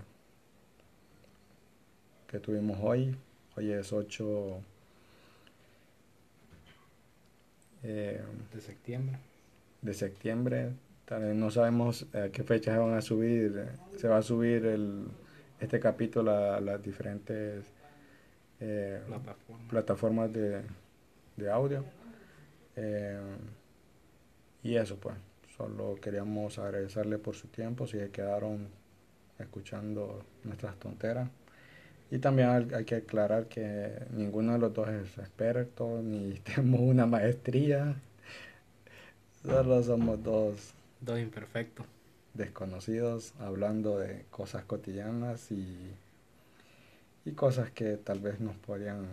que 2.26 2.38
tuvimos 2.38 2.78
hoy. 2.82 3.16
Hoy 3.56 3.72
es 3.72 3.90
8 3.90 4.60
eh, 7.84 8.20
de 8.52 8.60
septiembre. 8.60 9.16
De 9.80 9.94
septiembre. 9.94 10.72
no 11.10 11.50
sabemos 11.50 12.06
a 12.12 12.28
qué 12.28 12.42
fecha 12.42 12.72
se 12.72 12.78
van 12.78 12.94
a 12.94 13.00
subir. 13.00 13.66
Se 13.96 14.08
va 14.08 14.18
a 14.18 14.22
subir 14.22 14.66
el, 14.66 15.06
este 15.60 15.80
capítulo 15.80 16.32
a 16.32 16.60
las 16.60 16.82
diferentes 16.82 17.64
eh, 18.60 19.00
plataformas 19.68 20.32
de, 20.32 20.62
de 21.36 21.50
audio. 21.50 21.84
Eh, 22.76 23.18
y 24.62 24.76
eso 24.76 24.96
pues, 24.96 25.16
solo 25.56 25.96
queríamos 26.00 26.58
agradecerle 26.58 27.18
por 27.18 27.34
su 27.34 27.48
tiempo, 27.48 27.86
si 27.86 27.98
se 27.98 28.10
quedaron 28.10 28.68
escuchando 29.38 30.24
nuestras 30.44 30.76
tonteras. 30.76 31.28
Y 32.10 32.18
también 32.18 32.72
hay 32.72 32.84
que 32.84 32.96
aclarar 32.96 33.46
que 33.46 34.06
ninguno 34.12 34.52
de 34.52 34.58
los 34.58 34.72
dos 34.72 34.88
es 34.88 35.18
experto, 35.18 36.00
ni 36.02 36.34
tenemos 36.44 36.80
una 36.80 37.06
maestría. 37.06 37.96
Solo 39.42 39.82
somos 39.82 40.22
dos. 40.22 40.72
Dos 41.00 41.18
imperfectos. 41.18 41.86
Desconocidos, 42.34 43.32
hablando 43.40 43.98
de 43.98 44.24
cosas 44.30 44.64
cotidianas 44.64 45.50
y, 45.50 45.90
y 47.26 47.32
cosas 47.32 47.70
que 47.72 47.96
tal 47.98 48.20
vez 48.20 48.40
nos 48.40 48.56
podrían 48.56 49.04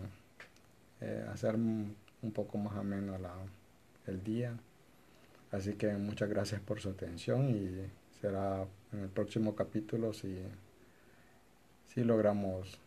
eh, 1.00 1.26
hacer 1.30 1.56
un 1.56 1.96
poco 2.32 2.56
más 2.56 2.76
ameno 2.76 3.16
el 4.06 4.22
día. 4.24 4.56
Así 5.50 5.74
que 5.74 5.92
muchas 5.96 6.28
gracias 6.28 6.60
por 6.60 6.80
su 6.80 6.90
atención 6.90 7.50
y 7.50 7.90
será 8.20 8.66
en 8.92 9.00
el 9.00 9.08
próximo 9.08 9.54
capítulo 9.54 10.12
si, 10.12 10.38
si 11.88 12.04
logramos 12.04 12.78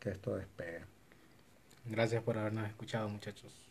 que 0.00 0.10
esto 0.10 0.36
despegue. 0.36 0.84
Gracias 1.86 2.22
por 2.22 2.36
habernos 2.38 2.68
escuchado, 2.68 3.08
muchachos. 3.08 3.67